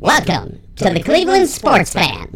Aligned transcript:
Welcome 0.00 0.62
to 0.76 0.88
the 0.88 1.02
Cleveland 1.02 1.46
Sports 1.50 1.92
Fan. 1.92 2.32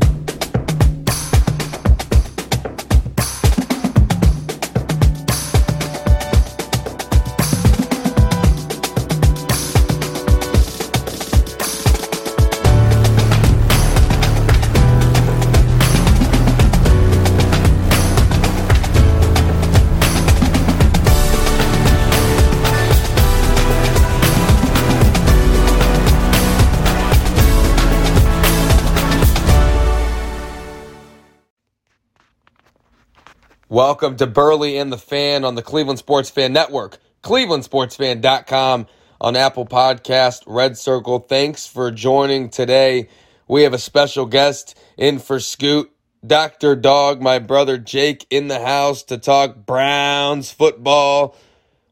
Welcome 33.74 34.14
to 34.18 34.28
Burley 34.28 34.78
and 34.78 34.92
the 34.92 34.96
Fan 34.96 35.44
on 35.44 35.56
the 35.56 35.62
Cleveland 35.62 35.98
Sports 35.98 36.30
Fan 36.30 36.52
Network, 36.52 36.98
clevelandsportsfan.com 37.24 38.86
on 39.20 39.34
Apple 39.34 39.66
Podcast, 39.66 40.44
Red 40.46 40.78
Circle. 40.78 41.18
Thanks 41.18 41.66
for 41.66 41.90
joining 41.90 42.50
today. 42.50 43.08
We 43.48 43.64
have 43.64 43.74
a 43.74 43.78
special 43.78 44.26
guest 44.26 44.78
in 44.96 45.18
for 45.18 45.40
Scoot, 45.40 45.90
Dr. 46.24 46.76
Dog, 46.76 47.20
my 47.20 47.40
brother 47.40 47.76
Jake 47.76 48.24
in 48.30 48.46
the 48.46 48.64
house 48.64 49.02
to 49.02 49.18
talk 49.18 49.66
Browns 49.66 50.52
football. 50.52 51.36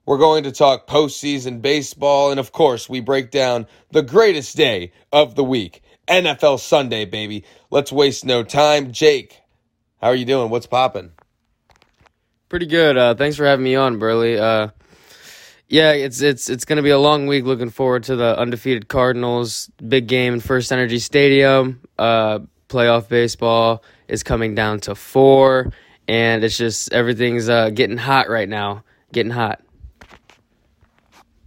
We're 0.06 0.18
going 0.18 0.44
to 0.44 0.52
talk 0.52 0.86
postseason 0.86 1.60
baseball, 1.60 2.30
and 2.30 2.38
of 2.38 2.52
course, 2.52 2.88
we 2.88 3.00
break 3.00 3.32
down 3.32 3.66
the 3.90 4.02
greatest 4.02 4.56
day 4.56 4.92
of 5.12 5.34
the 5.34 5.42
week, 5.42 5.82
NFL 6.06 6.60
Sunday, 6.60 7.06
baby. 7.06 7.42
Let's 7.72 7.90
waste 7.90 8.24
no 8.24 8.44
time. 8.44 8.92
Jake, 8.92 9.40
how 10.00 10.10
are 10.10 10.14
you 10.14 10.24
doing? 10.24 10.48
What's 10.48 10.66
popping? 10.66 11.10
Pretty 12.52 12.66
good. 12.66 12.98
Uh, 12.98 13.14
thanks 13.14 13.38
for 13.38 13.46
having 13.46 13.64
me 13.64 13.76
on, 13.76 13.98
Burley. 13.98 14.38
Uh, 14.38 14.68
yeah, 15.68 15.92
it's 15.92 16.20
it's 16.20 16.50
it's 16.50 16.66
gonna 16.66 16.82
be 16.82 16.90
a 16.90 16.98
long 16.98 17.26
week. 17.26 17.46
Looking 17.46 17.70
forward 17.70 18.02
to 18.02 18.14
the 18.14 18.38
undefeated 18.38 18.88
Cardinals 18.88 19.70
big 19.88 20.06
game 20.06 20.34
in 20.34 20.40
First 20.40 20.70
Energy 20.70 20.98
Stadium. 20.98 21.80
Uh, 21.98 22.40
playoff 22.68 23.08
baseball 23.08 23.82
is 24.06 24.22
coming 24.22 24.54
down 24.54 24.80
to 24.80 24.94
four, 24.94 25.72
and 26.06 26.44
it's 26.44 26.58
just 26.58 26.92
everything's 26.92 27.48
uh, 27.48 27.70
getting 27.70 27.96
hot 27.96 28.28
right 28.28 28.50
now. 28.50 28.84
Getting 29.14 29.32
hot. 29.32 29.62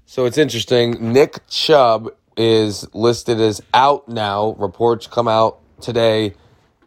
So 0.07 0.25
it's 0.25 0.39
interesting. 0.39 1.13
Nick 1.13 1.47
Chubb 1.47 2.09
is 2.35 2.91
listed 2.95 3.39
as 3.39 3.61
out 3.75 4.09
now. 4.09 4.55
Reports 4.57 5.05
come 5.05 5.27
out 5.27 5.59
today 5.81 6.33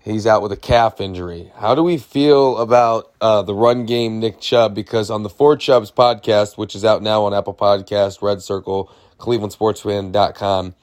He's 0.09 0.27
out 0.27 0.41
with 0.41 0.53
a 0.53 0.57
calf 0.57 1.03
injury. 1.03 1.53
How 1.55 1.75
do 1.75 1.83
we 1.83 1.99
feel 1.99 2.57
about 2.57 3.13
uh, 3.21 3.43
the 3.43 3.55
run 3.55 3.85
game, 3.85 4.21
Nick 4.21 4.41
Chubb? 4.41 4.75
Because 4.75 5.11
on 5.11 5.23
the 5.23 5.29
Four 5.29 5.55
Chubbs 5.55 5.91
podcast, 5.91 6.57
which 6.57 6.75
is 6.75 6.83
out 6.83 7.03
now 7.03 7.25
on 7.25 7.35
Apple 7.35 7.53
Podcast, 7.53 8.23
Red 8.23 8.41
Circle, 8.41 8.91
ClevelandSportsFan.com, 9.19 10.75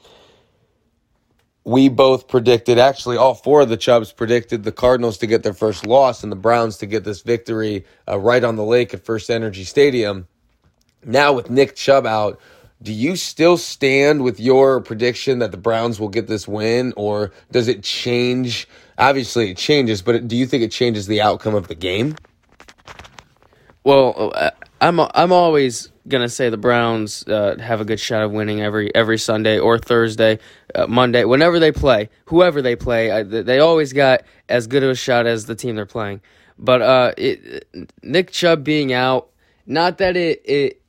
we 1.64 1.88
both 1.88 2.28
predicted, 2.28 2.78
actually, 2.78 3.16
all 3.16 3.34
four 3.34 3.62
of 3.62 3.68
the 3.68 3.76
Chubbs 3.76 4.12
predicted 4.12 4.62
the 4.62 4.70
Cardinals 4.70 5.18
to 5.18 5.26
get 5.26 5.42
their 5.42 5.52
first 5.52 5.84
loss 5.84 6.22
and 6.22 6.30
the 6.30 6.36
Browns 6.36 6.76
to 6.78 6.86
get 6.86 7.02
this 7.02 7.22
victory 7.22 7.84
uh, 8.06 8.20
right 8.20 8.44
on 8.44 8.54
the 8.54 8.62
lake 8.62 8.94
at 8.94 9.04
First 9.04 9.28
Energy 9.28 9.64
Stadium. 9.64 10.28
Now, 11.04 11.32
with 11.32 11.50
Nick 11.50 11.74
Chubb 11.74 12.06
out, 12.06 12.38
do 12.80 12.92
you 12.92 13.16
still 13.16 13.56
stand 13.56 14.22
with 14.22 14.38
your 14.38 14.80
prediction 14.80 15.40
that 15.40 15.50
the 15.50 15.56
Browns 15.56 15.98
will 15.98 16.10
get 16.10 16.28
this 16.28 16.46
win, 16.46 16.92
or 16.96 17.32
does 17.50 17.66
it 17.66 17.82
change? 17.82 18.68
Obviously, 18.98 19.50
it 19.50 19.56
changes, 19.56 20.02
but 20.02 20.26
do 20.26 20.36
you 20.36 20.46
think 20.46 20.62
it 20.62 20.72
changes 20.72 21.06
the 21.06 21.20
outcome 21.20 21.54
of 21.54 21.68
the 21.68 21.74
game? 21.74 22.16
Well, 23.84 24.32
uh, 24.34 24.50
I'm 24.80 25.00
I'm 25.00 25.32
always 25.32 25.92
gonna 26.08 26.28
say 26.28 26.50
the 26.50 26.56
Browns 26.56 27.26
uh, 27.28 27.56
have 27.60 27.80
a 27.80 27.84
good 27.84 28.00
shot 28.00 28.22
of 28.22 28.32
winning 28.32 28.60
every 28.60 28.94
every 28.94 29.18
Sunday 29.18 29.58
or 29.58 29.78
Thursday, 29.78 30.38
uh, 30.74 30.86
Monday, 30.86 31.24
whenever 31.24 31.58
they 31.58 31.72
play, 31.72 32.08
whoever 32.26 32.62
they 32.62 32.74
play. 32.74 33.10
I, 33.10 33.22
they 33.22 33.58
always 33.58 33.92
got 33.92 34.22
as 34.48 34.66
good 34.66 34.82
of 34.82 34.90
a 34.90 34.94
shot 34.94 35.26
as 35.26 35.46
the 35.46 35.54
team 35.54 35.76
they're 35.76 35.86
playing. 35.86 36.20
But 36.58 36.82
uh, 36.82 37.12
it, 37.16 37.68
Nick 38.02 38.30
Chubb 38.30 38.64
being 38.64 38.92
out, 38.92 39.28
not 39.66 39.98
that 39.98 40.16
it 40.16 40.42
it 40.44 40.82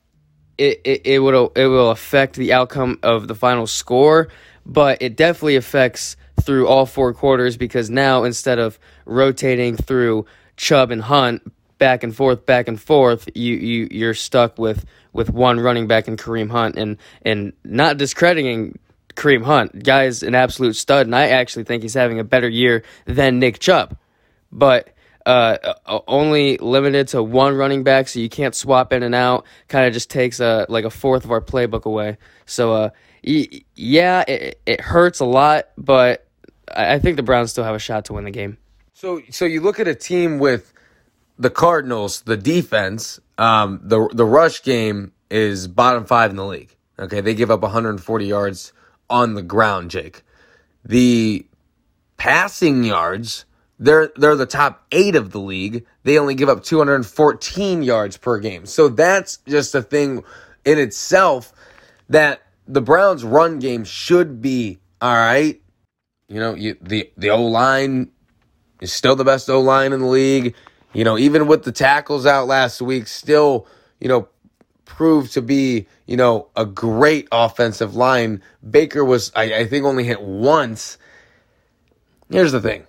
it, 0.56 0.80
it, 0.84 1.06
it 1.06 1.18
will 1.20 1.52
it 1.54 1.66
will 1.66 1.90
affect 1.90 2.36
the 2.36 2.52
outcome 2.52 2.98
of 3.02 3.28
the 3.28 3.34
final 3.34 3.66
score, 3.66 4.28
but 4.66 5.00
it 5.00 5.16
definitely 5.16 5.56
affects 5.56 6.16
through 6.40 6.68
all 6.68 6.86
four 6.86 7.12
quarters 7.12 7.56
because 7.56 7.90
now 7.90 8.24
instead 8.24 8.58
of 8.58 8.78
rotating 9.04 9.76
through 9.76 10.26
Chubb 10.56 10.90
and 10.90 11.02
Hunt 11.02 11.42
back 11.78 12.02
and 12.02 12.14
forth, 12.14 12.44
back 12.46 12.68
and 12.68 12.80
forth, 12.80 13.28
you 13.34 13.54
you 13.54 13.88
you're 13.90 14.14
stuck 14.14 14.58
with 14.58 14.84
with 15.12 15.30
one 15.30 15.60
running 15.60 15.86
back 15.86 16.08
and 16.08 16.18
Kareem 16.18 16.50
Hunt 16.50 16.76
and 16.76 16.96
and 17.22 17.52
not 17.64 17.96
discrediting 17.96 18.78
Kareem 19.14 19.44
Hunt. 19.44 19.82
Guy's 19.82 20.22
an 20.22 20.34
absolute 20.34 20.76
stud, 20.76 21.06
and 21.06 21.14
I 21.14 21.28
actually 21.28 21.64
think 21.64 21.82
he's 21.82 21.94
having 21.94 22.18
a 22.18 22.24
better 22.24 22.48
year 22.48 22.84
than 23.04 23.38
Nick 23.38 23.58
Chubb. 23.58 23.96
But 24.50 24.94
uh, 25.26 25.74
uh, 25.84 26.00
only 26.08 26.56
limited 26.58 27.08
to 27.08 27.22
one 27.22 27.54
running 27.54 27.82
back, 27.82 28.08
so 28.08 28.20
you 28.20 28.28
can't 28.28 28.54
swap 28.54 28.92
in 28.92 29.02
and 29.02 29.14
out. 29.14 29.44
Kind 29.68 29.86
of 29.86 29.92
just 29.92 30.08
takes 30.10 30.40
a 30.40 30.66
like 30.68 30.84
a 30.84 30.90
fourth 30.90 31.24
of 31.24 31.30
our 31.30 31.40
playbook 31.40 31.84
away. 31.84 32.16
So 32.46 32.72
uh, 32.72 32.90
yeah, 33.22 34.24
it, 34.26 34.60
it 34.64 34.80
hurts 34.80 35.20
a 35.20 35.24
lot, 35.24 35.68
but 35.76 36.27
I 36.76 36.98
think 36.98 37.16
the 37.16 37.22
Browns 37.22 37.50
still 37.50 37.64
have 37.64 37.74
a 37.74 37.80
shot 37.80 38.04
to 38.06 38.12
win 38.14 38.24
the 38.24 38.30
game. 38.30 38.58
So 38.94 39.20
so 39.30 39.44
you 39.44 39.60
look 39.60 39.80
at 39.80 39.88
a 39.88 39.94
team 39.94 40.38
with 40.38 40.72
the 41.38 41.50
Cardinals, 41.50 42.22
the 42.22 42.36
defense, 42.36 43.20
um, 43.38 43.80
the 43.82 44.08
the 44.12 44.24
rush 44.24 44.62
game 44.62 45.12
is 45.30 45.68
bottom 45.68 46.04
five 46.04 46.30
in 46.30 46.36
the 46.36 46.46
league. 46.46 46.74
Okay, 46.98 47.20
they 47.20 47.34
give 47.34 47.50
up 47.50 47.62
140 47.62 48.26
yards 48.26 48.72
on 49.08 49.34
the 49.34 49.42
ground, 49.42 49.90
Jake. 49.90 50.22
The 50.84 51.46
passing 52.16 52.82
yards 52.82 53.44
they're 53.78 54.10
they're 54.16 54.36
the 54.36 54.46
top 54.46 54.84
eight 54.92 55.14
of 55.14 55.30
the 55.30 55.40
league. 55.40 55.86
They 56.02 56.18
only 56.18 56.34
give 56.34 56.48
up 56.48 56.64
214 56.64 57.82
yards 57.82 58.16
per 58.16 58.38
game. 58.38 58.66
So 58.66 58.88
that's 58.88 59.38
just 59.46 59.74
a 59.74 59.82
thing 59.82 60.24
in 60.64 60.78
itself 60.78 61.52
that 62.08 62.42
the 62.66 62.80
Browns' 62.80 63.24
run 63.24 63.58
game 63.58 63.84
should 63.84 64.42
be 64.42 64.78
all 65.00 65.14
right. 65.14 65.60
You 66.28 66.40
know, 66.40 66.54
you, 66.54 66.76
the 66.80 67.10
the 67.16 67.30
O 67.30 67.42
line 67.44 68.10
is 68.80 68.92
still 68.92 69.16
the 69.16 69.24
best 69.24 69.48
O 69.48 69.60
line 69.60 69.92
in 69.92 70.00
the 70.00 70.06
league. 70.06 70.54
You 70.92 71.04
know, 71.04 71.18
even 71.18 71.46
with 71.46 71.64
the 71.64 71.72
tackles 71.72 72.26
out 72.26 72.46
last 72.46 72.82
week, 72.82 73.06
still 73.06 73.66
you 74.00 74.08
know 74.08 74.28
proved 74.84 75.32
to 75.34 75.42
be 75.42 75.86
you 76.06 76.16
know 76.16 76.48
a 76.54 76.66
great 76.66 77.28
offensive 77.32 77.94
line. 77.94 78.42
Baker 78.68 79.04
was 79.04 79.32
I, 79.34 79.54
I 79.54 79.66
think 79.66 79.84
only 79.84 80.04
hit 80.04 80.20
once. 80.20 80.98
Here's 82.30 82.52
the 82.52 82.60
thing 82.60 82.86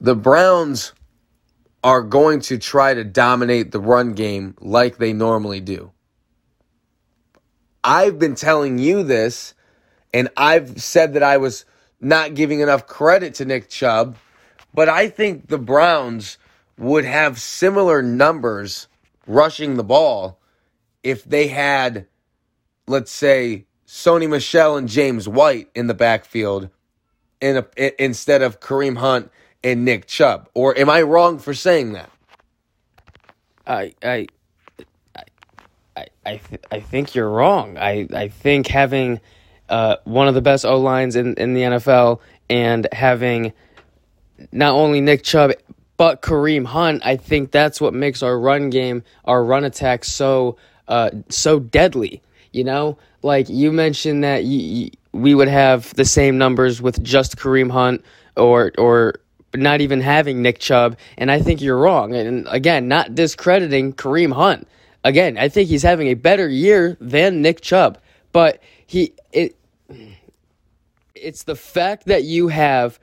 the 0.00 0.16
Browns 0.16 0.92
are 1.84 2.02
going 2.02 2.40
to 2.40 2.58
try 2.58 2.92
to 2.92 3.04
dominate 3.04 3.72
the 3.72 3.80
run 3.80 4.12
game 4.12 4.54
like 4.60 4.98
they 4.98 5.12
normally 5.12 5.60
do. 5.60 5.92
I've 7.82 8.18
been 8.18 8.34
telling 8.34 8.78
you 8.78 9.02
this, 9.02 9.54
And 10.12 10.28
I've 10.36 10.80
said 10.80 11.14
that 11.14 11.22
I 11.22 11.36
was 11.38 11.64
not 12.00 12.34
giving 12.34 12.60
enough 12.60 12.86
credit 12.86 13.34
to 13.34 13.44
Nick 13.44 13.68
Chubb, 13.68 14.16
but 14.74 14.88
I 14.88 15.08
think 15.08 15.48
the 15.48 15.58
Browns 15.58 16.38
would 16.78 17.04
have 17.04 17.40
similar 17.40 18.02
numbers 18.02 18.88
rushing 19.26 19.76
the 19.76 19.84
ball 19.84 20.38
if 21.02 21.24
they 21.24 21.48
had, 21.48 22.06
let's 22.86 23.12
say, 23.12 23.66
Sony 23.86 24.28
Michel 24.28 24.76
and 24.76 24.88
James 24.88 25.28
White 25.28 25.68
in 25.74 25.86
the 25.86 25.94
backfield 25.94 26.70
in 27.40 27.58
a, 27.76 28.02
instead 28.02 28.42
of 28.42 28.60
Kareem 28.60 28.96
Hunt 28.96 29.30
and 29.62 29.84
Nick 29.84 30.06
Chubb. 30.06 30.48
Or 30.54 30.76
am 30.78 30.88
I 30.88 31.02
wrong 31.02 31.38
for 31.38 31.54
saying 31.54 31.92
that? 31.92 32.10
I 33.66 33.94
I 34.02 34.26
I 35.94 36.06
I, 36.24 36.36
th- 36.36 36.62
I 36.70 36.80
think 36.80 37.14
you're 37.14 37.28
wrong. 37.28 37.76
I, 37.78 38.08
I 38.14 38.28
think 38.28 38.66
having 38.68 39.20
uh, 39.72 39.96
one 40.04 40.28
of 40.28 40.34
the 40.34 40.42
best 40.42 40.66
O 40.66 40.78
lines 40.78 41.16
in, 41.16 41.34
in 41.34 41.54
the 41.54 41.62
NFL 41.62 42.20
and 42.50 42.86
having 42.92 43.52
not 44.52 44.74
only 44.74 45.00
Nick 45.00 45.22
Chubb 45.24 45.52
but 45.96 46.20
Kareem 46.20 46.66
Hunt, 46.66 47.02
I 47.06 47.16
think 47.16 47.52
that's 47.52 47.80
what 47.80 47.94
makes 47.94 48.22
our 48.22 48.38
run 48.38 48.70
game, 48.70 49.02
our 49.24 49.42
run 49.44 49.64
attack 49.64 50.04
so 50.04 50.56
uh, 50.88 51.10
so 51.30 51.58
deadly. 51.58 52.22
You 52.52 52.64
know, 52.64 52.98
like 53.22 53.48
you 53.48 53.72
mentioned 53.72 54.24
that 54.24 54.44
y- 54.44 54.50
y- 54.84 54.90
we 55.12 55.34
would 55.34 55.48
have 55.48 55.94
the 55.94 56.04
same 56.04 56.36
numbers 56.36 56.82
with 56.82 57.02
just 57.02 57.36
Kareem 57.38 57.70
Hunt 57.70 58.04
or 58.36 58.72
or 58.76 59.14
not 59.54 59.80
even 59.80 60.00
having 60.02 60.42
Nick 60.42 60.58
Chubb, 60.58 60.98
and 61.16 61.30
I 61.30 61.40
think 61.40 61.62
you're 61.62 61.78
wrong. 61.78 62.14
And 62.14 62.46
again, 62.50 62.88
not 62.88 63.14
discrediting 63.14 63.94
Kareem 63.94 64.32
Hunt. 64.34 64.68
Again, 65.04 65.38
I 65.38 65.48
think 65.48 65.68
he's 65.70 65.82
having 65.82 66.08
a 66.08 66.14
better 66.14 66.48
year 66.48 66.96
than 67.00 67.40
Nick 67.42 67.62
Chubb, 67.62 67.98
but 68.32 68.60
he 68.86 69.14
it 69.32 69.56
it's 71.22 71.44
the 71.44 71.56
fact 71.56 72.06
that 72.06 72.24
you 72.24 72.48
have 72.48 72.98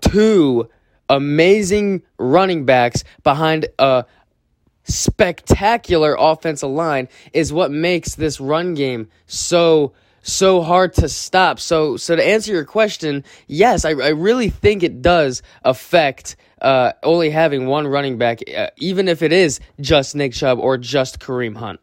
two 0.00 0.68
amazing 1.08 2.02
running 2.18 2.64
backs 2.64 3.04
behind 3.22 3.66
a 3.78 4.04
spectacular 4.84 6.16
offensive 6.18 6.70
line 6.70 7.08
is 7.32 7.52
what 7.52 7.70
makes 7.70 8.14
this 8.14 8.40
run 8.40 8.74
game 8.74 9.08
so 9.26 9.92
so 10.24 10.62
hard 10.62 10.94
to 10.94 11.08
stop. 11.08 11.58
So 11.58 11.96
so 11.96 12.16
to 12.16 12.24
answer 12.24 12.52
your 12.52 12.64
question, 12.64 13.24
yes, 13.46 13.84
I, 13.84 13.90
I 13.90 14.08
really 14.08 14.50
think 14.50 14.82
it 14.82 15.02
does 15.02 15.42
affect 15.64 16.36
uh, 16.60 16.92
only 17.02 17.30
having 17.30 17.66
one 17.66 17.86
running 17.86 18.18
back, 18.18 18.38
uh, 18.56 18.68
even 18.78 19.08
if 19.08 19.22
it 19.22 19.32
is 19.32 19.58
just 19.80 20.14
Nick 20.14 20.32
Chubb 20.32 20.58
or 20.60 20.78
just 20.78 21.18
Kareem 21.18 21.56
Hunt. 21.56 21.80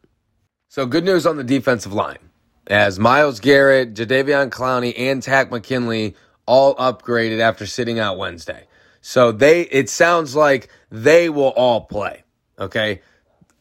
So 0.69 0.85
good 0.85 1.03
news 1.03 1.25
on 1.25 1.35
the 1.35 1.43
defensive 1.43 1.93
line. 1.93 2.28
As 2.69 2.99
Myles 2.99 3.39
Garrett, 3.39 3.95
Jadeveon 3.95 4.49
Clowney, 4.49 4.93
and 4.97 5.23
Takk 5.23 5.49
McKinley 5.51 6.15
all 6.45 6.75
upgraded 6.75 7.39
after 7.39 7.65
sitting 7.65 7.99
out 7.99 8.17
Wednesday. 8.17 8.67
So 9.01 9.31
they 9.31 9.61
it 9.61 9.89
sounds 9.89 10.35
like 10.35 10.69
they 10.91 11.29
will 11.29 11.53
all 11.55 11.81
play. 11.81 12.23
Okay. 12.59 13.01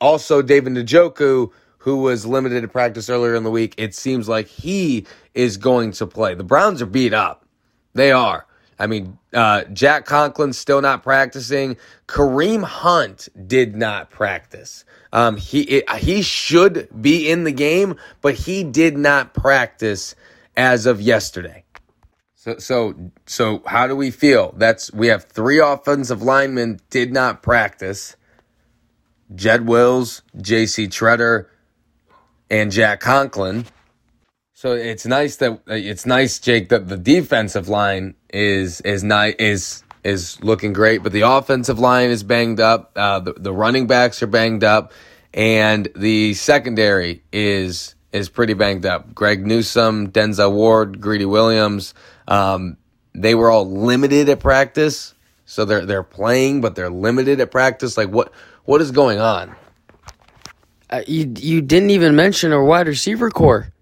Also, 0.00 0.43
David 0.43 0.75
Njoku, 0.75 1.50
who 1.78 1.96
was 1.96 2.26
limited 2.26 2.60
to 2.60 2.69
practice 2.69 3.10
earlier 3.10 3.34
in 3.34 3.44
the 3.44 3.50
week, 3.50 3.75
it 3.78 3.94
seems 3.94 4.28
like 4.28 4.46
he 4.46 5.06
is 5.34 5.56
going 5.56 5.93
to 5.93 6.06
play. 6.06 6.34
The 6.34 6.44
Browns 6.44 6.82
are 6.82 6.87
beat 6.87 7.14
up. 7.14 7.44
They 7.94 8.12
are. 8.12 8.46
I 8.78 8.86
mean, 8.86 9.19
uh, 9.32 9.64
Jack 9.64 10.04
Conklin 10.04 10.52
still 10.52 10.80
not 10.80 11.02
practicing. 11.02 11.76
Kareem 12.06 12.62
Hunt 12.62 13.28
did 13.46 13.76
not 13.76 14.10
practice. 14.10 14.84
Um, 15.12 15.36
he 15.36 15.62
it, 15.62 15.90
he 15.96 16.22
should 16.22 16.88
be 17.00 17.30
in 17.30 17.44
the 17.44 17.52
game, 17.52 17.96
but 18.20 18.34
he 18.34 18.62
did 18.62 18.96
not 18.96 19.34
practice 19.34 20.14
as 20.56 20.86
of 20.86 21.00
yesterday. 21.00 21.64
So 22.34 22.58
so 22.58 22.94
so 23.26 23.62
how 23.66 23.86
do 23.86 23.96
we 23.96 24.10
feel? 24.10 24.54
That's 24.56 24.92
we 24.92 25.08
have 25.08 25.25
three 25.25 25.58
offensive 25.58 26.22
linemen 26.22 26.80
did 26.90 27.12
not 27.12 27.42
practice. 27.42 28.16
Jed 29.34 29.66
Wills, 29.66 30.22
J.C. 30.40 30.86
Tretter, 30.88 31.46
and 32.50 32.72
Jack 32.72 33.00
Conklin. 33.00 33.66
So 34.54 34.72
it's 34.72 35.06
nice 35.06 35.36
that 35.36 35.60
it's 35.66 36.06
nice, 36.06 36.38
Jake, 36.38 36.69
that 36.70 36.88
the 36.88 36.96
defensive 36.96 37.69
line 37.69 38.14
is 38.30 38.80
is 38.82 39.04
nice 39.04 39.34
is 39.38 39.82
is 40.04 40.42
looking 40.42 40.72
great, 40.72 41.02
but 41.02 41.12
the 41.12 41.22
offensive 41.22 41.78
line 41.78 42.10
is 42.10 42.22
banged 42.22 42.60
up. 42.60 42.92
Uh, 42.96 43.20
the 43.20 43.32
the 43.34 43.52
running 43.52 43.86
backs 43.86 44.22
are 44.22 44.26
banged 44.26 44.64
up, 44.64 44.92
and 45.34 45.88
the 45.96 46.34
secondary 46.34 47.22
is 47.32 47.94
is 48.12 48.28
pretty 48.28 48.54
banged 48.54 48.86
up. 48.86 49.14
Greg 49.14 49.46
Newsome, 49.46 50.10
Denzel 50.10 50.52
Ward, 50.52 51.00
Greedy 51.00 51.26
Williams, 51.26 51.94
um, 52.26 52.76
they 53.14 53.34
were 53.34 53.50
all 53.50 53.70
limited 53.70 54.28
at 54.28 54.40
practice, 54.40 55.14
so 55.44 55.64
they're 55.64 55.84
they're 55.84 56.02
playing, 56.02 56.60
but 56.60 56.75
they're 56.75 56.90
limited 56.90 57.40
at 57.40 57.50
practice. 57.50 57.96
Like 57.96 58.10
what 58.10 58.32
what 58.64 58.80
is 58.80 58.90
going 58.90 59.19
on? 59.19 59.54
Uh, 60.90 61.02
you 61.06 61.32
you 61.36 61.60
didn't 61.60 61.90
even 61.90 62.16
mention 62.16 62.52
our 62.52 62.64
wide 62.64 62.86
receiver 62.86 63.30
corps. 63.30 63.72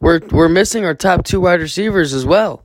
We're 0.00 0.20
we're 0.30 0.48
missing 0.48 0.84
our 0.84 0.94
top 0.94 1.24
two 1.24 1.40
wide 1.40 1.60
receivers 1.60 2.12
as 2.12 2.26
well. 2.26 2.64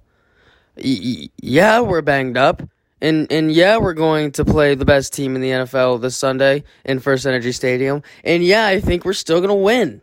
Yeah, 0.80 1.82
we're 1.82 2.02
banged 2.02 2.38
up, 2.38 2.64
and 3.02 3.32
and 3.32 3.52
yeah, 3.52 3.78
we're 3.78 3.94
going 3.94 4.32
to 4.34 4.46
play 4.46 4.76
the 4.76 4.86
best 4.86 5.14
team 5.14 5.36
in 5.36 5.42
the 5.42 5.50
NFL 5.50 6.02
this 6.02 6.18
Sunday 6.18 6.64
in 6.86 7.00
First 7.00 7.26
Energy 7.26 7.52
Stadium, 7.52 8.04
and 8.24 8.44
yeah, 8.44 8.66
I 8.68 8.80
think 8.80 9.06
we're 9.06 9.14
still 9.14 9.42
gonna 9.42 9.56
win. 9.56 10.02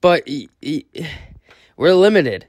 But 0.00 0.28
we're 1.76 1.94
limited. 1.94 2.46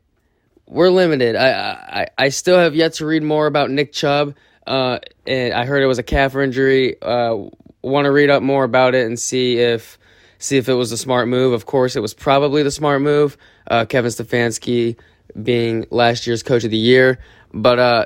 We're 0.68 0.90
limited. 0.90 1.36
I, 1.36 1.50
I 1.50 2.08
I 2.18 2.30
still 2.30 2.58
have 2.58 2.76
yet 2.76 2.94
to 2.94 3.06
read 3.06 3.24
more 3.24 3.48
about 3.48 3.70
Nick 3.70 3.94
Chubb. 3.94 4.36
Uh, 4.66 5.00
and 5.28 5.54
I 5.54 5.66
heard 5.66 5.84
it 5.84 5.88
was 5.88 6.00
a 6.00 6.04
calf 6.04 6.36
injury. 6.36 7.00
Uh, 7.02 7.36
want 7.82 8.06
to 8.06 8.12
read 8.12 8.30
up 8.30 8.42
more 8.42 8.64
about 8.64 8.96
it 8.96 9.06
and 9.06 9.20
see 9.20 9.60
if 9.60 9.98
see 10.40 10.58
if 10.58 10.68
it 10.70 10.74
was 10.74 10.92
a 10.92 10.98
smart 10.98 11.28
move. 11.28 11.54
Of 11.54 11.66
course, 11.66 11.96
it 11.96 12.02
was 12.02 12.14
probably 12.14 12.64
the 12.64 12.72
smart 12.72 13.02
move. 13.02 13.38
Uh, 13.70 13.86
Kevin 13.86 14.12
Stefanski 14.12 14.98
being 15.42 15.86
last 15.92 16.28
year's 16.28 16.44
coach 16.44 16.64
of 16.64 16.72
the 16.72 16.78
year, 16.78 17.20
but 17.54 17.80
uh, 17.80 18.06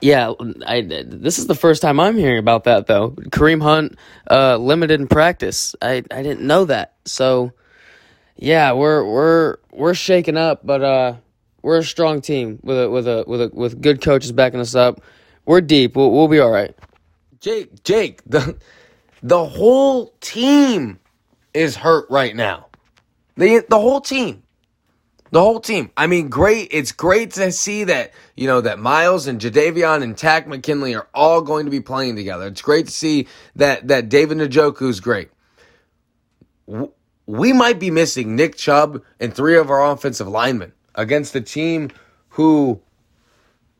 yeah, 0.00 0.32
I 0.66 0.82
this 0.82 1.38
is 1.38 1.46
the 1.46 1.54
first 1.54 1.82
time 1.82 1.98
I'm 1.98 2.16
hearing 2.16 2.38
about 2.38 2.64
that 2.64 2.86
though. 2.86 3.10
Kareem 3.10 3.62
Hunt 3.62 3.96
uh, 4.30 4.56
limited 4.56 5.00
in 5.00 5.08
practice. 5.08 5.74
I 5.80 6.04
I 6.10 6.22
didn't 6.22 6.42
know 6.46 6.64
that. 6.66 6.94
So 7.04 7.52
yeah, 8.36 8.72
we're 8.72 9.04
we're 9.04 9.56
we're 9.72 9.94
shaking 9.94 10.36
up, 10.36 10.64
but 10.64 10.82
uh, 10.82 11.14
we're 11.62 11.78
a 11.78 11.84
strong 11.84 12.20
team 12.20 12.60
with 12.62 12.82
a 12.82 12.90
with 12.90 13.08
a 13.08 13.24
with 13.26 13.40
a 13.40 13.50
with 13.52 13.80
good 13.80 14.00
coaches 14.00 14.32
backing 14.32 14.60
us 14.60 14.74
up. 14.74 15.00
We're 15.46 15.60
deep. 15.60 15.96
We'll 15.96 16.10
we'll 16.12 16.28
be 16.28 16.38
all 16.38 16.50
right. 16.50 16.74
Jake, 17.40 17.82
Jake, 17.84 18.22
the 18.26 18.56
the 19.22 19.44
whole 19.44 20.14
team 20.20 21.00
is 21.54 21.76
hurt 21.76 22.08
right 22.10 22.34
now. 22.36 22.66
The 23.36 23.64
the 23.68 23.78
whole 23.78 24.00
team. 24.00 24.42
The 25.30 25.40
whole 25.40 25.60
team. 25.60 25.90
I 25.96 26.06
mean, 26.06 26.28
great. 26.28 26.68
It's 26.70 26.92
great 26.92 27.32
to 27.32 27.52
see 27.52 27.84
that, 27.84 28.12
you 28.36 28.46
know, 28.46 28.60
that 28.60 28.78
Myles 28.78 29.26
and 29.26 29.40
Jadeveon 29.40 30.02
and 30.02 30.16
Takk 30.16 30.46
McKinley 30.46 30.94
are 30.94 31.08
all 31.12 31.42
going 31.42 31.66
to 31.66 31.70
be 31.70 31.80
playing 31.80 32.16
together. 32.16 32.46
It's 32.46 32.62
great 32.62 32.86
to 32.86 32.92
see 32.92 33.28
that 33.56 33.88
that 33.88 34.08
David 34.08 34.38
Njoku 34.38 34.88
is 34.88 35.00
great. 35.00 35.30
We 37.26 37.52
might 37.52 37.78
be 37.78 37.90
missing 37.90 38.36
Nick 38.36 38.56
Chubb 38.56 39.02
and 39.20 39.34
three 39.34 39.58
of 39.58 39.70
our 39.70 39.90
offensive 39.90 40.28
linemen 40.28 40.72
against 40.94 41.36
a 41.36 41.40
team 41.40 41.90
who 42.30 42.80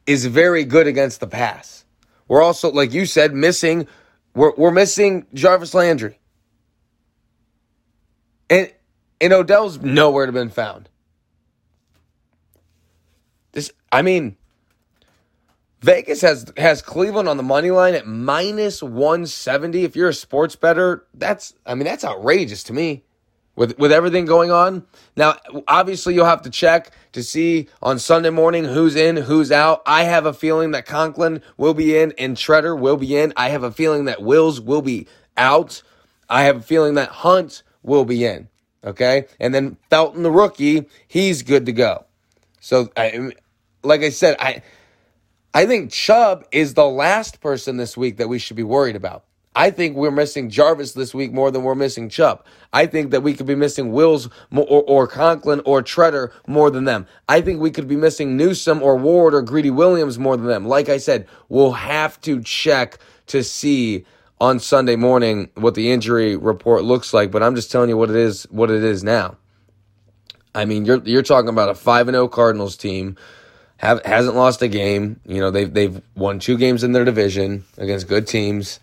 is 0.06 0.26
very 0.26 0.64
good 0.64 0.86
against 0.86 1.20
the 1.20 1.26
pass. 1.26 1.84
We're 2.28 2.42
also, 2.42 2.70
like 2.70 2.92
you 2.92 3.06
said, 3.06 3.32
missing. 3.34 3.88
We're 4.34 4.52
we're 4.56 4.70
missing 4.70 5.26
Jarvis 5.32 5.72
Landry, 5.72 6.18
and 8.50 8.70
and 9.20 9.32
Odell's 9.32 9.78
nowhere 9.78 10.26
to 10.26 10.32
been 10.32 10.50
found. 10.50 10.90
This, 13.58 13.72
I 13.90 14.02
mean, 14.02 14.36
Vegas 15.80 16.20
has 16.20 16.52
has 16.56 16.80
Cleveland 16.80 17.28
on 17.28 17.36
the 17.36 17.42
money 17.42 17.72
line 17.72 17.94
at 17.94 18.06
minus 18.06 18.84
one 18.84 19.26
seventy. 19.26 19.82
If 19.82 19.96
you're 19.96 20.10
a 20.10 20.14
sports 20.14 20.54
bettor, 20.54 21.04
that's 21.12 21.54
I 21.66 21.74
mean 21.74 21.82
that's 21.82 22.04
outrageous 22.04 22.62
to 22.64 22.72
me 22.72 23.02
with 23.56 23.76
with 23.76 23.90
everything 23.90 24.26
going 24.26 24.52
on. 24.52 24.86
Now, 25.16 25.38
obviously, 25.66 26.14
you'll 26.14 26.24
have 26.24 26.42
to 26.42 26.50
check 26.50 26.92
to 27.14 27.24
see 27.24 27.66
on 27.82 27.98
Sunday 27.98 28.30
morning 28.30 28.62
who's 28.62 28.94
in, 28.94 29.16
who's 29.16 29.50
out. 29.50 29.82
I 29.84 30.04
have 30.04 30.24
a 30.24 30.32
feeling 30.32 30.70
that 30.70 30.86
Conklin 30.86 31.42
will 31.56 31.74
be 31.74 31.98
in 31.98 32.12
and 32.16 32.36
Tretter 32.36 32.78
will 32.78 32.96
be 32.96 33.16
in. 33.16 33.32
I 33.36 33.48
have 33.48 33.64
a 33.64 33.72
feeling 33.72 34.04
that 34.04 34.22
Wills 34.22 34.60
will 34.60 34.82
be 34.82 35.08
out. 35.36 35.82
I 36.28 36.44
have 36.44 36.58
a 36.58 36.62
feeling 36.62 36.94
that 36.94 37.08
Hunt 37.08 37.64
will 37.82 38.04
be 38.04 38.24
in. 38.24 38.48
Okay, 38.84 39.26
and 39.40 39.52
then 39.52 39.78
Felton, 39.90 40.22
the 40.22 40.30
rookie, 40.30 40.88
he's 41.08 41.42
good 41.42 41.66
to 41.66 41.72
go. 41.72 42.04
So, 42.60 42.90
I, 42.96 43.30
like 43.82 44.02
I 44.02 44.10
said, 44.10 44.36
I 44.38 44.62
I 45.54 45.66
think 45.66 45.90
Chubb 45.90 46.44
is 46.52 46.74
the 46.74 46.86
last 46.86 47.40
person 47.40 47.76
this 47.76 47.96
week 47.96 48.18
that 48.18 48.28
we 48.28 48.38
should 48.38 48.56
be 48.56 48.62
worried 48.62 48.96
about. 48.96 49.24
I 49.56 49.70
think 49.72 49.96
we're 49.96 50.12
missing 50.12 50.50
Jarvis 50.50 50.92
this 50.92 51.12
week 51.12 51.32
more 51.32 51.50
than 51.50 51.64
we're 51.64 51.74
missing 51.74 52.08
Chubb. 52.08 52.44
I 52.72 52.86
think 52.86 53.10
that 53.10 53.22
we 53.22 53.34
could 53.34 53.46
be 53.46 53.56
missing 53.56 53.90
Wills 53.90 54.28
or, 54.54 54.84
or 54.86 55.06
Conklin 55.08 55.60
or 55.64 55.82
Tretter 55.82 56.30
more 56.46 56.70
than 56.70 56.84
them. 56.84 57.08
I 57.28 57.40
think 57.40 57.60
we 57.60 57.72
could 57.72 57.88
be 57.88 57.96
missing 57.96 58.36
Newsome 58.36 58.82
or 58.82 58.96
Ward 58.96 59.34
or 59.34 59.42
Greedy 59.42 59.70
Williams 59.70 60.16
more 60.16 60.36
than 60.36 60.46
them. 60.46 60.68
Like 60.68 60.88
I 60.88 60.98
said, 60.98 61.26
we'll 61.48 61.72
have 61.72 62.20
to 62.20 62.40
check 62.42 62.98
to 63.26 63.42
see 63.42 64.04
on 64.40 64.60
Sunday 64.60 64.94
morning 64.94 65.50
what 65.54 65.74
the 65.74 65.90
injury 65.90 66.36
report 66.36 66.84
looks 66.84 67.12
like, 67.12 67.32
but 67.32 67.42
I'm 67.42 67.56
just 67.56 67.72
telling 67.72 67.88
you 67.88 67.96
what 67.96 68.10
it 68.10 68.16
is 68.16 68.44
what 68.50 68.70
it 68.70 68.84
is 68.84 69.02
now. 69.02 69.38
I 70.54 70.66
mean, 70.66 70.84
you're 70.84 71.02
you're 71.04 71.22
talking 71.22 71.48
about 71.48 71.68
a 71.68 71.74
5 71.74 72.08
and 72.08 72.14
0 72.14 72.28
Cardinals 72.28 72.76
team 72.76 73.16
have 73.78 74.04
hasn't 74.04 74.36
lost 74.36 74.62
a 74.62 74.68
game. 74.68 75.20
You 75.26 75.40
know, 75.40 75.50
they've 75.50 75.72
they've 75.72 76.00
won 76.14 76.38
two 76.38 76.56
games 76.56 76.84
in 76.84 76.92
their 76.92 77.04
division 77.04 77.64
against 77.78 78.06
good 78.06 78.26
teams. 78.26 78.80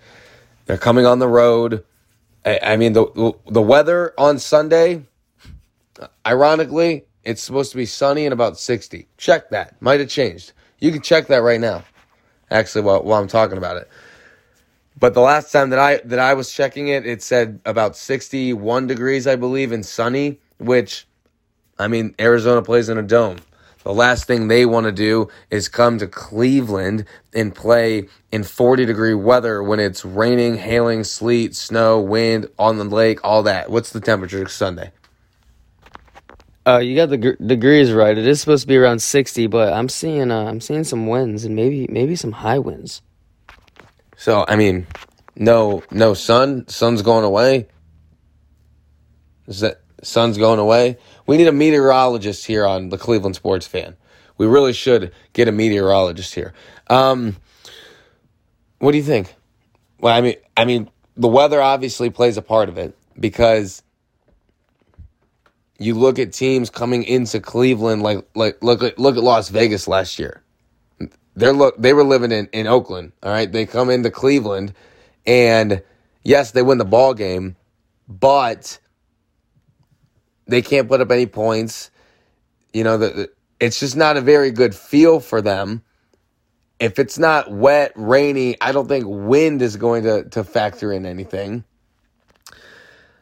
They're 0.65 0.77
coming 0.77 1.05
on 1.05 1.19
the 1.19 1.27
road. 1.27 1.83
I, 2.43 2.59
I 2.63 2.77
mean, 2.77 2.93
the 2.93 3.33
the 3.47 3.61
weather 3.61 4.13
on 4.17 4.39
Sunday, 4.39 5.03
ironically, 6.25 7.05
it's 7.23 7.43
supposed 7.43 7.71
to 7.71 7.77
be 7.77 7.85
sunny 7.85 8.25
and 8.25 8.33
about 8.33 8.57
60. 8.57 9.07
Check 9.17 9.49
that. 9.49 9.79
Might 9.81 9.99
have 9.99 10.09
changed. 10.09 10.53
You 10.79 10.91
can 10.91 11.01
check 11.01 11.27
that 11.27 11.41
right 11.41 11.59
now. 11.59 11.83
Actually, 12.51 12.83
while, 12.83 13.03
while 13.03 13.21
I'm 13.21 13.27
talking 13.27 13.57
about 13.57 13.77
it. 13.77 13.89
But 14.97 15.13
the 15.13 15.21
last 15.21 15.51
time 15.51 15.71
that 15.71 15.79
I 15.79 15.97
that 16.05 16.19
I 16.19 16.33
was 16.35 16.53
checking 16.53 16.87
it, 16.87 17.05
it 17.05 17.21
said 17.21 17.59
about 17.65 17.97
61 17.97 18.87
degrees, 18.87 19.27
I 19.27 19.35
believe, 19.35 19.73
and 19.73 19.85
sunny, 19.85 20.39
which 20.57 21.05
I 21.77 21.89
mean, 21.89 22.15
Arizona 22.19 22.61
plays 22.61 22.87
in 22.87 22.97
a 22.97 23.03
dome. 23.03 23.37
The 23.85 23.93
last 23.93 24.25
thing 24.25 24.47
they 24.47 24.65
want 24.65 24.87
to 24.87 24.91
do 24.91 25.27
is 25.51 25.69
come 25.69 25.99
to 25.99 26.07
Cleveland 26.07 27.05
and 27.35 27.53
play 27.53 28.09
in 28.31 28.43
40 28.43 28.83
degree 28.83 29.13
weather 29.13 29.61
when 29.61 29.79
it's 29.79 30.03
raining, 30.03 30.55
hailing, 30.55 31.03
sleet, 31.03 31.55
snow, 31.55 31.99
wind 31.99 32.47
on 32.57 32.79
the 32.79 32.83
lake, 32.83 33.19
all 33.23 33.43
that. 33.43 33.69
What's 33.69 33.91
the 33.91 34.01
temperature 34.01 34.47
Sunday? 34.47 34.91
Uh, 36.65 36.79
you 36.79 36.95
got 36.95 37.09
the 37.09 37.17
gr- 37.17 37.43
degrees 37.45 37.91
right. 37.91 38.17
It 38.17 38.25
is 38.25 38.41
supposed 38.41 38.63
to 38.63 38.67
be 38.67 38.75
around 38.75 39.03
60, 39.03 39.45
but 39.45 39.71
I'm 39.71 39.87
seeing 39.87 40.31
uh, 40.31 40.45
I'm 40.45 40.61
seeing 40.61 40.83
some 40.83 41.05
winds 41.05 41.45
and 41.45 41.55
maybe 41.55 41.85
maybe 41.87 42.15
some 42.15 42.31
high 42.31 42.57
winds. 42.57 43.03
So 44.17 44.45
I 44.47 44.55
mean, 44.55 44.87
no 45.35 45.83
no 45.91 46.15
sun. 46.15 46.67
Sun's 46.69 47.03
going 47.03 47.23
away. 47.23 47.67
Is 49.45 49.59
that 49.59 49.81
sun's 50.01 50.39
going 50.39 50.57
away? 50.57 50.97
We 51.25 51.37
need 51.37 51.47
a 51.47 51.51
meteorologist 51.51 52.45
here 52.45 52.65
on 52.65 52.89
the 52.89 52.97
Cleveland 52.97 53.35
Sports 53.35 53.67
Fan. 53.67 53.95
We 54.37 54.45
really 54.45 54.73
should 54.73 55.11
get 55.33 55.47
a 55.47 55.51
meteorologist 55.51 56.35
here. 56.35 56.53
Um, 56.87 57.37
what 58.79 58.91
do 58.91 58.97
you 58.97 59.03
think? 59.03 59.33
Well, 59.99 60.15
I 60.15 60.21
mean, 60.21 60.35
I 60.57 60.65
mean, 60.65 60.89
the 61.15 61.27
weather 61.27 61.61
obviously 61.61 62.09
plays 62.09 62.37
a 62.37 62.41
part 62.41 62.69
of 62.69 62.77
it 62.77 62.95
because 63.19 63.81
you 65.79 65.93
look 65.95 66.19
at 66.19 66.33
teams 66.33 66.69
coming 66.69 67.03
into 67.03 67.39
Cleveland 67.39 68.01
like 68.01 68.25
like 68.35 68.61
look 68.63 68.83
at 68.83 68.99
look 68.99 69.17
at 69.17 69.23
Las 69.23 69.49
Vegas 69.49 69.87
last 69.87 70.19
year. 70.19 70.41
They're 71.35 71.53
look 71.53 71.77
they 71.77 71.93
were 71.93 72.03
living 72.03 72.31
in, 72.31 72.47
in 72.53 72.67
Oakland. 72.67 73.11
All 73.23 73.31
right. 73.31 73.51
They 73.51 73.65
come 73.65 73.89
into 73.89 74.11
Cleveland 74.11 74.73
and 75.25 75.81
yes, 76.23 76.51
they 76.51 76.61
win 76.61 76.77
the 76.77 76.85
ball 76.85 77.13
game, 77.13 77.55
but 78.07 78.79
they 80.47 80.61
can't 80.61 80.87
put 80.87 81.01
up 81.01 81.11
any 81.11 81.25
points. 81.25 81.91
You 82.73 82.83
know, 82.83 82.97
the, 82.97 83.29
it's 83.59 83.79
just 83.79 83.95
not 83.95 84.17
a 84.17 84.21
very 84.21 84.51
good 84.51 84.75
feel 84.75 85.19
for 85.19 85.41
them. 85.41 85.83
If 86.79 86.99
it's 86.99 87.17
not 87.17 87.51
wet, 87.51 87.93
rainy, 87.95 88.59
I 88.61 88.71
don't 88.71 88.87
think 88.87 89.05
wind 89.07 89.61
is 89.61 89.77
going 89.77 90.03
to, 90.03 90.25
to 90.29 90.43
factor 90.43 90.91
in 90.91 91.05
anything. 91.05 91.63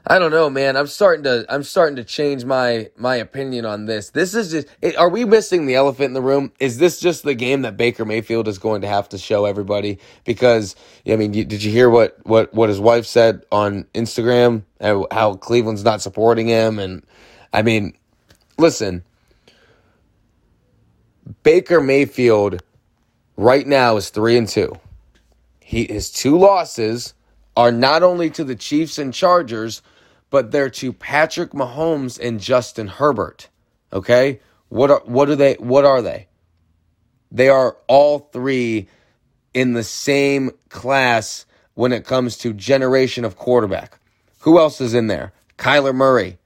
I 0.05 0.19
don't 0.19 0.31
know, 0.31 0.49
man. 0.49 0.75
I'm 0.75 0.87
starting 0.87 1.23
to 1.23 1.45
I'm 1.47 1.63
starting 1.63 1.95
to 1.95 2.03
change 2.03 2.43
my 2.43 2.89
my 2.97 3.15
opinion 3.15 3.65
on 3.65 3.85
this. 3.85 4.09
This 4.09 4.35
is 4.35 4.51
just 4.51 4.67
it, 4.81 4.97
are 4.97 5.07
we 5.07 5.23
missing 5.23 5.65
the 5.65 5.75
elephant 5.75 6.07
in 6.07 6.13
the 6.13 6.21
room? 6.21 6.51
Is 6.59 6.77
this 6.77 6.99
just 6.99 7.23
the 7.23 7.33
game 7.33 7.61
that 7.61 7.77
Baker 7.77 8.03
Mayfield 8.03 8.49
is 8.49 8.57
going 8.57 8.81
to 8.81 8.87
have 8.87 9.07
to 9.09 9.17
show 9.17 9.45
everybody? 9.45 9.99
Because 10.25 10.75
I 11.07 11.15
mean, 11.15 11.31
did 11.31 11.63
you 11.63 11.71
hear 11.71 11.89
what 11.89 12.17
what 12.23 12.53
what 12.53 12.67
his 12.67 12.81
wife 12.81 13.05
said 13.05 13.45
on 13.49 13.85
Instagram? 13.93 14.63
How, 14.81 15.07
how 15.09 15.35
Cleveland's 15.35 15.85
not 15.85 16.01
supporting 16.01 16.47
him, 16.47 16.79
and 16.79 17.05
I 17.53 17.61
mean, 17.61 17.97
listen, 18.57 19.05
Baker 21.43 21.79
Mayfield 21.79 22.61
right 23.37 23.65
now 23.65 23.95
is 23.95 24.09
three 24.09 24.37
and 24.37 24.49
two. 24.49 24.77
He 25.61 25.85
his 25.85 26.11
two 26.11 26.37
losses 26.37 27.13
are 27.55 27.71
not 27.71 28.03
only 28.03 28.29
to 28.31 28.43
the 28.43 28.55
Chiefs 28.55 28.97
and 28.97 29.13
Chargers 29.13 29.81
but 30.33 30.49
they're 30.49 30.67
to 30.67 30.91
Patrick 30.91 31.51
Mahomes 31.51 32.19
and 32.19 32.39
Justin 32.39 32.87
Herbert. 32.87 33.49
Okay? 33.93 34.39
What 34.67 34.89
are 34.89 35.03
what 35.05 35.29
are 35.29 35.35
they 35.35 35.53
what 35.59 35.85
are 35.85 36.01
they? 36.01 36.27
They 37.31 37.49
are 37.49 37.77
all 37.87 38.17
three 38.33 38.87
in 39.53 39.73
the 39.73 39.83
same 39.83 40.49
class 40.69 41.45
when 41.75 41.91
it 41.91 42.03
comes 42.03 42.35
to 42.39 42.51
generation 42.51 43.25
of 43.25 43.35
quarterback. 43.35 43.99
Who 44.39 44.57
else 44.57 44.81
is 44.81 44.95
in 44.95 45.05
there? 45.05 45.33
Kyler 45.59 45.93
Murray. 45.93 46.39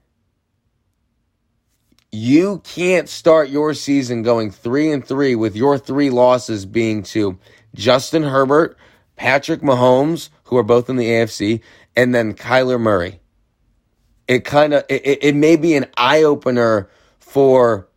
You 2.12 2.60
can't 2.64 3.08
start 3.08 3.48
your 3.48 3.72
season 3.72 4.22
going 4.22 4.50
3 4.50 4.92
and 4.92 5.06
3 5.06 5.34
with 5.34 5.56
your 5.56 5.78
three 5.78 6.10
losses 6.10 6.66
being 6.66 7.02
to 7.04 7.38
Justin 7.74 8.24
Herbert, 8.24 8.76
Patrick 9.16 9.62
Mahomes, 9.62 10.28
who 10.44 10.58
are 10.58 10.62
both 10.62 10.90
in 10.90 10.96
the 10.96 11.08
AFC, 11.08 11.62
and 11.96 12.14
then 12.14 12.34
Kyler 12.34 12.78
Murray 12.78 13.20
it 14.28 14.44
kind 14.44 14.74
of 14.74 14.84
it, 14.88 15.18
it 15.22 15.34
may 15.34 15.56
be 15.56 15.74
an 15.74 15.86
eye 15.96 16.22
opener 16.22 16.88
for 17.18 17.88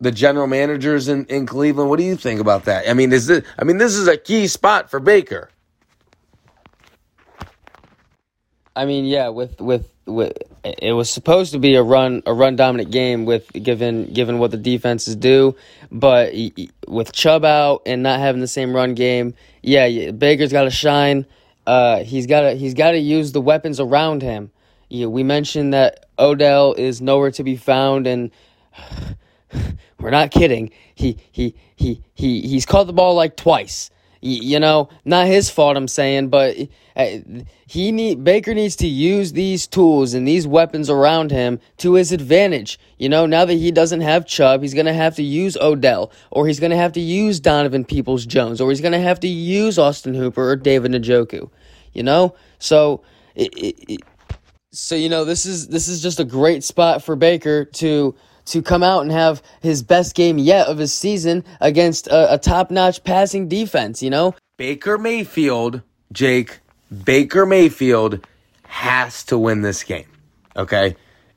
the 0.00 0.10
general 0.10 0.46
managers 0.46 1.08
in, 1.08 1.24
in 1.26 1.46
Cleveland. 1.46 1.88
What 1.88 1.98
do 1.98 2.04
you 2.04 2.16
think 2.16 2.40
about 2.40 2.64
that? 2.64 2.88
I 2.88 2.94
mean, 2.94 3.12
is 3.12 3.26
this 3.26 3.44
I 3.58 3.64
mean 3.64 3.78
this 3.78 3.94
is 3.94 4.08
a 4.08 4.16
key 4.16 4.48
spot 4.48 4.90
for 4.90 4.98
Baker. 4.98 5.50
I 8.76 8.86
mean, 8.86 9.04
yeah, 9.04 9.28
with 9.28 9.60
with 9.60 9.88
with 10.06 10.32
it 10.64 10.92
was 10.92 11.10
supposed 11.10 11.52
to 11.52 11.58
be 11.58 11.74
a 11.76 11.82
run 11.82 12.22
a 12.26 12.32
run 12.32 12.56
dominant 12.56 12.90
game 12.90 13.24
with 13.24 13.52
given 13.52 14.12
given 14.12 14.38
what 14.38 14.50
the 14.50 14.56
defenses 14.56 15.14
do, 15.14 15.54
but 15.92 16.34
with 16.88 17.12
Chubb 17.12 17.44
out 17.44 17.82
and 17.86 18.02
not 18.02 18.18
having 18.18 18.40
the 18.40 18.48
same 18.48 18.74
run 18.74 18.94
game, 18.94 19.34
yeah, 19.62 20.10
Baker's 20.10 20.50
got 20.50 20.64
to 20.64 20.70
shine. 20.70 21.26
Uh, 21.66 22.02
he's 22.02 22.26
got 22.26 22.40
to 22.40 22.54
he's 22.54 22.74
got 22.74 22.92
to 22.92 22.98
use 22.98 23.32
the 23.32 23.40
weapons 23.40 23.78
around 23.78 24.22
him. 24.22 24.50
Yeah, 24.94 25.06
we 25.06 25.24
mentioned 25.24 25.74
that 25.74 26.06
Odell 26.20 26.72
is 26.74 27.02
nowhere 27.02 27.32
to 27.32 27.42
be 27.42 27.56
found, 27.56 28.06
and 28.06 28.30
we're 29.98 30.10
not 30.10 30.30
kidding. 30.30 30.70
He 30.94 31.18
he 31.32 31.56
he 31.74 32.00
he 32.14 32.42
he's 32.42 32.64
caught 32.64 32.86
the 32.86 32.92
ball 32.92 33.16
like 33.16 33.36
twice. 33.36 33.90
You 34.20 34.60
know, 34.60 34.90
not 35.04 35.26
his 35.26 35.50
fault. 35.50 35.76
I'm 35.76 35.88
saying, 35.88 36.28
but 36.28 36.56
uh, 36.94 37.06
he 37.66 37.90
need 37.90 38.22
Baker 38.22 38.54
needs 38.54 38.76
to 38.76 38.86
use 38.86 39.32
these 39.32 39.66
tools 39.66 40.14
and 40.14 40.28
these 40.28 40.46
weapons 40.46 40.88
around 40.88 41.32
him 41.32 41.58
to 41.78 41.94
his 41.94 42.12
advantage. 42.12 42.78
You 42.96 43.08
know, 43.08 43.26
now 43.26 43.44
that 43.44 43.54
he 43.54 43.72
doesn't 43.72 44.00
have 44.00 44.26
Chubb, 44.26 44.62
he's 44.62 44.74
gonna 44.74 44.94
have 44.94 45.16
to 45.16 45.24
use 45.24 45.56
Odell, 45.56 46.12
or 46.30 46.46
he's 46.46 46.60
gonna 46.60 46.76
have 46.76 46.92
to 46.92 47.00
use 47.00 47.40
Donovan 47.40 47.84
Peoples 47.84 48.26
Jones, 48.26 48.60
or 48.60 48.70
he's 48.70 48.80
gonna 48.80 49.00
have 49.00 49.18
to 49.20 49.28
use 49.28 49.76
Austin 49.76 50.14
Hooper 50.14 50.50
or 50.50 50.54
David 50.54 50.92
Njoku. 50.92 51.50
You 51.92 52.04
know, 52.04 52.36
so 52.60 53.02
it, 53.34 53.52
it, 53.56 54.00
so 54.74 54.94
you 54.94 55.08
know 55.08 55.24
this 55.24 55.46
is 55.46 55.68
this 55.68 55.88
is 55.88 56.02
just 56.02 56.20
a 56.20 56.24
great 56.24 56.64
spot 56.64 57.02
for 57.02 57.16
Baker 57.16 57.64
to 57.64 58.14
to 58.46 58.62
come 58.62 58.82
out 58.82 59.02
and 59.02 59.10
have 59.10 59.42
his 59.62 59.82
best 59.82 60.14
game 60.14 60.38
yet 60.38 60.66
of 60.66 60.78
his 60.78 60.92
season 60.92 61.44
against 61.60 62.06
a, 62.08 62.34
a 62.34 62.38
top-notch 62.38 63.02
passing 63.04 63.48
defense, 63.48 64.02
you 64.02 64.10
know? 64.10 64.34
Baker 64.58 64.98
Mayfield, 64.98 65.80
Jake, 66.12 66.60
Baker 67.04 67.46
Mayfield 67.46 68.26
has 68.64 69.24
to 69.24 69.38
win 69.38 69.62
this 69.62 69.82
game. 69.82 70.08
Okay? 70.56 70.96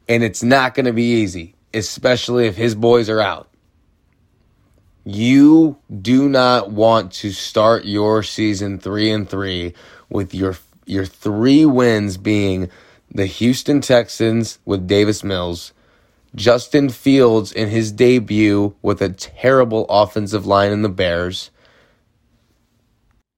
And 0.10 0.24
it's 0.24 0.44
not 0.44 0.74
going 0.74 0.86
to 0.86 0.94
be 0.94 1.22
easy, 1.22 1.56
especially 1.74 2.48
if 2.48 2.56
his 2.56 2.76
boys 2.76 3.10
are 3.10 3.22
out. 3.22 3.50
You 5.06 5.78
do 6.02 6.28
not 6.28 6.72
want 6.72 7.14
to 7.14 7.32
start 7.32 7.86
your 7.86 8.24
season 8.24 8.80
3 8.80 9.12
and 9.12 9.30
3 9.30 9.74
with 10.10 10.34
your 10.34 10.58
your 10.86 11.06
3 11.06 11.66
wins 11.66 12.18
being 12.18 12.70
the 13.12 13.26
Houston 13.26 13.82
Texans 13.82 14.60
with 14.66 14.88
Davis 14.88 15.24
Mills, 15.24 15.74
Justin 16.36 16.90
Fields 16.90 17.52
in 17.52 17.70
his 17.70 17.92
debut 17.92 18.76
with 18.82 19.02
a 19.02 19.10
terrible 19.10 19.86
offensive 19.90 20.46
line 20.46 20.72
in 20.72 20.82
the 20.82 20.90
Bears, 20.90 21.52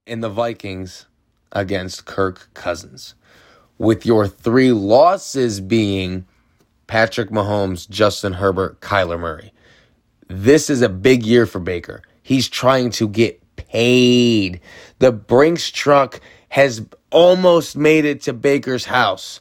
and 0.08 0.24
the 0.24 0.30
Vikings 0.30 1.06
against 1.52 2.06
Kirk 2.06 2.50
Cousins. 2.54 3.16
With 3.78 4.06
your 4.06 4.28
three 4.28 4.72
losses 4.74 5.62
being 5.62 6.26
Patrick 6.88 7.30
Mahomes, 7.30 7.88
Justin 7.90 8.34
Herbert, 8.34 8.82
Kyler 8.82 9.20
Murray. 9.20 9.54
This 10.28 10.70
is 10.70 10.82
a 10.82 10.90
big 10.90 11.24
year 11.24 11.46
for 11.46 11.60
Baker. 11.60 12.02
He's 12.24 12.50
trying 12.50 12.90
to 12.92 13.08
get 13.08 13.42
paid. 13.56 14.60
The 14.98 15.12
Brinks 15.12 15.70
truck 15.70 16.20
has 16.50 16.86
almost 17.12 17.78
made 17.78 18.06
it 18.06 18.22
to 18.24 18.34
Baker's 18.34 18.86
house. 18.86 19.40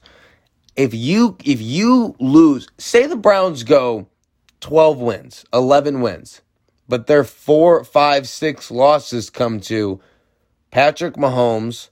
If 0.78 0.94
you 0.94 1.36
if 1.44 1.60
you 1.60 2.14
lose, 2.20 2.68
say 2.78 3.08
the 3.08 3.16
Browns 3.16 3.64
go 3.64 4.06
12 4.60 4.98
wins, 4.98 5.44
11 5.52 6.00
wins, 6.00 6.40
but 6.88 7.08
their 7.08 7.24
four, 7.24 7.82
five, 7.82 8.28
six 8.28 8.70
losses 8.70 9.28
come 9.28 9.58
to 9.62 10.00
Patrick 10.70 11.14
Mahomes, 11.14 11.88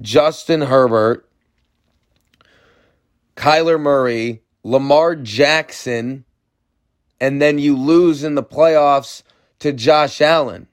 Justin 0.00 0.62
Herbert, 0.62 1.28
Kyler 3.36 3.80
Murray, 3.80 4.42
Lamar 4.64 5.14
Jackson, 5.14 6.24
and 7.20 7.40
then 7.40 7.60
you 7.60 7.76
lose 7.76 8.24
in 8.24 8.34
the 8.34 8.42
playoffs 8.42 9.22
to 9.60 9.72
Josh 9.72 10.20
Allen. 10.20 10.66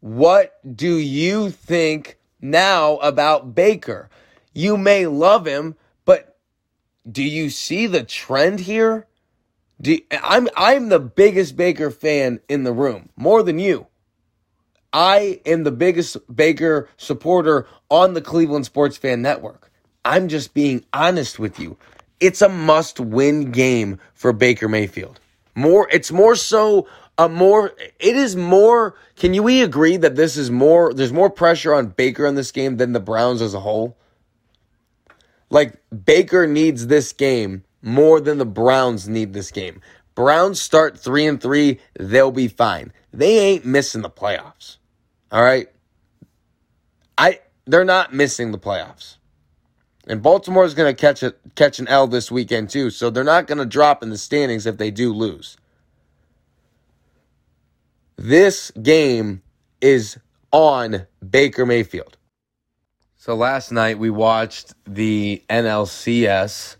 What 0.00 0.58
do 0.76 0.96
you 0.96 1.50
think 1.50 2.16
now 2.40 2.96
about 2.96 3.54
Baker? 3.54 4.08
You 4.58 4.76
may 4.76 5.06
love 5.06 5.46
him, 5.46 5.76
but 6.04 6.36
do 7.08 7.22
you 7.22 7.48
see 7.48 7.86
the 7.86 8.02
trend 8.02 8.58
here? 8.58 9.06
Do, 9.80 10.00
I'm 10.10 10.48
I'm 10.56 10.88
the 10.88 10.98
biggest 10.98 11.56
Baker 11.56 11.92
fan 11.92 12.40
in 12.48 12.64
the 12.64 12.72
room, 12.72 13.10
more 13.14 13.44
than 13.44 13.60
you. 13.60 13.86
I 14.92 15.40
am 15.46 15.62
the 15.62 15.70
biggest 15.70 16.16
Baker 16.34 16.88
supporter 16.96 17.68
on 17.88 18.14
the 18.14 18.20
Cleveland 18.20 18.66
Sports 18.66 18.96
Fan 18.96 19.22
Network. 19.22 19.70
I'm 20.04 20.26
just 20.26 20.54
being 20.54 20.84
honest 20.92 21.38
with 21.38 21.60
you. 21.60 21.76
It's 22.18 22.42
a 22.42 22.48
must-win 22.48 23.52
game 23.52 24.00
for 24.12 24.32
Baker 24.32 24.66
Mayfield. 24.66 25.20
More 25.54 25.88
it's 25.92 26.10
more 26.10 26.34
so 26.34 26.88
a 27.16 27.28
more 27.28 27.74
it 28.00 28.16
is 28.16 28.34
more 28.34 28.96
can 29.14 29.34
you 29.34 29.44
we 29.44 29.62
agree 29.62 29.98
that 29.98 30.16
this 30.16 30.36
is 30.36 30.50
more 30.50 30.92
there's 30.92 31.12
more 31.12 31.30
pressure 31.30 31.72
on 31.72 31.90
Baker 31.90 32.26
in 32.26 32.34
this 32.34 32.50
game 32.50 32.76
than 32.78 32.90
the 32.90 32.98
Browns 32.98 33.40
as 33.40 33.54
a 33.54 33.60
whole? 33.60 33.96
Like 35.50 35.80
Baker 36.04 36.46
needs 36.46 36.86
this 36.86 37.12
game 37.12 37.64
more 37.82 38.20
than 38.20 38.38
the 38.38 38.46
Browns 38.46 39.08
need 39.08 39.32
this 39.32 39.50
game. 39.50 39.80
Browns 40.14 40.60
start 40.60 40.98
3 40.98 41.26
and 41.26 41.40
3, 41.40 41.78
they'll 41.98 42.32
be 42.32 42.48
fine. 42.48 42.92
They 43.12 43.38
ain't 43.38 43.64
missing 43.64 44.02
the 44.02 44.10
playoffs. 44.10 44.78
All 45.30 45.42
right? 45.42 45.68
I 47.16 47.40
they're 47.66 47.84
not 47.84 48.14
missing 48.14 48.52
the 48.52 48.58
playoffs. 48.58 49.16
And 50.06 50.22
Baltimore 50.22 50.64
is 50.64 50.74
going 50.74 50.94
to 50.94 50.98
catch 50.98 51.22
a 51.22 51.34
catch 51.54 51.78
an 51.78 51.88
L 51.88 52.06
this 52.06 52.30
weekend 52.30 52.70
too, 52.70 52.90
so 52.90 53.10
they're 53.10 53.24
not 53.24 53.46
going 53.46 53.58
to 53.58 53.66
drop 53.66 54.02
in 54.02 54.10
the 54.10 54.18
standings 54.18 54.66
if 54.66 54.76
they 54.76 54.90
do 54.90 55.12
lose. 55.12 55.56
This 58.16 58.70
game 58.72 59.42
is 59.80 60.18
on 60.50 61.06
Baker 61.28 61.64
Mayfield. 61.64 62.17
So 63.28 63.34
last 63.34 63.72
night 63.72 63.98
we 63.98 64.08
watched 64.08 64.72
the 64.86 65.42
NLCS, 65.50 66.76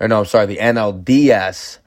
or 0.00 0.08
no, 0.08 0.18
I'm 0.18 0.24
sorry, 0.24 0.46
the 0.46 0.56
NLDS. 0.56 1.78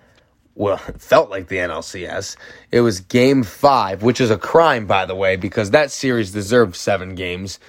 Well, 0.54 0.80
it 0.88 1.02
felt 1.02 1.30
like 1.30 1.50
the 1.50 1.58
NLCS. 1.58 2.38
It 2.72 2.80
was 2.80 3.02
game 3.02 3.44
five, 3.44 4.04
which 4.04 4.22
is 4.22 4.32
a 4.32 4.38
crime, 4.38 4.88
by 4.88 5.06
the 5.06 5.16
way, 5.16 5.36
because 5.36 5.72
that 5.72 5.92
series 5.92 6.32
deserved 6.32 6.78
seven 6.78 7.16
games. 7.16 7.60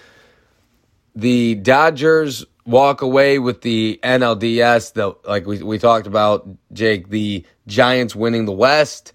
The 1.17 1.57
Dodgers 1.57 2.47
walk 2.65 3.03
away 3.03 3.41
with 3.41 3.63
the 3.63 3.99
NLDS, 4.05 4.93
the, 4.93 5.17
like 5.29 5.47
we, 5.47 5.61
we 5.65 5.81
talked 5.81 6.07
about, 6.07 6.49
Jake, 6.73 7.09
the 7.09 7.45
Giants 7.67 8.15
winning 8.15 8.45
the 8.45 8.53
West. 8.53 9.13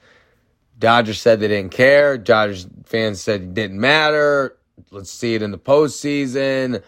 Dodgers 0.79 1.21
said 1.21 1.39
they 1.39 1.47
didn't 1.47 1.71
care. 1.71 2.17
Dodgers 2.17 2.67
fans 2.83 3.21
said 3.21 3.41
it 3.41 3.53
didn't 3.53 3.79
matter. 3.79 4.57
Let's 4.89 5.11
see 5.11 5.33
it 5.33 5.41
in 5.41 5.51
the 5.51 5.57
postseason. 5.57 6.83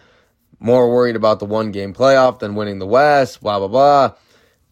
More 0.64 0.90
worried 0.90 1.14
about 1.14 1.40
the 1.40 1.44
one 1.44 1.72
game 1.72 1.92
playoff 1.92 2.38
than 2.38 2.54
winning 2.54 2.78
the 2.78 2.86
West, 2.86 3.42
blah, 3.42 3.58
blah, 3.58 3.68
blah. 3.68 4.14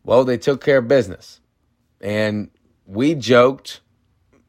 Well, 0.05 0.25
they 0.25 0.39
took 0.39 0.65
care 0.65 0.79
of 0.79 0.89
business. 0.89 1.39
And 2.01 2.49
we 2.87 3.15
joked, 3.15 3.83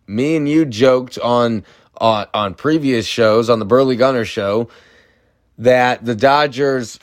me 0.08 0.38
and 0.38 0.48
you 0.48 0.64
joked 0.64 1.20
on, 1.20 1.66
on, 1.98 2.28
on 2.34 2.54
previous 2.54 3.06
shows, 3.06 3.50
on 3.50 3.60
the 3.60 3.66
Burley 3.66 3.98
Gunner 3.98 4.24
show, 4.24 4.70
that 5.58 6.06
the 6.06 6.16
Dodgers 6.16 6.98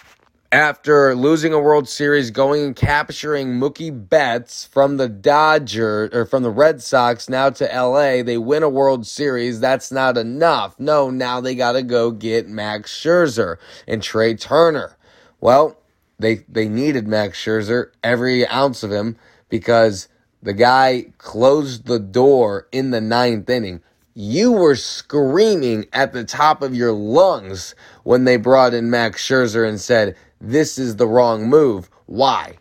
after 0.52 1.14
losing 1.14 1.52
a 1.52 1.60
World 1.60 1.88
Series, 1.88 2.32
going 2.32 2.64
and 2.64 2.76
capturing 2.76 3.60
Mookie 3.60 4.08
Betts 4.08 4.64
from 4.64 4.96
the 4.96 5.08
Dodgers 5.08 6.10
or 6.12 6.26
from 6.26 6.42
the 6.42 6.50
Red 6.50 6.82
Sox 6.82 7.28
now 7.28 7.50
to 7.50 7.64
LA, 7.64 8.24
they 8.24 8.36
win 8.36 8.64
a 8.64 8.68
World 8.68 9.06
Series. 9.06 9.60
That's 9.60 9.92
not 9.92 10.18
enough. 10.18 10.78
No, 10.80 11.08
now 11.08 11.40
they 11.40 11.54
got 11.54 11.72
to 11.72 11.82
go 11.82 12.10
get 12.10 12.48
Max 12.48 12.92
Scherzer 12.92 13.58
and 13.86 14.02
Trea 14.02 14.34
Turner. 14.34 14.96
Well, 15.40 15.78
they 16.18 16.44
they 16.48 16.68
needed 16.68 17.06
Max 17.06 17.38
Scherzer, 17.38 17.92
every 18.02 18.46
ounce 18.48 18.82
of 18.82 18.90
him, 18.90 19.16
because 19.48 20.08
the 20.42 20.52
guy 20.52 21.06
closed 21.18 21.86
the 21.86 22.00
door 22.00 22.66
in 22.72 22.90
the 22.90 23.00
ninth 23.00 23.48
inning. 23.48 23.82
You 24.14 24.50
were 24.50 24.74
screaming 24.74 25.86
at 25.92 26.12
the 26.12 26.24
top 26.24 26.60
of 26.60 26.74
your 26.74 26.92
lungs 26.92 27.76
when 28.02 28.24
they 28.24 28.36
brought 28.36 28.74
in 28.74 28.90
Max 28.90 29.26
Scherzer 29.26 29.66
and 29.66 29.80
said, 29.80 30.16
this 30.40 30.78
is 30.78 30.96
the 30.96 31.06
wrong 31.06 31.48
move. 31.48 31.90
Why? 32.06 32.56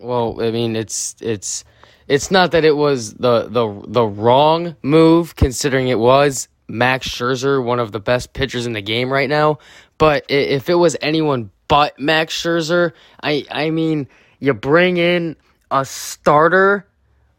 Well, 0.00 0.40
I 0.40 0.50
mean, 0.50 0.76
it's 0.76 1.16
it's 1.20 1.64
it's 2.08 2.30
not 2.30 2.52
that 2.52 2.64
it 2.64 2.76
was 2.76 3.14
the 3.14 3.48
the 3.48 3.82
the 3.86 4.04
wrong 4.04 4.76
move, 4.82 5.36
considering 5.36 5.88
it 5.88 5.98
was 5.98 6.48
Max 6.68 7.08
Scherzer, 7.08 7.62
one 7.62 7.78
of 7.78 7.92
the 7.92 8.00
best 8.00 8.32
pitchers 8.32 8.66
in 8.66 8.72
the 8.72 8.82
game 8.82 9.12
right 9.12 9.28
now. 9.28 9.58
But 9.98 10.24
if 10.28 10.68
it 10.68 10.74
was 10.74 10.96
anyone 11.00 11.50
but 11.68 11.98
Max 11.98 12.34
Scherzer, 12.34 12.92
I 13.22 13.46
I 13.50 13.70
mean, 13.70 14.08
you 14.38 14.54
bring 14.54 14.96
in 14.96 15.36
a 15.70 15.84
starter, 15.84 16.86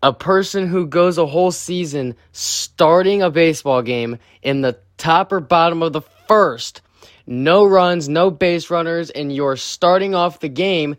a 0.02 0.14
person 0.14 0.68
who 0.68 0.88
goes 0.88 1.18
a 1.18 1.26
whole 1.26 1.52
season 1.52 2.16
starting 2.32 3.22
a 3.22 3.30
baseball 3.30 3.82
game 3.82 4.18
in 4.42 4.62
the 4.62 4.78
top 4.98 5.32
or 5.32 5.40
bottom 5.40 5.84
of 5.84 5.94
the 5.94 6.02
first 6.02 6.82
no 7.28 7.66
runs, 7.66 8.10
no 8.10 8.32
base 8.32 8.70
runners, 8.70 9.10
and 9.10 9.34
you're 9.34 9.56
starting 9.56 10.16
off 10.16 10.40
the 10.40 10.50
game. 10.50 10.96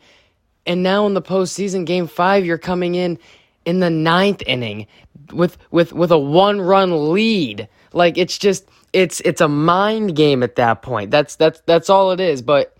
And 0.67 0.83
now 0.83 1.07
in 1.07 1.15
the 1.15 1.23
postseason, 1.23 1.87
game 1.87 2.07
five, 2.07 2.45
you're 2.45 2.59
coming 2.59 2.95
in 2.95 3.19
in 3.65 3.81
the 3.81 3.91
ninth 3.91 4.43
inning 4.47 4.87
with 5.33 5.59
with 5.71 5.93
with 5.93 6.11
a 6.13 6.19
one 6.19 6.61
run 6.61 7.13
lead. 7.13 7.69
Like 7.93 8.19
it's 8.19 8.39
just 8.39 8.69
it's 8.93 9.21
it's 9.21 9.41
a 9.41 9.49
mind 9.49 10.15
game 10.17 10.43
at 10.43 10.57
that 10.57 10.83
point. 10.83 11.11
That's 11.11 11.37
that's 11.37 11.61
that's 11.67 11.91
all 11.91 12.13
it 12.13 12.21
is. 12.21 12.43
But 12.43 12.77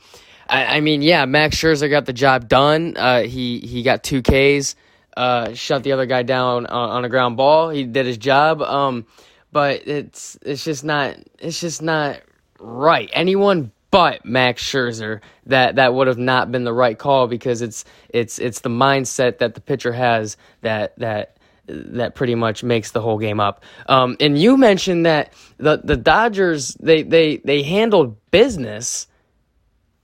I, 0.49 0.77
I 0.77 0.81
mean, 0.81 1.03
yeah, 1.03 1.25
Max 1.25 1.57
Scherzer 1.57 1.91
got 1.91 2.07
the 2.07 2.13
job 2.13 2.49
done. 2.49 2.97
Uh, 2.97 3.23
he 3.23 3.59
he 3.61 3.83
got 3.83 4.03
two 4.05 4.23
Ks, 4.23 4.77
uh, 5.17 5.55
shut 5.55 5.83
the 5.83 5.93
other 5.93 6.07
guy 6.07 6.23
down 6.23 6.67
on, 6.67 6.91
on 6.91 7.05
a 7.05 7.09
ground 7.09 7.37
ball. 7.37 7.71
He 7.71 7.85
did 7.85 8.07
his 8.07 8.19
job. 8.19 8.63
Um, 8.63 9.07
but 9.53 9.87
it's 9.87 10.39
it's 10.43 10.65
just 10.65 10.83
not 10.83 11.17
it's 11.39 11.61
just 11.61 11.83
not 11.83 12.21
right. 12.63 13.11
Anyone 13.13 13.73
but 13.91 14.25
Max 14.25 14.63
Scherzer 14.63 15.21
that 15.47 15.77
that 15.77 15.95
would 15.95 16.07
have 16.09 16.19
not 16.19 16.51
been 16.51 16.65
the 16.65 16.73
right 16.73 16.99
call 16.99 17.29
because 17.29 17.63
it's 17.63 17.85
it's 18.09 18.39
it's 18.39 18.61
the 18.61 18.71
mindset 18.71 19.39
that 19.39 19.55
the 19.55 19.61
pitcher 19.61 19.93
has 19.93 20.37
that 20.63 20.99
that 20.99 21.37
that 21.67 22.15
pretty 22.15 22.35
much 22.35 22.65
makes 22.65 22.91
the 22.91 23.01
whole 23.01 23.19
game 23.19 23.39
up. 23.39 23.63
Um, 23.87 24.17
and 24.19 24.37
you 24.39 24.57
mentioned 24.57 25.07
that 25.07 25.33
the 25.59 25.81
the 25.85 25.97
Dodgers 25.97 26.75
they 26.81 27.03
they 27.03 27.37
they 27.39 27.63
handled 27.63 28.17
business. 28.31 29.07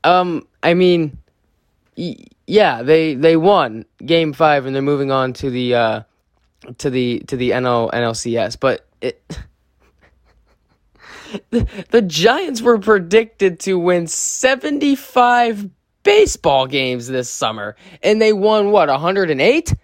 Um, 0.04 0.46
I 0.62 0.74
mean, 0.74 1.18
yeah, 1.96 2.82
they 2.82 3.14
they 3.14 3.36
won 3.36 3.86
Game 4.04 4.34
Five 4.34 4.66
and 4.66 4.74
they're 4.74 4.82
moving 4.82 5.10
on 5.10 5.32
to 5.34 5.50
the 5.50 5.74
uh, 5.74 6.02
to 6.76 6.90
the 6.90 7.20
to 7.20 7.36
the 7.36 7.50
NL 7.50 7.90
NLCS, 7.90 8.60
but 8.60 8.86
it 9.00 9.38
the 11.50 12.02
Giants 12.02 12.62
were 12.62 12.78
predicted 12.78 13.60
to 13.60 13.78
win 13.78 14.06
75 14.06 15.68
baseball 16.02 16.66
games 16.66 17.06
this 17.06 17.28
summer, 17.28 17.76
and 18.02 18.20
they 18.20 18.32
won 18.32 18.70
what 18.70 18.88
108. 18.88 19.74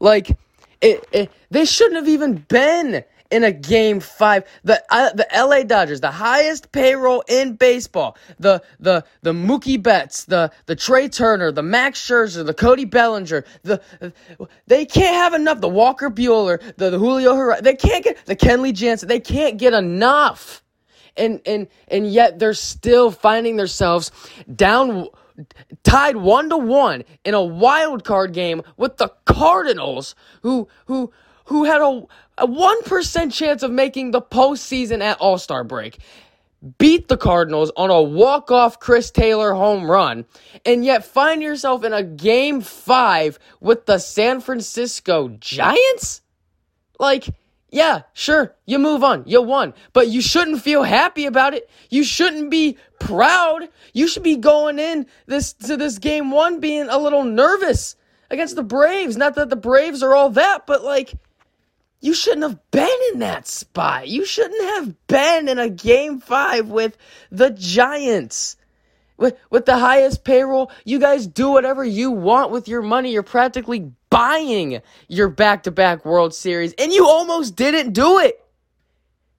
Like, 0.00 0.36
it, 0.80 1.06
it, 1.12 1.30
they 1.50 1.64
shouldn't 1.64 1.96
have 1.96 2.08
even 2.08 2.34
been 2.48 3.04
in 3.30 3.44
a 3.44 3.52
game 3.52 4.00
five. 4.00 4.44
The 4.62 4.82
uh, 4.90 5.12
the 5.12 5.26
LA 5.34 5.62
Dodgers, 5.62 6.00
the 6.00 6.10
highest 6.10 6.72
payroll 6.72 7.24
in 7.28 7.56
baseball. 7.56 8.16
The 8.38 8.62
the 8.78 9.04
the 9.22 9.32
Mookie 9.32 9.82
Betts, 9.82 10.24
the 10.24 10.52
the 10.66 10.76
Trea 10.76 11.08
Turner, 11.08 11.50
the 11.50 11.62
Max 11.62 12.00
Scherzer, 12.06 12.44
the 12.44 12.54
Cody 12.54 12.84
Bellinger. 12.84 13.44
The 13.62 13.80
they 14.66 14.84
can't 14.84 15.14
have 15.14 15.34
enough. 15.34 15.60
The 15.60 15.68
Walker 15.68 16.10
Buehler, 16.10 16.60
the, 16.76 16.90
the 16.90 16.98
Julio 16.98 17.34
Herrera. 17.34 17.62
They 17.62 17.74
can't 17.74 18.04
get 18.04 18.24
the 18.26 18.36
Kenley 18.36 18.72
Jansen. 18.72 19.08
They 19.08 19.20
can't 19.20 19.58
get 19.58 19.72
enough 19.72 20.63
and 21.16 21.40
and 21.46 21.68
and 21.88 22.06
yet 22.06 22.38
they're 22.38 22.54
still 22.54 23.10
finding 23.10 23.56
themselves 23.56 24.10
down 24.54 25.08
tied 25.82 26.16
one 26.16 26.48
to 26.48 26.56
one 26.56 27.04
in 27.24 27.34
a 27.34 27.42
wild 27.42 28.04
card 28.04 28.32
game 28.32 28.62
with 28.76 28.96
the 28.98 29.12
Cardinals, 29.24 30.14
who 30.42 30.68
who 30.86 31.12
who 31.46 31.64
had 31.64 31.80
a 31.80 32.02
a 32.38 32.46
one 32.46 32.82
percent 32.84 33.32
chance 33.32 33.62
of 33.62 33.70
making 33.70 34.10
the 34.12 34.22
postseason 34.22 35.00
at 35.02 35.20
All 35.20 35.38
Star 35.38 35.64
break. 35.64 35.98
beat 36.78 37.08
the 37.08 37.16
Cardinals 37.16 37.70
on 37.76 37.90
a 37.90 38.02
walk-off 38.02 38.80
Chris 38.80 39.10
Taylor 39.10 39.52
home 39.52 39.90
run, 39.90 40.24
and 40.64 40.84
yet 40.84 41.04
find 41.04 41.42
yourself 41.42 41.84
in 41.84 41.92
a 41.92 42.02
game 42.02 42.60
five 42.60 43.38
with 43.60 43.86
the 43.86 43.98
San 43.98 44.40
Francisco 44.40 45.28
Giants? 45.40 46.22
Like, 46.98 47.28
yeah, 47.74 48.02
sure, 48.12 48.54
you 48.66 48.78
move 48.78 49.02
on. 49.02 49.24
You 49.26 49.42
won. 49.42 49.74
But 49.92 50.06
you 50.06 50.22
shouldn't 50.22 50.62
feel 50.62 50.84
happy 50.84 51.26
about 51.26 51.54
it. 51.54 51.68
You 51.90 52.04
shouldn't 52.04 52.48
be 52.48 52.78
proud. 53.00 53.68
You 53.92 54.06
should 54.06 54.22
be 54.22 54.36
going 54.36 54.78
in 54.78 55.06
this 55.26 55.54
to 55.54 55.76
this 55.76 55.98
game 55.98 56.30
one 56.30 56.60
being 56.60 56.88
a 56.88 56.98
little 56.98 57.24
nervous 57.24 57.96
against 58.30 58.54
the 58.54 58.62
Braves. 58.62 59.16
Not 59.16 59.34
that 59.34 59.50
the 59.50 59.56
Braves 59.56 60.04
are 60.04 60.14
all 60.14 60.30
that, 60.30 60.68
but 60.68 60.84
like 60.84 61.14
you 62.00 62.14
shouldn't 62.14 62.44
have 62.44 62.60
been 62.70 62.98
in 63.12 63.18
that 63.18 63.48
spot. 63.48 64.06
You 64.06 64.24
shouldn't 64.24 64.62
have 64.76 65.06
been 65.08 65.48
in 65.48 65.58
a 65.58 65.68
game 65.68 66.20
five 66.20 66.68
with 66.68 66.96
the 67.32 67.50
Giants. 67.50 68.56
With, 69.16 69.36
with 69.50 69.64
the 69.64 69.78
highest 69.78 70.24
payroll, 70.24 70.70
you 70.84 70.98
guys 70.98 71.26
do 71.26 71.50
whatever 71.50 71.84
you 71.84 72.10
want 72.10 72.50
with 72.50 72.68
your 72.68 72.82
money. 72.82 73.12
You're 73.12 73.22
practically 73.22 73.92
buying 74.14 74.80
your 75.08 75.28
back-to-back 75.28 76.04
World 76.04 76.32
Series 76.32 76.72
and 76.74 76.92
you 76.92 77.04
almost 77.04 77.56
didn't 77.56 77.92
do 77.92 78.20
it. 78.20 78.40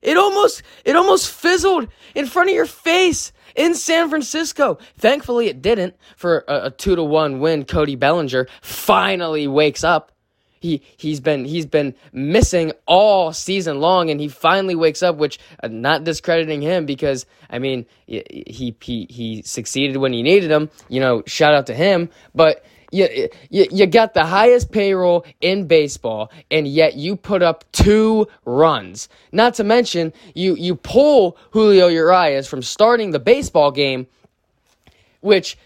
It 0.01 0.17
almost 0.17 0.63
it 0.83 0.97
almost 0.97 1.31
fizzled 1.31 1.87
in 2.13 2.25
front 2.25 2.49
of 2.49 2.55
your 2.55 2.65
face 2.65 3.31
in 3.55 3.73
San 3.73 4.09
Francisco. 4.09 4.77
Thankfully 4.97 5.47
it 5.47 5.61
didn't 5.61 5.95
for 6.17 6.43
a, 6.49 6.65
a 6.65 6.71
2 6.71 6.97
to 6.97 7.03
1 7.03 7.39
win. 7.39 7.63
Cody 7.63 7.95
Bellinger 7.95 8.47
finally 8.61 9.47
wakes 9.47 9.85
up. 9.85 10.11
He 10.59 10.81
he's 10.97 11.21
been 11.21 11.45
he's 11.45 11.65
been 11.65 11.95
missing 12.11 12.73
all 12.85 13.31
season 13.31 13.79
long, 13.79 14.09
and 14.09 14.19
he 14.19 14.27
finally 14.27 14.73
wakes 14.73 15.03
up. 15.03 15.15
Which 15.15 15.37
uh, 15.61 15.67
not 15.67 16.03
discrediting 16.03 16.61
him 16.61 16.85
because 16.85 17.25
I 17.49 17.59
mean 17.59 17.85
he 18.07 18.75
he 18.81 19.07
he 19.09 19.41
succeeded 19.43 19.97
when 19.97 20.11
he 20.11 20.23
needed 20.23 20.49
him. 20.49 20.71
You 20.89 21.01
know, 21.01 21.23
shout 21.27 21.53
out 21.53 21.67
to 21.67 21.75
him. 21.75 22.09
But 22.33 22.65
you, 22.95 23.29
you, 23.49 23.67
you 23.71 23.85
got 23.85 24.13
the 24.13 24.25
highest 24.25 24.71
payroll 24.71 25.25
in 25.41 25.67
baseball, 25.67 26.31
and 26.49 26.67
yet 26.67 26.95
you 26.95 27.15
put 27.15 27.41
up 27.41 27.65
two 27.73 28.27
runs. 28.45 29.09
Not 29.31 29.55
to 29.55 29.63
mention, 29.63 30.13
you, 30.33 30.55
you 30.55 30.75
pull 30.75 31.37
Julio 31.51 31.87
Urias 31.87 32.47
from 32.47 32.61
starting 32.61 33.11
the 33.11 33.19
baseball 33.19 33.71
game, 33.71 34.07
which 35.19 35.57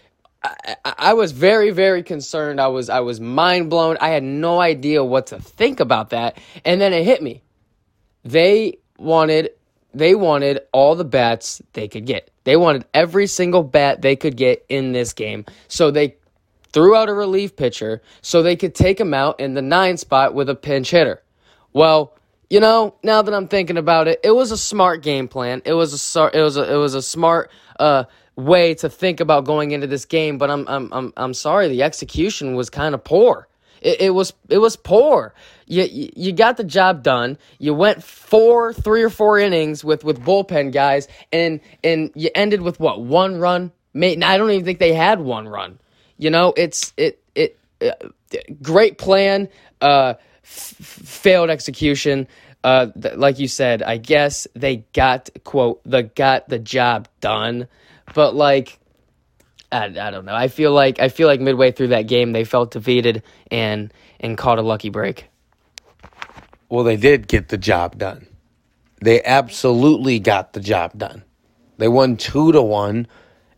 I, 0.42 0.74
I, 0.84 1.14
was 1.14 1.32
very, 1.32 1.70
very 1.70 2.02
concerned. 2.02 2.60
I 2.60 2.68
was, 2.68 2.88
I 2.88 3.00
was 3.00 3.20
mind 3.20 3.70
blown. 3.70 3.96
I 4.00 4.08
had 4.08 4.24
no 4.24 4.60
idea 4.60 5.04
what 5.04 5.28
to 5.28 5.38
think 5.38 5.80
about 5.80 6.10
that. 6.10 6.38
And 6.64 6.80
then 6.80 6.92
it 6.92 7.04
hit 7.04 7.22
me. 7.22 7.42
They 8.24 8.78
wanted, 8.98 9.50
they 9.94 10.14
wanted 10.14 10.62
all 10.72 10.96
the 10.96 11.04
bats 11.04 11.62
they 11.74 11.88
could 11.88 12.06
get. 12.06 12.30
They 12.44 12.56
wanted 12.56 12.86
every 12.94 13.26
single 13.26 13.62
bat 13.62 14.02
they 14.02 14.16
could 14.16 14.36
get 14.36 14.64
in 14.68 14.92
this 14.92 15.12
game. 15.12 15.44
So 15.68 15.90
they 15.90 16.16
threw 16.72 16.94
out 16.96 17.08
a 17.08 17.14
relief 17.14 17.56
pitcher 17.56 18.02
so 18.22 18.42
they 18.42 18.56
could 18.56 18.74
take 18.74 19.00
him 19.00 19.14
out 19.14 19.40
in 19.40 19.54
the 19.54 19.62
nine 19.62 19.96
spot 19.96 20.34
with 20.34 20.48
a 20.48 20.54
pinch 20.54 20.90
hitter. 20.90 21.22
Well, 21.72 22.16
you 22.48 22.58
know, 22.58 22.94
now 23.02 23.22
that 23.22 23.32
I'm 23.32 23.48
thinking 23.48 23.76
about 23.76 24.08
it, 24.08 24.20
it 24.24 24.32
was 24.32 24.50
a 24.50 24.58
smart 24.58 25.02
game 25.02 25.28
plan. 25.28 25.62
It 25.64 25.74
was 25.74 26.16
a 26.16 26.30
it 26.36 26.42
was 26.42 26.56
a 26.56 26.74
it 26.74 26.76
was 26.76 26.94
a 26.94 27.02
smart 27.02 27.50
uh, 27.78 28.04
way 28.34 28.74
to 28.74 28.88
think 28.88 29.20
about 29.20 29.44
going 29.44 29.70
into 29.70 29.86
this 29.86 30.04
game. 30.04 30.36
But 30.36 30.50
I'm 30.50 30.66
I'm 30.66 30.92
I'm 30.92 31.12
I'm 31.16 31.34
sorry, 31.34 31.68
the 31.68 31.84
execution 31.84 32.56
was 32.56 32.68
kind 32.68 32.94
of 32.94 33.04
poor. 33.04 33.46
It, 33.80 34.00
it, 34.00 34.10
was 34.10 34.34
it 34.48 34.58
was 34.58 34.76
poor. 34.76 35.32
You, 35.66 35.86
you 36.14 36.32
got 36.32 36.58
the 36.58 36.64
job 36.64 37.02
done. 37.02 37.38
You 37.58 37.72
went 37.72 38.02
four, 38.02 38.74
three 38.74 39.02
or 39.02 39.10
four 39.10 39.38
innings 39.38 39.82
with 39.82 40.04
with 40.04 40.20
bullpen 40.22 40.72
guys, 40.72 41.08
and 41.32 41.60
and 41.82 42.10
you 42.14 42.30
ended 42.34 42.60
with 42.60 42.78
what 42.78 43.00
one 43.00 43.38
run. 43.38 43.72
I 43.94 44.36
don't 44.36 44.50
even 44.50 44.64
think 44.64 44.80
they 44.80 44.92
had 44.92 45.20
one 45.20 45.48
run. 45.48 45.78
You 46.20 46.28
know, 46.28 46.52
it's 46.54 46.92
it 46.98 47.18
it 47.34 47.58
uh, 47.80 47.92
great 48.60 48.98
plan, 48.98 49.48
uh, 49.80 50.14
f- 50.44 50.74
failed 50.76 51.48
execution. 51.48 52.28
Uh, 52.62 52.88
th- 53.00 53.14
like 53.16 53.38
you 53.38 53.48
said, 53.48 53.82
I 53.82 53.96
guess 53.96 54.46
they 54.54 54.84
got 54.92 55.30
quote 55.44 55.80
the 55.84 56.02
got 56.02 56.46
the 56.50 56.58
job 56.58 57.08
done, 57.22 57.68
but 58.12 58.34
like 58.34 58.78
I, 59.72 59.86
I 59.86 60.10
don't 60.10 60.26
know. 60.26 60.34
I 60.34 60.48
feel 60.48 60.72
like 60.72 61.00
I 61.00 61.08
feel 61.08 61.26
like 61.26 61.40
midway 61.40 61.72
through 61.72 61.88
that 61.88 62.02
game 62.02 62.32
they 62.32 62.44
felt 62.44 62.72
defeated 62.72 63.22
and 63.50 63.90
and 64.20 64.36
caught 64.36 64.58
a 64.58 64.62
lucky 64.62 64.90
break. 64.90 65.24
Well, 66.68 66.84
they 66.84 66.98
did 66.98 67.28
get 67.28 67.48
the 67.48 67.56
job 67.56 67.96
done. 67.96 68.26
They 69.00 69.24
absolutely 69.24 70.18
got 70.18 70.52
the 70.52 70.60
job 70.60 70.98
done. 70.98 71.24
They 71.78 71.88
won 71.88 72.18
two 72.18 72.52
to 72.52 72.60
one, 72.60 73.06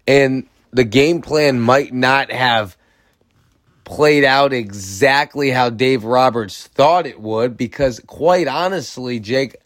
and 0.07 0.47
the 0.73 0.85
game 0.85 1.21
plan 1.21 1.61
might 1.61 1.93
not 1.93 2.31
have 2.31 2.77
played 3.85 4.25
out 4.25 4.53
exactly 4.53 5.51
how 5.51 5.69
Dave 5.71 6.05
Roberts 6.05 6.67
thought 6.69 7.07
it 7.07 7.21
would 7.21 7.57
because 7.57 8.01
quite 8.07 8.49
honestly, 8.49 9.21
Jake, 9.21 9.57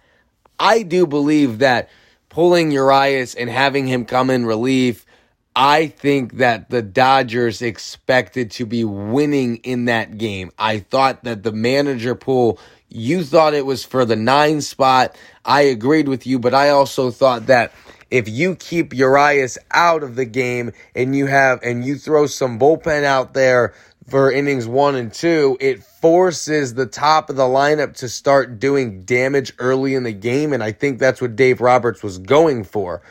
I 0.58 0.82
do 0.82 1.06
believe 1.06 1.58
that 1.58 1.90
pulling 2.28 2.70
Urias 2.70 3.34
and 3.34 3.48
having 3.48 3.86
him 3.86 4.04
come 4.04 4.30
in 4.30 4.46
relief, 4.46 5.06
I 5.54 5.86
think 5.86 6.34
that 6.34 6.70
the 6.70 6.82
Dodgers 6.82 7.62
expected 7.62 8.50
to 8.52 8.66
be 8.66 8.84
winning 8.84 9.56
in 9.58 9.86
that 9.86 10.18
game. 10.18 10.50
I 10.58 10.80
thought 10.80 11.24
that 11.24 11.42
the 11.42 11.52
manager 11.52 12.14
pool, 12.14 12.58
you 12.88 13.22
thought 13.22 13.54
it 13.54 13.64
was 13.64 13.84
for 13.84 14.04
the 14.04 14.16
nine 14.16 14.60
spot. 14.60 15.16
I 15.44 15.62
agreed 15.62 16.08
with 16.08 16.26
you, 16.26 16.38
but 16.38 16.52
I 16.52 16.70
also 16.70 17.10
thought 17.10 17.46
that 17.46 17.72
if 18.10 18.28
you 18.28 18.54
keep 18.56 18.94
Urias 18.94 19.58
out 19.72 20.02
of 20.02 20.16
the 20.16 20.24
game 20.24 20.72
and 20.94 21.16
you 21.16 21.26
have 21.26 21.60
and 21.62 21.84
you 21.84 21.96
throw 21.96 22.26
some 22.26 22.58
bullpen 22.58 23.04
out 23.04 23.34
there 23.34 23.74
for 24.06 24.30
innings 24.30 24.68
one 24.68 24.94
and 24.94 25.12
two, 25.12 25.56
it 25.60 25.82
forces 25.82 26.74
the 26.74 26.86
top 26.86 27.28
of 27.28 27.36
the 27.36 27.42
lineup 27.42 27.96
to 27.96 28.08
start 28.08 28.60
doing 28.60 29.02
damage 29.02 29.52
early 29.58 29.94
in 29.94 30.04
the 30.04 30.12
game. 30.12 30.52
And 30.52 30.62
I 30.62 30.70
think 30.70 30.98
that's 30.98 31.20
what 31.20 31.34
Dave 31.34 31.60
Roberts 31.60 32.02
was 32.02 32.18
going 32.18 32.64
for. 32.64 33.02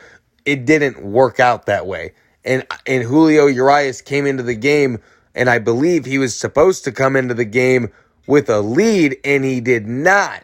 It 0.45 0.65
didn't 0.65 1.03
work 1.03 1.39
out 1.39 1.65
that 1.65 1.85
way. 1.85 2.13
And 2.45 2.65
and 2.85 3.03
Julio 3.03 3.47
Urias 3.47 4.01
came 4.01 4.27
into 4.27 4.43
the 4.43 4.55
game, 4.55 4.99
and 5.33 5.49
I 5.49 5.57
believe 5.57 6.05
he 6.05 6.19
was 6.19 6.37
supposed 6.37 6.83
to 6.83 6.91
come 6.91 7.15
into 7.15 7.33
the 7.33 7.45
game 7.45 7.91
with 8.27 8.49
a 8.49 8.61
lead, 8.61 9.17
and 9.25 9.43
he 9.43 9.59
did 9.59 9.87
not. 9.87 10.43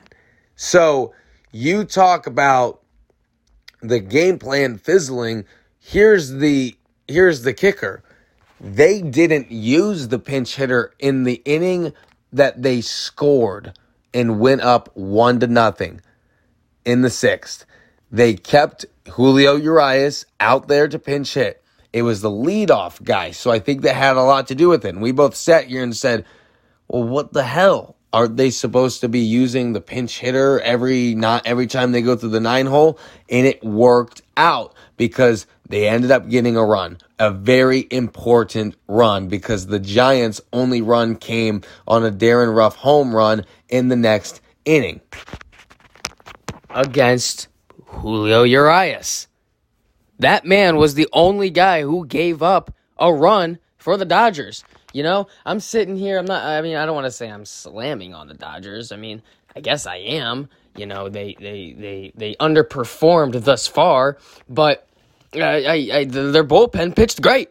So 0.55 1.13
you 1.51 1.85
talk 1.85 2.25
about 2.25 2.81
the 3.82 4.00
game 4.00 4.39
plan 4.39 4.78
fizzling, 4.78 5.46
here's 5.80 6.30
the 6.30 6.76
here's 7.08 7.41
the 7.44 7.54
kicker. 7.54 8.04
They 8.60 9.02
didn't 9.02 9.52
use 9.52 10.08
the 10.08 10.20
pinch 10.20 10.56
hitter 10.56 10.94
in 11.00 11.24
the 11.24 11.41
inning 11.46 11.94
that 12.32 12.62
they 12.62 12.82
scored 12.82 13.74
and 14.13 14.39
went 14.39 14.62
up 14.62 14.96
one 14.96 15.39
to 15.39 15.48
nothing 15.48 16.02
in 16.86 17.02
the 17.02 17.10
sixth. 17.10 17.65
They 18.12 18.36
kept 18.36 18.86
Julio 19.10 19.56
Urias 19.56 20.26
out 20.39 20.67
there 20.67 20.88
to 20.88 21.00
pinch 21.00 21.34
hit. 21.34 21.63
It 21.94 22.04
was 22.04 22.22
the 22.22 22.30
leadoff 22.30 23.04
guy, 23.04 23.32
so 23.32 23.52
I 23.52 23.60
think 23.60 23.82
that 23.82 23.96
had 23.96 24.15
a 24.15 24.24
lot 24.24 24.48
to 24.48 24.56
do 24.56 24.70
with 24.70 24.86
it. 24.86 24.89
And 24.89 25.02
we 25.02 25.12
both 25.12 25.36
sat 25.36 25.65
here 25.65 25.84
and 25.84 25.96
said, 25.96 26.26
"Well, 26.88 27.04
what 27.04 27.34
the 27.34 27.44
hell? 27.44 27.96
Are 28.13 28.28
they 28.28 28.50
supposed 28.50 29.02
to 29.02 29.10
be 29.10 29.19
using 29.19 29.71
the 29.71 29.82
pinch 29.82 30.19
hitter 30.19 30.60
every 30.60 31.15
not 31.15 31.47
every 31.47 31.67
time 31.67 31.91
they 31.91 32.02
go 32.02 32.15
through 32.15 32.30
the 32.30 32.39
nine 32.39 32.65
hole? 32.65 33.00
And 33.30 33.47
it 33.47 33.63
worked 33.63 34.21
out 34.36 34.74
because 34.97 35.47
they 35.69 35.88
ended 35.88 36.12
up 36.12 36.28
getting 36.28 36.58
a 36.58 36.65
run, 36.65 36.97
a 37.17 37.32
very 37.32 37.88
important 37.89 38.76
run 38.88 39.30
because 39.30 39.67
the 39.67 39.80
Giants' 39.80 40.41
only 40.52 40.82
run 40.82 41.15
came 41.15 41.62
on 41.88 42.04
a 42.04 42.12
Darin 42.12 42.50
Ruf 42.50 42.76
home 42.76 43.15
run 43.15 43.45
in 43.69 43.88
the 43.88 43.95
next 43.95 44.41
inning 44.65 45.00
against 46.69 47.47
Julio 47.86 48.43
Urias. 48.43 49.28
That 50.19 50.45
man 50.45 50.76
was 50.76 50.93
the 50.93 51.08
only 51.13 51.50
guy 51.50 51.82
who 51.82 52.06
gave 52.06 52.43
up 52.43 52.74
a 52.97 53.13
run 53.13 53.60
for 53.78 53.97
the 53.97 54.06
Dodgers. 54.06 54.63
You 54.93 55.04
know, 55.04 55.27
I'm 55.45 55.60
sitting 55.60 55.95
here. 55.95 56.17
I'm 56.17 56.25
not. 56.25 56.43
I 56.43 56.62
mean, 56.62 56.75
I 56.75 56.86
don't 56.86 56.95
want 56.95 57.06
to 57.06 57.12
say 57.12 57.30
I'm 57.30 57.45
slamming 57.45 58.13
on 58.13 58.27
the 58.27 58.34
Dodgers. 58.34 58.91
I 58.91 58.97
mean, 58.97 59.21
I 59.56 59.62
guess 59.62 59.86
I 59.86 59.97
am. 59.97 60.49
You 60.75 60.86
know, 60.86 61.10
they 61.10 61.36
they 61.39 61.75
they 61.77 62.12
they 62.15 62.36
underperformed 62.36 63.43
thus 63.43 63.67
far, 63.67 64.17
but 64.49 64.88
I, 65.34 65.39
I, 65.39 65.97
I 65.99 66.06
their 66.06 66.43
bullpen 66.43 66.95
pitched 66.95 67.21
great. 67.21 67.49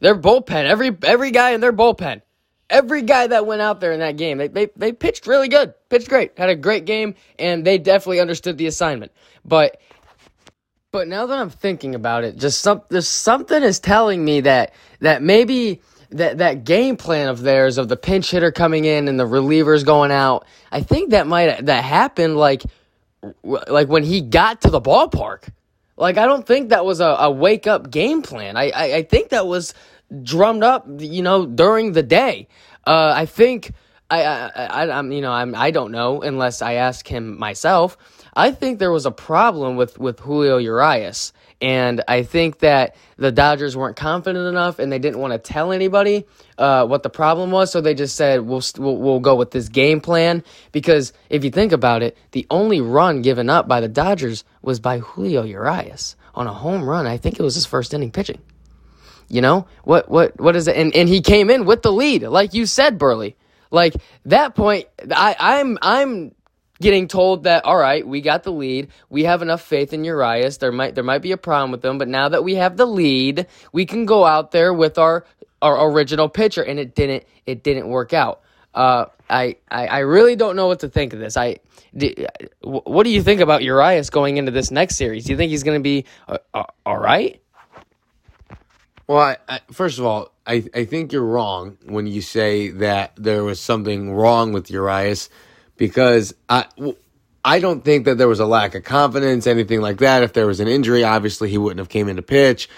Their 0.00 0.16
bullpen, 0.16 0.64
every 0.64 0.96
every 1.02 1.30
guy 1.30 1.50
in 1.50 1.60
their 1.60 1.72
bullpen, 1.72 2.22
every 2.68 3.02
guy 3.02 3.26
that 3.26 3.46
went 3.46 3.62
out 3.62 3.80
there 3.80 3.92
in 3.92 4.00
that 4.00 4.16
game, 4.16 4.38
they, 4.38 4.48
they 4.48 4.68
they 4.76 4.92
pitched 4.92 5.26
really 5.26 5.48
good, 5.48 5.74
pitched 5.88 6.08
great, 6.08 6.32
had 6.36 6.48
a 6.48 6.56
great 6.56 6.86
game, 6.86 7.14
and 7.38 7.64
they 7.64 7.78
definitely 7.78 8.20
understood 8.20 8.58
the 8.58 8.66
assignment. 8.66 9.12
But 9.44 9.80
but 10.90 11.08
now 11.08 11.26
that 11.26 11.38
I'm 11.38 11.50
thinking 11.50 11.94
about 11.94 12.24
it, 12.24 12.36
just 12.36 12.60
some 12.60 12.82
there's 12.88 13.08
something 13.08 13.62
is 13.62 13.80
telling 13.80 14.24
me 14.24 14.40
that 14.40 14.74
that 15.00 15.22
maybe 15.22 15.80
that 16.12 16.38
that 16.38 16.64
game 16.64 16.96
plan 16.96 17.28
of 17.28 17.40
theirs 17.40 17.78
of 17.78 17.88
the 17.88 17.96
pinch 17.96 18.30
hitter 18.30 18.52
coming 18.52 18.84
in 18.84 19.08
and 19.08 19.18
the 19.18 19.26
relievers 19.26 19.84
going 19.84 20.10
out. 20.10 20.46
I 20.70 20.82
think 20.82 21.10
that 21.10 21.26
might 21.26 21.66
that 21.66 21.84
happened 21.84 22.36
like 22.36 22.62
like 23.44 23.88
when 23.88 24.02
he 24.02 24.20
got 24.20 24.62
to 24.62 24.70
the 24.70 24.80
ballpark. 24.80 25.48
Like 25.96 26.18
I 26.18 26.26
don't 26.26 26.46
think 26.46 26.70
that 26.70 26.84
was 26.84 27.00
a, 27.00 27.16
a 27.20 27.30
wake 27.30 27.66
up 27.66 27.90
game 27.90 28.22
plan. 28.22 28.56
I, 28.56 28.70
I, 28.70 28.84
I 28.96 29.02
think 29.02 29.30
that 29.30 29.46
was 29.46 29.74
drummed 30.22 30.62
up, 30.64 30.86
you 30.98 31.22
know, 31.22 31.46
during 31.46 31.92
the 31.92 32.02
day. 32.02 32.48
Uh, 32.86 33.12
I 33.14 33.26
think 33.26 33.72
I, 34.10 34.22
I, 34.24 34.50
I 34.56 34.98
I'm 34.98 35.12
you 35.12 35.20
know 35.20 35.32
I'm 35.32 35.54
I 35.54 35.70
don't 35.70 35.92
know 35.92 36.22
unless 36.22 36.62
I 36.62 36.74
ask 36.74 37.06
him 37.06 37.38
myself. 37.38 37.96
I 38.34 38.50
think 38.50 38.78
there 38.78 38.92
was 38.92 39.06
a 39.06 39.10
problem 39.10 39.76
with 39.76 39.98
with 39.98 40.20
Julio 40.20 40.58
Urias, 40.58 41.32
and 41.62 42.02
I 42.08 42.24
think 42.24 42.58
that 42.58 42.96
the 43.16 43.30
Dodgers 43.30 43.76
weren't 43.76 43.96
confident 43.96 44.46
enough, 44.48 44.80
and 44.80 44.90
they 44.90 44.98
didn't 44.98 45.20
want 45.20 45.32
to 45.32 45.38
tell 45.38 45.70
anybody 45.70 46.26
uh, 46.58 46.84
what 46.86 47.04
the 47.04 47.08
problem 47.08 47.52
was. 47.52 47.70
So 47.70 47.80
they 47.80 47.94
just 47.94 48.16
said 48.16 48.40
we'll, 48.40 48.62
we'll 48.78 48.96
we'll 48.96 49.20
go 49.20 49.36
with 49.36 49.52
this 49.52 49.68
game 49.68 50.00
plan 50.00 50.42
because 50.72 51.12
if 51.30 51.44
you 51.44 51.50
think 51.50 51.70
about 51.70 52.02
it, 52.02 52.18
the 52.32 52.46
only 52.50 52.80
run 52.80 53.22
given 53.22 53.48
up 53.48 53.68
by 53.68 53.80
the 53.80 53.88
Dodgers 53.88 54.42
was 54.60 54.80
by 54.80 54.98
Julio 54.98 55.44
Urias 55.44 56.16
on 56.34 56.48
a 56.48 56.52
home 56.52 56.82
run. 56.82 57.06
I 57.06 57.16
think 57.16 57.38
it 57.38 57.42
was 57.42 57.54
his 57.54 57.64
first 57.64 57.94
inning 57.94 58.10
pitching. 58.10 58.40
You 59.28 59.40
know 59.40 59.68
what? 59.84 60.10
What? 60.10 60.38
What 60.40 60.56
is 60.56 60.66
it? 60.66 60.76
And 60.76 60.94
and 60.96 61.08
he 61.08 61.22
came 61.22 61.48
in 61.48 61.64
with 61.64 61.82
the 61.82 61.92
lead, 61.92 62.24
like 62.24 62.54
you 62.54 62.66
said, 62.66 62.98
Burley. 62.98 63.36
Like 63.70 63.94
that 64.26 64.56
point, 64.56 64.88
I 65.10 65.36
I'm 65.38 65.78
I'm 65.80 66.34
getting 66.82 67.08
told 67.08 67.44
that 67.44 67.64
all 67.64 67.78
right, 67.78 68.06
we 68.06 68.20
got 68.20 68.42
the 68.44 68.52
lead. 68.52 68.88
We 69.08 69.24
have 69.24 69.42
enough 69.42 69.62
faith 69.62 69.94
in 69.94 70.04
Urias. 70.04 70.58
There 70.58 70.72
might 70.72 70.94
there 70.94 71.04
might 71.04 71.22
be 71.22 71.32
a 71.32 71.38
problem 71.38 71.70
with 71.72 71.82
them, 71.82 71.98
but 71.98 72.08
now 72.08 72.28
that 72.28 72.44
we 72.44 72.56
have 72.56 72.76
the 72.76 72.86
lead, 72.86 73.46
we 73.72 73.86
can 73.86 74.06
go 74.06 74.26
out 74.26 74.50
there 74.52 74.74
with 74.74 74.98
our 74.98 75.24
our 75.62 75.90
original 75.90 76.28
pitcher, 76.28 76.62
and 76.62 76.78
it 76.78 76.94
didn't 76.94 77.24
it 77.46 77.62
didn't 77.62 77.88
work 77.88 78.12
out. 78.12 78.42
Uh, 78.74 79.06
I, 79.30 79.56
I 79.70 79.86
I 79.86 79.98
really 80.00 80.36
don't 80.36 80.56
know 80.56 80.66
what 80.66 80.80
to 80.80 80.88
think 80.90 81.14
of 81.14 81.20
this. 81.20 81.38
I 81.38 81.58
what 82.62 83.04
do 83.04 83.10
you 83.10 83.22
think 83.22 83.40
about 83.40 83.62
Urias 83.62 84.10
going 84.10 84.36
into 84.36 84.52
this 84.52 84.70
next 84.70 84.96
series? 84.96 85.24
Do 85.24 85.32
you 85.32 85.38
think 85.38 85.50
he's 85.50 85.62
going 85.62 85.78
to 85.78 85.82
be 85.82 86.06
uh, 86.28 86.38
uh, 86.54 86.64
all 86.86 86.98
right? 86.98 87.40
Well, 89.06 89.20
I, 89.20 89.36
I, 89.48 89.60
first 89.72 89.98
of 89.98 90.06
all, 90.06 90.32
I, 90.46 90.64
I 90.74 90.84
think 90.86 91.12
you're 91.12 91.24
wrong 91.24 91.76
when 91.84 92.06
you 92.06 92.22
say 92.22 92.70
that 92.70 93.12
there 93.16 93.44
was 93.44 93.60
something 93.60 94.12
wrong 94.12 94.52
with 94.52 94.70
Urias 94.70 95.28
because 95.82 96.32
I, 96.48 96.66
I 97.44 97.58
don't 97.58 97.84
think 97.84 98.04
that 98.04 98.16
there 98.16 98.28
was 98.28 98.38
a 98.38 98.46
lack 98.46 98.76
of 98.76 98.84
confidence, 98.84 99.48
anything 99.48 99.80
like 99.80 99.98
that. 99.98 100.22
If 100.22 100.32
there 100.32 100.46
was 100.46 100.60
an 100.60 100.68
injury, 100.68 101.02
obviously 101.02 101.50
he 101.50 101.58
wouldn't 101.58 101.80
have 101.80 101.88
came 101.88 102.08
in 102.08 102.14
to 102.14 102.22
pitch. 102.22 102.68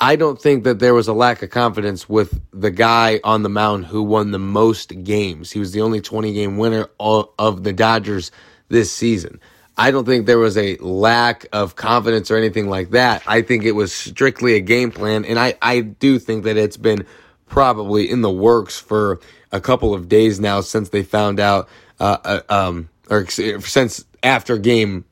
I 0.00 0.16
don't 0.16 0.42
think 0.42 0.64
that 0.64 0.80
there 0.80 0.92
was 0.92 1.06
a 1.06 1.12
lack 1.12 1.44
of 1.44 1.50
confidence 1.50 2.08
with 2.08 2.40
the 2.52 2.72
guy 2.72 3.20
on 3.22 3.44
the 3.44 3.48
mound 3.48 3.86
who 3.86 4.02
won 4.02 4.32
the 4.32 4.40
most 4.40 5.04
games. 5.04 5.52
He 5.52 5.60
was 5.60 5.70
the 5.70 5.80
only 5.80 6.00
20 6.00 6.32
game 6.32 6.58
winner 6.58 6.88
of 6.98 7.62
the 7.62 7.72
Dodgers 7.72 8.32
this 8.68 8.90
season. 8.90 9.38
I 9.78 9.92
don't 9.92 10.04
think 10.04 10.26
there 10.26 10.40
was 10.40 10.58
a 10.58 10.76
lack 10.78 11.46
of 11.52 11.76
confidence 11.76 12.32
or 12.32 12.36
anything 12.36 12.68
like 12.68 12.90
that. 12.90 13.22
I 13.28 13.42
think 13.42 13.62
it 13.62 13.76
was 13.76 13.92
strictly 13.92 14.56
a 14.56 14.60
game 14.60 14.90
plan. 14.90 15.24
And 15.24 15.38
I, 15.38 15.54
I 15.62 15.82
do 15.82 16.18
think 16.18 16.42
that 16.42 16.56
it's 16.56 16.76
been 16.76 17.06
probably 17.46 18.10
in 18.10 18.22
the 18.22 18.30
works 18.30 18.76
for 18.76 19.20
a 19.52 19.60
couple 19.60 19.94
of 19.94 20.08
days 20.08 20.40
now 20.40 20.62
since 20.62 20.88
they 20.88 21.04
found 21.04 21.38
out, 21.38 21.68
uh, 22.00 22.40
um, 22.48 22.88
or 23.08 23.26
since 23.28 24.04
after 24.22 24.58
game 24.58 25.04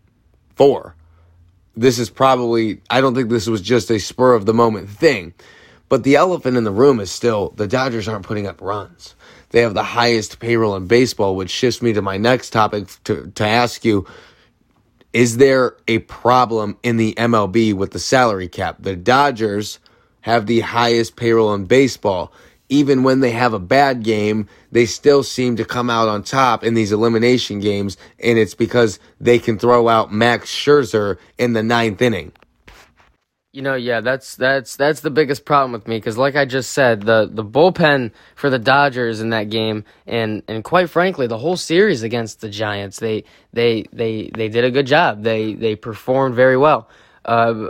four. 0.56 0.94
This 1.76 1.98
is 2.00 2.10
probably, 2.10 2.80
I 2.90 3.00
don't 3.00 3.14
think 3.14 3.28
this 3.30 3.46
was 3.46 3.60
just 3.60 3.90
a 3.90 4.00
spur 4.00 4.34
of 4.34 4.46
the 4.46 4.54
moment 4.54 4.88
thing. 4.88 5.32
But 5.88 6.02
the 6.02 6.16
elephant 6.16 6.56
in 6.56 6.64
the 6.64 6.72
room 6.72 7.00
is 7.00 7.10
still 7.10 7.50
the 7.50 7.68
Dodgers 7.68 8.08
aren't 8.08 8.26
putting 8.26 8.46
up 8.46 8.60
runs. 8.60 9.14
They 9.50 9.62
have 9.62 9.74
the 9.74 9.82
highest 9.82 10.40
payroll 10.40 10.76
in 10.76 10.86
baseball, 10.86 11.36
which 11.36 11.50
shifts 11.50 11.80
me 11.80 11.92
to 11.94 12.02
my 12.02 12.18
next 12.18 12.50
topic 12.50 12.88
to, 13.04 13.30
to 13.34 13.46
ask 13.46 13.84
you 13.84 14.06
is 15.14 15.38
there 15.38 15.74
a 15.88 16.00
problem 16.00 16.76
in 16.82 16.98
the 16.98 17.14
MLB 17.14 17.72
with 17.72 17.92
the 17.92 17.98
salary 17.98 18.48
cap? 18.48 18.76
The 18.80 18.94
Dodgers 18.94 19.78
have 20.20 20.46
the 20.46 20.60
highest 20.60 21.16
payroll 21.16 21.54
in 21.54 21.64
baseball. 21.64 22.32
Even 22.68 23.02
when 23.02 23.20
they 23.20 23.30
have 23.30 23.52
a 23.54 23.58
bad 23.58 24.02
game, 24.02 24.46
they 24.70 24.86
still 24.86 25.22
seem 25.22 25.56
to 25.56 25.64
come 25.64 25.88
out 25.88 26.08
on 26.08 26.22
top 26.22 26.62
in 26.62 26.74
these 26.74 26.92
elimination 26.92 27.60
games, 27.60 27.96
and 28.22 28.38
it's 28.38 28.54
because 28.54 28.98
they 29.20 29.38
can 29.38 29.58
throw 29.58 29.88
out 29.88 30.12
Max 30.12 30.50
Scherzer 30.50 31.16
in 31.38 31.54
the 31.54 31.62
ninth 31.62 32.02
inning. 32.02 32.32
You 33.52 33.62
know, 33.62 33.74
yeah, 33.74 34.02
that's 34.02 34.36
that's 34.36 34.76
that's 34.76 35.00
the 35.00 35.10
biggest 35.10 35.46
problem 35.46 35.72
with 35.72 35.88
me 35.88 35.96
because, 35.96 36.18
like 36.18 36.36
I 36.36 36.44
just 36.44 36.72
said, 36.72 37.02
the 37.02 37.28
the 37.32 37.44
bullpen 37.44 38.12
for 38.34 38.50
the 38.50 38.58
Dodgers 38.58 39.20
in 39.20 39.30
that 39.30 39.48
game, 39.48 39.84
and 40.06 40.42
and 40.46 40.62
quite 40.62 40.90
frankly, 40.90 41.26
the 41.26 41.38
whole 41.38 41.56
series 41.56 42.02
against 42.02 42.42
the 42.42 42.50
Giants, 42.50 42.98
they 42.98 43.24
they 43.54 43.86
they 43.90 44.30
they 44.34 44.50
did 44.50 44.64
a 44.64 44.70
good 44.70 44.86
job. 44.86 45.22
They 45.22 45.54
they 45.54 45.76
performed 45.76 46.34
very 46.34 46.58
well. 46.58 46.90
Uh, 47.24 47.68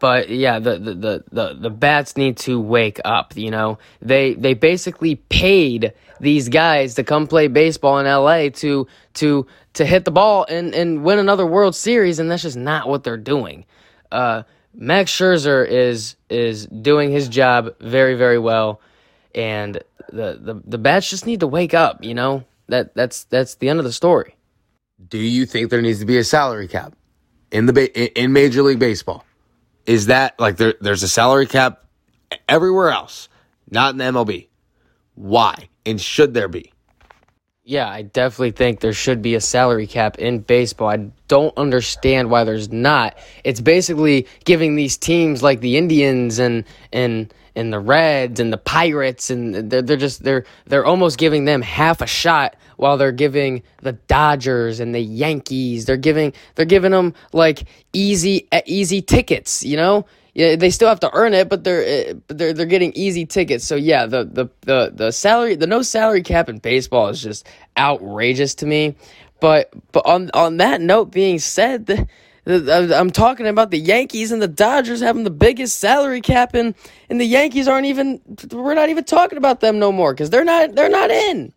but 0.00 0.28
yeah, 0.30 0.58
the, 0.58 0.78
the 0.78 0.94
the 0.94 1.24
the 1.30 1.54
the 1.54 1.70
bats 1.70 2.16
need 2.16 2.36
to 2.38 2.60
wake 2.60 3.00
up. 3.04 3.36
You 3.36 3.50
know, 3.50 3.78
they 4.00 4.34
they 4.34 4.54
basically 4.54 5.16
paid 5.16 5.92
these 6.20 6.48
guys 6.48 6.94
to 6.94 7.04
come 7.04 7.26
play 7.26 7.48
baseball 7.48 7.98
in 7.98 8.06
L.A. 8.06 8.50
to 8.50 8.86
to 9.14 9.46
to 9.74 9.84
hit 9.84 10.04
the 10.04 10.10
ball 10.10 10.46
and 10.48 10.74
and 10.74 11.04
win 11.04 11.18
another 11.18 11.46
World 11.46 11.74
Series, 11.74 12.18
and 12.18 12.30
that's 12.30 12.42
just 12.42 12.56
not 12.56 12.88
what 12.88 13.04
they're 13.04 13.16
doing. 13.16 13.64
Uh, 14.10 14.42
Max 14.74 15.10
Scherzer 15.10 15.66
is 15.66 16.16
is 16.30 16.66
doing 16.66 17.10
his 17.10 17.28
job 17.28 17.74
very 17.80 18.14
very 18.14 18.38
well, 18.38 18.80
and 19.34 19.82
the 20.08 20.38
the 20.40 20.62
the 20.64 20.78
bats 20.78 21.10
just 21.10 21.26
need 21.26 21.40
to 21.40 21.46
wake 21.46 21.74
up. 21.74 22.02
You 22.02 22.14
know 22.14 22.44
that 22.68 22.94
that's 22.94 23.24
that's 23.24 23.56
the 23.56 23.68
end 23.68 23.78
of 23.78 23.84
the 23.84 23.92
story. 23.92 24.36
Do 25.08 25.18
you 25.18 25.44
think 25.44 25.70
there 25.70 25.82
needs 25.82 26.00
to 26.00 26.06
be 26.06 26.18
a 26.18 26.24
salary 26.24 26.68
cap 26.68 26.94
in 27.52 27.66
the 27.66 27.72
ba- 27.72 28.20
in 28.20 28.32
Major 28.32 28.62
League 28.62 28.78
Baseball? 28.78 29.24
Is 29.86 30.06
that 30.06 30.38
like 30.38 30.56
there, 30.56 30.74
there's 30.80 31.02
a 31.02 31.08
salary 31.08 31.46
cap 31.46 31.84
everywhere 32.48 32.90
else, 32.90 33.28
not 33.70 33.92
in 33.92 33.98
the 33.98 34.04
MLB? 34.04 34.48
Why 35.14 35.68
and 35.84 36.00
should 36.00 36.34
there 36.34 36.48
be? 36.48 36.72
Yeah, 37.68 37.88
I 37.88 38.02
definitely 38.02 38.52
think 38.52 38.78
there 38.78 38.92
should 38.92 39.22
be 39.22 39.34
a 39.34 39.40
salary 39.40 39.88
cap 39.88 40.18
in 40.18 40.38
baseball. 40.38 40.88
I 40.88 41.10
don't 41.26 41.56
understand 41.58 42.30
why 42.30 42.44
there's 42.44 42.70
not. 42.70 43.18
It's 43.42 43.60
basically 43.60 44.28
giving 44.44 44.76
these 44.76 44.96
teams 44.96 45.42
like 45.42 45.60
the 45.60 45.76
Indians 45.76 46.38
and 46.38 46.64
and 46.92 47.32
and 47.56 47.72
the 47.72 47.80
Reds 47.80 48.38
and 48.38 48.52
the 48.52 48.58
Pirates 48.58 49.30
and 49.30 49.54
they're, 49.68 49.82
they're 49.82 49.96
just 49.96 50.22
they're 50.22 50.44
they're 50.66 50.84
almost 50.84 51.18
giving 51.18 51.44
them 51.44 51.60
half 51.62 52.00
a 52.02 52.06
shot 52.06 52.54
while 52.76 52.96
they're 52.96 53.12
giving 53.12 53.62
the 53.82 53.92
Dodgers 53.92 54.80
and 54.80 54.94
the 54.94 55.00
Yankees 55.00 55.84
they're 55.84 55.96
giving 55.96 56.32
they're 56.54 56.64
giving 56.64 56.92
them 56.92 57.14
like 57.32 57.64
easy 57.92 58.48
easy 58.66 59.02
tickets, 59.02 59.64
you 59.64 59.76
know? 59.76 60.06
yeah, 60.36 60.54
they 60.54 60.68
still 60.68 60.90
have 60.90 61.00
to 61.00 61.10
earn 61.14 61.32
it, 61.32 61.48
but 61.48 61.64
they're 61.64 61.82
eh, 61.82 62.12
they're 62.28 62.52
they're 62.52 62.66
getting 62.66 62.92
easy 62.92 63.24
tickets. 63.24 63.64
So 63.64 63.74
yeah, 63.74 64.04
the 64.04 64.24
the 64.24 64.50
the 64.60 64.92
the 64.94 65.10
salary, 65.10 65.54
the 65.54 65.66
no 65.66 65.80
salary 65.80 66.20
cap 66.20 66.50
in 66.50 66.58
baseball 66.58 67.08
is 67.08 67.22
just 67.22 67.46
outrageous 67.74 68.54
to 68.56 68.66
me. 68.66 68.96
But 69.40 69.72
but 69.92 70.04
on 70.04 70.30
on 70.34 70.58
that 70.58 70.82
note 70.82 71.10
being 71.10 71.38
said, 71.38 71.86
the, 71.86 72.06
I'm 72.94 73.10
talking 73.12 73.46
about 73.46 73.70
the 73.70 73.78
Yankees 73.78 74.30
and 74.30 74.42
the 74.42 74.48
Dodgers 74.48 75.00
having 75.00 75.24
the 75.24 75.30
biggest 75.30 75.80
salary 75.80 76.20
cap, 76.20 76.52
and 76.52 76.74
and 77.08 77.18
the 77.18 77.24
Yankees 77.24 77.66
aren't 77.66 77.86
even 77.86 78.20
we're 78.52 78.74
not 78.74 78.90
even 78.90 79.04
talking 79.04 79.38
about 79.38 79.60
them 79.60 79.78
no 79.78 79.90
more 79.90 80.12
because 80.12 80.28
they're 80.28 80.44
not 80.44 80.74
they're 80.74 80.90
not 80.90 81.10
in. 81.10 81.54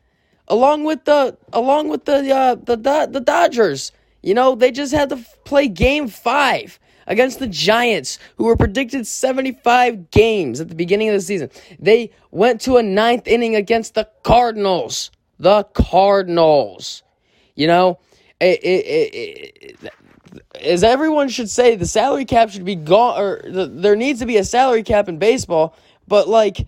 Along 0.50 0.84
with 0.84 1.06
the 1.06 1.38
along 1.54 1.90
with 1.90 2.06
the 2.06 2.32
uh, 2.34 2.56
the 2.56 2.76
the 3.10 3.20
Dodgers, 3.20 3.92
you 4.24 4.34
know 4.34 4.56
they 4.56 4.72
just 4.72 4.94
had 4.94 5.10
to 5.10 5.18
play 5.44 5.68
Game 5.68 6.08
Five 6.08 6.80
against 7.10 7.40
the 7.40 7.48
Giants, 7.48 8.20
who 8.38 8.46
were 8.46 8.56
predicted 8.56 9.06
75 9.06 10.12
games 10.12 10.62
at 10.62 10.70
the 10.70 10.76
beginning 10.76 11.10
of 11.10 11.16
the 11.16 11.22
season. 11.22 11.50
They 11.80 12.12
went 12.32 12.62
to 12.62 12.78
a 12.78 12.84
ninth 12.84 13.28
inning 13.28 13.56
against 13.56 13.96
the 13.96 14.08
Cardinals. 14.24 15.12
The 15.40 15.64
Cardinals. 15.74 17.04
You 17.56 17.68
know, 17.68 18.00
it, 18.40 18.64
it, 18.64 19.14
it, 19.14 19.94
as 20.62 20.84
everyone 20.84 21.30
should 21.30 21.50
say, 21.50 21.76
the 21.76 21.88
salary 21.88 22.26
cap 22.26 22.52
should 22.52 22.64
be 22.64 22.76
gone, 22.76 23.20
or 23.20 23.42
the, 23.44 23.66
there 23.66 23.96
needs 23.96 24.20
to 24.20 24.26
be 24.26 24.38
a 24.38 24.44
salary 24.44 24.84
cap 24.84 25.10
in 25.10 25.18
baseball. 25.18 25.76
But 26.08 26.30
like 26.30 26.68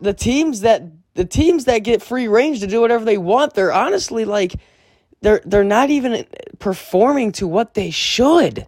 the 0.00 0.14
teams 0.14 0.60
that 0.60 0.82
the 1.20 1.26
teams 1.26 1.66
that 1.66 1.80
get 1.80 2.02
free 2.02 2.28
range 2.28 2.60
to 2.60 2.66
do 2.66 2.80
whatever 2.80 3.04
they 3.04 3.18
want, 3.18 3.52
they're 3.52 3.74
honestly 3.74 4.24
like 4.24 4.54
they're 5.20 5.42
they're 5.44 5.62
not 5.62 5.90
even 5.90 6.24
performing 6.58 7.30
to 7.32 7.46
what 7.46 7.74
they 7.74 7.90
should. 7.90 8.66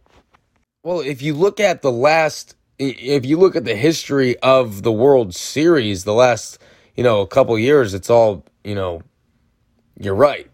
Well, 0.82 1.00
if 1.00 1.22
you 1.22 1.32
look 1.32 1.60
at 1.60 1.80
the 1.80 1.90
last, 1.90 2.54
if 2.78 3.24
you 3.24 3.38
look 3.38 3.56
at 3.56 3.64
the 3.64 3.74
history 3.74 4.38
of 4.40 4.82
the 4.82 4.92
World 4.92 5.34
Series, 5.34 6.04
the 6.04 6.12
last, 6.12 6.58
you 6.94 7.02
know, 7.02 7.22
a 7.22 7.26
couple 7.26 7.58
years, 7.58 7.94
it's 7.94 8.10
all, 8.10 8.44
you 8.64 8.74
know, 8.74 9.00
you're 9.98 10.14
right. 10.14 10.50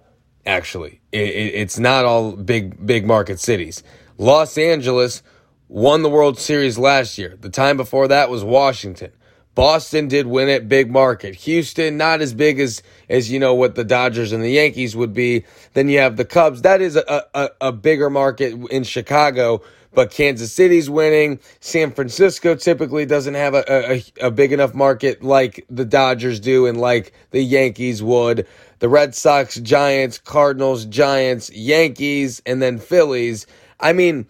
Actually, 0.47 1.01
it, 1.11 1.19
it, 1.19 1.55
it's 1.57 1.81
not 1.81 2.05
all 2.05 2.37
big, 2.37 2.87
big 2.87 3.09
market 3.09 3.41
cities. 3.41 3.83
Los 4.19 4.57
Angeles 4.57 5.25
won 5.67 6.03
the 6.03 6.11
World 6.11 6.39
Series 6.39 6.79
last 6.79 7.19
year. 7.19 7.37
The 7.41 7.51
time 7.51 7.77
before 7.77 8.07
that 8.07 8.31
was 8.31 8.45
Washington. 8.45 9.11
Boston 9.59 10.07
did 10.07 10.29
win 10.29 10.49
it, 10.49 10.69
big 10.69 10.89
market. 10.89 11.35
Houston, 11.35 11.97
not 11.97 12.21
as 12.21 12.33
big 12.33 12.61
as 12.61 12.81
as 13.09 13.29
you 13.29 13.41
know 13.41 13.55
what 13.55 13.75
the 13.75 13.83
Dodgers 13.83 14.31
and 14.31 14.45
the 14.45 14.51
Yankees 14.53 14.95
would 14.95 15.13
be. 15.13 15.45
Then 15.75 15.89
you 15.89 15.99
have 15.99 16.17
the 16.17 16.25
Cubs. 16.25 16.63
That 16.63 16.81
is 16.81 16.95
a, 16.95 17.27
a, 17.35 17.51
a 17.61 17.73
bigger 17.73 18.09
market 18.09 18.55
in 18.71 18.85
Chicago. 18.85 19.61
but 19.93 20.13
Kansas 20.13 20.53
City's 20.53 20.89
winning. 20.89 21.41
San 21.59 21.91
Francisco 21.91 22.55
typically 22.55 23.05
doesn't 23.05 23.35
have 23.35 23.55
a, 23.55 23.65
a, 23.69 24.05
a 24.29 24.31
big 24.31 24.53
enough 24.53 24.75
market 24.75 25.25
like 25.25 25.67
the 25.69 25.85
Dodgers 25.85 26.39
do 26.39 26.67
and 26.67 26.81
like 26.81 27.13
the 27.33 27.43
Yankees 27.43 28.01
would. 28.01 28.47
The 28.79 28.89
Red 28.89 29.17
Sox, 29.17 29.57
Giants, 29.57 30.19
Cardinals, 30.19 30.85
Giants, 30.85 31.51
Yankees, 31.51 32.41
and 32.47 32.63
then 32.63 32.79
Phillies. 32.79 33.47
I 33.81 33.93
mean, 33.93 34.27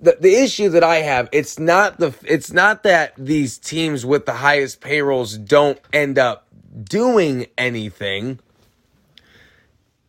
the, 0.00 0.16
the 0.20 0.34
issue 0.34 0.70
that 0.70 0.84
I 0.84 0.96
have, 0.96 1.28
it's 1.32 1.58
not 1.58 1.98
the 1.98 2.14
it's 2.24 2.52
not 2.52 2.82
that 2.84 3.12
these 3.16 3.58
teams 3.58 4.06
with 4.06 4.26
the 4.26 4.32
highest 4.32 4.80
payrolls 4.80 5.36
don't 5.36 5.78
end 5.92 6.18
up 6.18 6.46
doing 6.84 7.46
anything. 7.58 8.40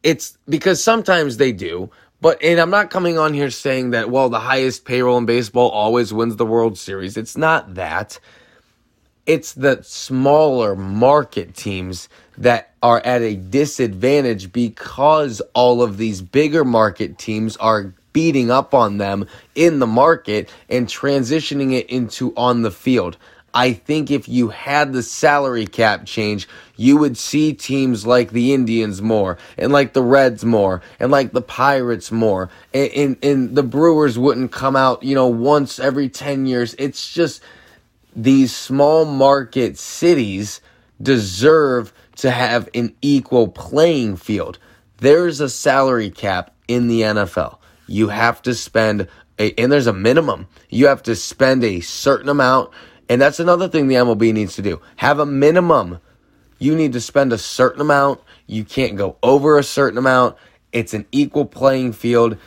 It's 0.03 0.37
because 0.47 0.83
sometimes 0.83 1.37
they 1.37 1.51
do. 1.51 1.89
But 2.21 2.41
and 2.41 2.59
I'm 2.59 2.69
not 2.69 2.89
coming 2.89 3.17
on 3.17 3.33
here 3.33 3.49
saying 3.49 3.91
that 3.91 4.09
well 4.09 4.29
the 4.29 4.39
highest 4.39 4.85
payroll 4.85 5.17
in 5.17 5.25
baseball 5.25 5.69
always 5.69 6.13
wins 6.13 6.37
the 6.37 6.45
World 6.45 6.77
Series. 6.77 7.17
It's 7.17 7.35
not 7.35 7.75
that. 7.75 8.19
It's 9.25 9.53
the 9.53 9.81
smaller 9.83 10.75
market 10.75 11.55
teams 11.55 12.09
that 12.37 12.73
are 12.81 12.99
at 13.05 13.21
a 13.21 13.35
disadvantage 13.35 14.51
because 14.51 15.41
all 15.53 15.83
of 15.83 15.97
these 15.97 16.21
bigger 16.21 16.65
market 16.65 17.17
teams 17.19 17.55
are 17.57 17.93
beating 18.13 18.51
up 18.51 18.73
on 18.73 18.97
them 18.97 19.27
in 19.55 19.79
the 19.79 19.87
market 19.87 20.49
and 20.69 20.87
transitioning 20.87 21.73
it 21.73 21.89
into 21.89 22.33
on 22.35 22.61
the 22.61 22.71
field. 22.71 23.17
I 23.53 23.73
think 23.73 24.09
if 24.09 24.29
you 24.29 24.49
had 24.49 24.93
the 24.93 25.03
salary 25.03 25.67
cap 25.67 26.05
change, 26.05 26.47
you 26.77 26.97
would 26.97 27.17
see 27.17 27.53
teams 27.53 28.05
like 28.05 28.31
the 28.31 28.53
Indians 28.53 29.01
more, 29.01 29.37
and 29.57 29.73
like 29.73 29.93
the 29.93 30.01
Reds 30.01 30.45
more, 30.45 30.81
and 30.99 31.11
like 31.11 31.33
the 31.33 31.41
Pirates 31.41 32.11
more, 32.11 32.49
and, 32.73 32.91
and, 32.91 33.25
and 33.25 33.55
the 33.55 33.63
Brewers 33.63 34.17
wouldn't 34.17 34.53
come 34.53 34.75
out, 34.75 35.03
you 35.03 35.15
know, 35.15 35.27
once 35.27 35.79
every 35.79 36.07
10 36.07 36.45
years. 36.45 36.75
It's 36.79 37.11
just 37.11 37.41
these 38.15 38.55
small 38.55 39.05
market 39.05 39.77
cities 39.77 40.61
deserve 41.01 41.93
to 42.17 42.31
have 42.31 42.69
an 42.73 42.95
equal 43.01 43.47
playing 43.47 44.15
field. 44.15 44.59
There's 44.97 45.41
a 45.41 45.49
salary 45.49 46.09
cap 46.09 46.53
in 46.67 46.87
the 46.87 47.01
NFL. 47.01 47.57
You 47.91 48.09
have 48.09 48.41
to 48.43 48.55
spend 48.55 49.07
a, 49.37 49.53
and 49.59 49.71
there's 49.71 49.87
a 49.87 49.93
minimum. 49.93 50.47
You 50.69 50.87
have 50.87 51.03
to 51.03 51.15
spend 51.15 51.63
a 51.63 51.81
certain 51.81 52.29
amount 52.29 52.71
and 53.11 53.21
that's 53.21 53.41
another 53.41 53.67
thing 53.67 53.89
the 53.89 53.95
MLB 53.95 54.31
needs 54.31 54.55
to 54.55 54.61
do. 54.61 54.79
Have 54.95 55.19
a 55.19 55.25
minimum. 55.25 55.99
You 56.59 56.77
need 56.77 56.93
to 56.93 57.01
spend 57.01 57.33
a 57.33 57.37
certain 57.37 57.81
amount. 57.81 58.21
You 58.47 58.63
can't 58.63 58.95
go 58.95 59.17
over 59.21 59.59
a 59.59 59.63
certain 59.65 59.97
amount. 59.97 60.37
It's 60.71 60.93
an 60.93 61.05
equal 61.11 61.43
playing 61.43 61.91
field. 61.91 62.37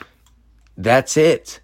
That's 0.75 1.17
it. 1.17 1.59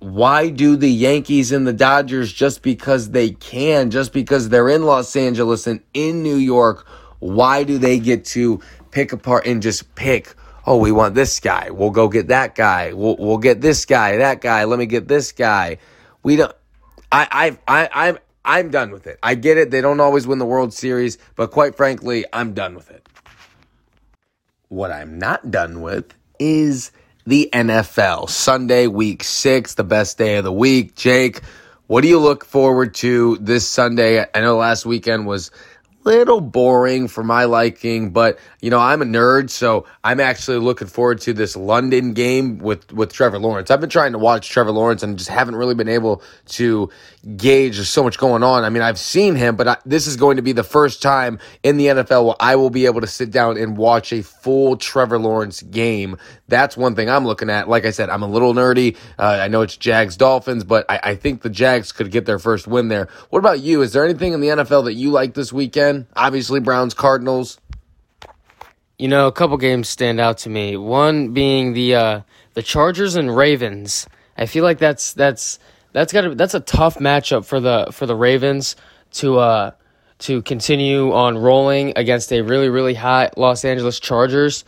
Why 0.00 0.50
do 0.50 0.74
the 0.74 0.90
Yankees 0.90 1.52
and 1.52 1.68
the 1.68 1.72
Dodgers 1.72 2.32
just 2.32 2.62
because 2.62 3.10
they 3.10 3.30
can, 3.30 3.92
just 3.92 4.12
because 4.12 4.48
they're 4.48 4.70
in 4.70 4.82
Los 4.82 5.14
Angeles 5.14 5.68
and 5.68 5.80
in 5.94 6.24
New 6.24 6.34
York? 6.34 6.84
Why 7.20 7.62
do 7.62 7.78
they 7.78 8.00
get 8.00 8.24
to 8.24 8.60
pick 8.90 9.12
apart 9.12 9.46
and 9.46 9.62
just 9.62 9.94
pick? 9.94 10.34
Oh, 10.66 10.78
we 10.78 10.90
want 10.90 11.14
this 11.14 11.38
guy. 11.38 11.70
We'll 11.70 11.90
go 11.90 12.08
get 12.08 12.28
that 12.28 12.54
guy. 12.54 12.92
We'll, 12.92 13.16
we'll 13.16 13.38
get 13.38 13.60
this 13.60 13.84
guy, 13.84 14.16
that 14.16 14.40
guy. 14.40 14.64
Let 14.64 14.78
me 14.78 14.86
get 14.86 15.06
this 15.06 15.30
guy. 15.32 15.78
We 16.22 16.36
don't 16.36 16.52
I, 17.12 17.56
I, 17.68 17.84
I, 17.84 18.08
I'm, 18.08 18.18
I'm 18.44 18.70
done 18.70 18.90
with 18.90 19.06
it. 19.06 19.18
I 19.22 19.34
get 19.34 19.58
it. 19.58 19.70
They 19.70 19.80
don't 19.80 20.00
always 20.00 20.26
win 20.26 20.38
the 20.38 20.46
World 20.46 20.72
Series, 20.72 21.18
but 21.34 21.50
quite 21.50 21.76
frankly, 21.76 22.24
I'm 22.32 22.52
done 22.52 22.74
with 22.74 22.90
it. 22.90 23.06
What 24.68 24.90
I'm 24.90 25.18
not 25.18 25.50
done 25.50 25.80
with 25.80 26.12
is 26.38 26.90
the 27.26 27.48
NFL. 27.52 28.28
Sunday, 28.28 28.86
week 28.86 29.22
six, 29.22 29.74
the 29.74 29.84
best 29.84 30.18
day 30.18 30.36
of 30.36 30.44
the 30.44 30.52
week. 30.52 30.94
Jake, 30.94 31.40
what 31.86 32.02
do 32.02 32.08
you 32.08 32.18
look 32.18 32.44
forward 32.44 32.94
to 32.96 33.36
this 33.40 33.68
Sunday? 33.68 34.26
I 34.34 34.40
know 34.40 34.56
last 34.56 34.84
weekend 34.84 35.26
was 35.26 35.50
little 36.06 36.40
boring 36.40 37.08
for 37.08 37.24
my 37.24 37.44
liking, 37.44 38.10
but 38.10 38.38
you 38.60 38.70
know, 38.70 38.78
I'm 38.78 39.02
a 39.02 39.04
nerd, 39.04 39.50
so 39.50 39.86
I'm 40.04 40.20
actually 40.20 40.58
looking 40.58 40.86
forward 40.86 41.20
to 41.22 41.32
this 41.32 41.56
London 41.56 42.14
game 42.14 42.58
with 42.58 42.92
with 42.92 43.12
Trevor 43.12 43.38
Lawrence. 43.38 43.70
I've 43.70 43.80
been 43.80 43.90
trying 43.90 44.12
to 44.12 44.18
watch 44.18 44.48
Trevor 44.48 44.70
Lawrence 44.70 45.02
and 45.02 45.18
just 45.18 45.30
haven't 45.30 45.56
really 45.56 45.74
been 45.74 45.88
able 45.88 46.22
to 46.46 46.88
gauge. 47.36 47.76
There's 47.76 47.88
so 47.88 48.04
much 48.04 48.18
going 48.18 48.42
on. 48.42 48.62
I 48.64 48.68
mean, 48.68 48.82
I've 48.82 48.98
seen 48.98 49.34
him, 49.34 49.56
but 49.56 49.66
I, 49.66 49.76
this 49.84 50.06
is 50.06 50.16
going 50.16 50.36
to 50.36 50.42
be 50.42 50.52
the 50.52 50.62
first 50.62 51.02
time 51.02 51.38
in 51.62 51.76
the 51.76 51.86
NFL 51.86 52.26
where 52.26 52.36
I 52.38 52.54
will 52.56 52.70
be 52.70 52.86
able 52.86 53.00
to 53.00 53.06
sit 53.06 53.30
down 53.30 53.56
and 53.56 53.76
watch 53.76 54.12
a 54.12 54.22
full 54.22 54.76
Trevor 54.76 55.18
Lawrence 55.18 55.62
game. 55.62 56.16
That's 56.48 56.76
one 56.76 56.94
thing 56.94 57.10
I'm 57.10 57.26
looking 57.26 57.50
at. 57.50 57.68
Like 57.68 57.84
I 57.84 57.90
said, 57.90 58.10
I'm 58.10 58.22
a 58.22 58.28
little 58.28 58.54
nerdy. 58.54 58.96
Uh, 59.18 59.40
I 59.42 59.48
know 59.48 59.62
it's 59.62 59.76
Jags 59.76 60.16
Dolphins, 60.16 60.62
but 60.62 60.86
I, 60.88 61.00
I 61.02 61.14
think 61.16 61.42
the 61.42 61.50
Jags 61.50 61.90
could 61.90 62.12
get 62.12 62.26
their 62.26 62.38
first 62.38 62.68
win 62.68 62.88
there. 62.88 63.08
What 63.30 63.40
about 63.40 63.60
you? 63.60 63.82
Is 63.82 63.92
there 63.92 64.04
anything 64.04 64.32
in 64.32 64.40
the 64.40 64.48
NFL 64.48 64.84
that 64.84 64.94
you 64.94 65.10
like 65.10 65.34
this 65.34 65.52
weekend? 65.52 65.95
Obviously, 66.14 66.60
Browns 66.60 66.94
Cardinals. 66.94 67.58
You 68.98 69.08
know, 69.08 69.26
a 69.26 69.32
couple 69.32 69.56
games 69.58 69.88
stand 69.88 70.20
out 70.20 70.38
to 70.38 70.50
me. 70.50 70.76
One 70.76 71.32
being 71.32 71.72
the 71.74 71.94
uh, 71.94 72.20
the 72.54 72.62
Chargers 72.62 73.16
and 73.16 73.34
Ravens. 73.34 74.06
I 74.36 74.46
feel 74.46 74.64
like 74.64 74.78
that's 74.78 75.12
that's 75.12 75.58
that's 75.92 76.12
got 76.12 76.36
that's 76.36 76.54
a 76.54 76.60
tough 76.60 76.96
matchup 76.96 77.44
for 77.44 77.60
the 77.60 77.88
for 77.92 78.06
the 78.06 78.16
Ravens 78.16 78.76
to 79.12 79.38
uh 79.38 79.70
to 80.18 80.42
continue 80.42 81.12
on 81.12 81.38
rolling 81.38 81.92
against 81.96 82.32
a 82.32 82.42
really 82.42 82.68
really 82.68 82.94
hot 82.94 83.38
Los 83.38 83.64
Angeles 83.64 84.00
Chargers. 84.00 84.64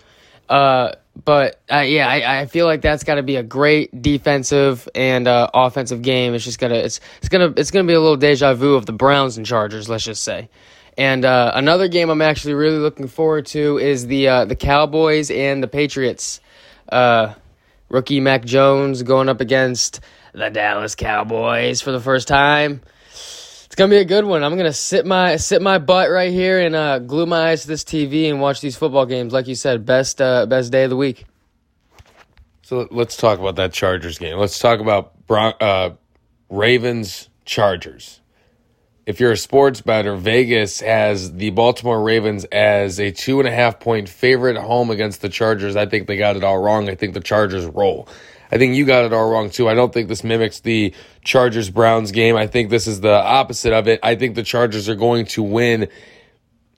Uh, 0.49 0.93
but 1.25 1.61
uh, 1.71 1.81
yeah, 1.81 2.09
I, 2.09 2.41
I 2.41 2.47
feel 2.47 2.67
like 2.67 2.81
that's 2.81 3.05
got 3.05 3.17
to 3.17 3.23
be 3.23 3.37
a 3.37 3.43
great 3.43 4.03
defensive 4.03 4.89
and 4.95 5.27
uh, 5.27 5.51
offensive 5.53 6.03
game. 6.03 6.35
It's 6.35 6.45
just 6.45 6.59
gonna 6.59 6.77
it's 6.77 7.01
it's 7.19 7.29
gonna 7.29 7.53
it's 7.57 7.71
gonna 7.71 7.87
be 7.87 7.95
a 7.95 8.01
little 8.01 8.17
deja 8.17 8.55
vu 8.55 8.75
of 8.75 8.87
the 8.87 8.93
Browns 8.93 9.37
and 9.37 9.45
Chargers. 9.45 9.89
Let's 9.89 10.05
just 10.05 10.23
say. 10.23 10.49
And 10.99 11.25
uh, 11.25 11.53
another 11.55 11.87
game 11.87 12.11
I'm 12.11 12.21
actually 12.21 12.55
really 12.55 12.79
looking 12.79 13.07
forward 13.07 13.47
to 13.47 13.79
is 13.79 14.09
the 14.09 14.29
uh, 14.29 14.45
the 14.47 14.57
Cowboys 14.57 15.31
and 15.31 15.63
the 15.63 15.69
Patriots. 15.69 16.41
Uh, 16.89 17.35
rookie 17.89 18.19
Mac 18.19 18.45
Jones 18.45 19.05
going 19.05 19.29
up 19.29 19.41
against 19.41 20.01
the 20.33 20.51
Dallas 20.51 20.97
Cowboys 20.97 21.81
for 21.81 21.93
the 21.93 22.01
first 22.01 22.27
time. 22.27 22.83
It's 23.13 23.77
gonna 23.77 23.91
be 23.91 23.99
a 23.99 24.05
good 24.05 24.25
one. 24.25 24.43
I'm 24.43 24.57
gonna 24.57 24.73
sit 24.73 25.07
my 25.07 25.37
sit 25.37 25.63
my 25.63 25.79
butt 25.79 26.11
right 26.11 26.33
here 26.33 26.59
and 26.59 26.75
uh, 26.75 26.99
glue 26.99 27.27
my 27.27 27.51
eyes 27.51 27.63
to 27.63 27.69
this 27.69 27.85
TV 27.85 28.29
and 28.29 28.41
watch 28.41 28.61
these 28.61 28.77
football 28.77 29.07
games. 29.07 29.33
Like 29.33 29.47
you 29.47 29.55
said, 29.55 29.87
best 29.87 30.21
uh, 30.21 30.47
best 30.47 30.73
day 30.73 30.83
of 30.83 30.91
the 30.91 30.97
week. 30.97 31.27
So 32.63 32.89
let's 32.91 33.17
talk 33.17 33.39
about 33.39 33.55
that 33.55 33.73
Chargers 33.73 34.19
game. 34.19 34.37
Let's 34.37 34.59
talk 34.59 34.81
about 34.81 35.29
Bron- 35.29 35.55
uh, 35.61 35.91
Ravens 36.51 37.29
Chargers 37.45 38.21
if 39.09 39.21
you're 39.21 39.33
a 39.33 39.39
sports 39.39 39.81
bettor, 39.81 40.17
Vegas 40.17 40.81
has 40.81 41.33
the 41.33 41.49
Baltimore 41.49 42.03
Ravens 42.03 42.45
as 42.53 43.01
a 43.01 43.11
two 43.11 43.41
and 43.41 43.49
a 43.49 43.51
half 43.51 43.81
point 43.81 44.07
favorite 44.07 44.59
home 44.59 44.91
against 44.91 45.23
the 45.23 45.31
Chargers. 45.31 45.77
I 45.77 45.87
think 45.87 46.07
they 46.07 46.19
got 46.19 46.37
it 46.37 46.45
all 46.45 46.59
wrong. 46.59 46.91
I 46.91 46.95
think 46.95 47.15
the 47.15 47.21
Chargers 47.21 47.65
roll. 47.65 48.07
I 48.53 48.59
think 48.59 48.75
you 48.77 48.85
got 48.85 49.07
it 49.07 49.15
all 49.15 49.31
wrong 49.31 49.49
too. 49.49 49.67
I 49.67 49.73
don't 49.73 49.95
think 49.95 50.09
this 50.11 50.23
mimics 50.23 50.61
the 50.61 50.93
Chargers 51.25 51.71
Browns 51.71 52.13
game. 52.13 52.37
I 52.37 52.47
think 52.47 52.69
this 52.69 52.87
is 52.87 53.01
the 53.01 53.15
opposite 53.15 53.73
of 53.73 53.89
it. 53.89 53.99
I 54.03 54.15
think 54.15 54.35
the 54.35 54.43
Chargers 54.43 54.91
are 54.91 54.95
going 54.95 55.25
to 55.29 55.43
win 55.43 55.89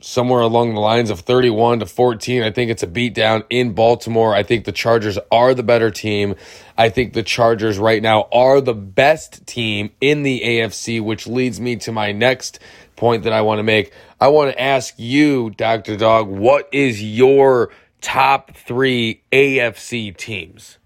somewhere 0.01 0.41
along 0.41 0.75
the 0.75 0.81
lines 0.81 1.11
of 1.11 1.21
31 1.21 1.81
to 1.81 1.87
14. 1.87 2.43
I 2.43 2.51
think 2.51 2.71
it's 2.71 2.83
a 2.83 2.87
beatdown 2.87 3.45
in 3.51 3.73
Baltimore. 3.73 4.35
I 4.35 4.43
think 4.43 4.65
the 4.65 4.73
Chargers 4.73 5.19
are 5.31 5.55
the 5.55 5.63
better 5.63 5.91
team. 5.91 6.35
I 6.77 6.89
think 6.89 7.13
the 7.13 7.23
Chargers 7.23 7.79
right 7.79 8.03
now 8.03 8.29
are 8.33 8.61
the 8.61 8.75
best 8.75 9.47
team 9.47 9.91
in 10.01 10.23
the 10.23 10.41
AFC, 10.41 11.03
which 11.03 11.27
leads 11.27 11.61
me 11.61 11.77
to 11.77 11.93
my 11.93 12.13
next 12.13 12.59
point 12.97 13.25
that 13.25 13.33
I 13.33 13.43
want 13.43 13.59
to 13.59 13.63
make. 13.63 13.93
I 14.21 14.29
want 14.29 14.53
to 14.53 14.61
ask 14.61 14.95
you, 14.97 15.51
Dr. 15.51 15.97
Dog, 15.97 16.29
what 16.29 16.69
is 16.73 17.03
your 17.03 17.71
top 18.01 18.55
three 18.55 19.23
AFC 19.33 20.17
teams? 20.17 20.79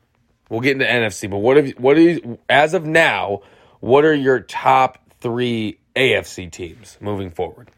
We'll 0.48 0.60
get 0.60 0.72
into 0.72 0.84
NFC, 0.84 1.30
but 1.30 1.38
what 1.38 1.56
if 1.56 1.78
what 1.78 1.98
is 1.98 2.20
as 2.48 2.74
of 2.74 2.84
now, 2.84 3.42
what 3.80 4.04
are 4.04 4.14
your 4.14 4.40
top 4.40 4.98
three 5.20 5.78
AFC 5.96 6.50
teams 6.50 6.98
moving 7.00 7.30
forward? 7.30 7.70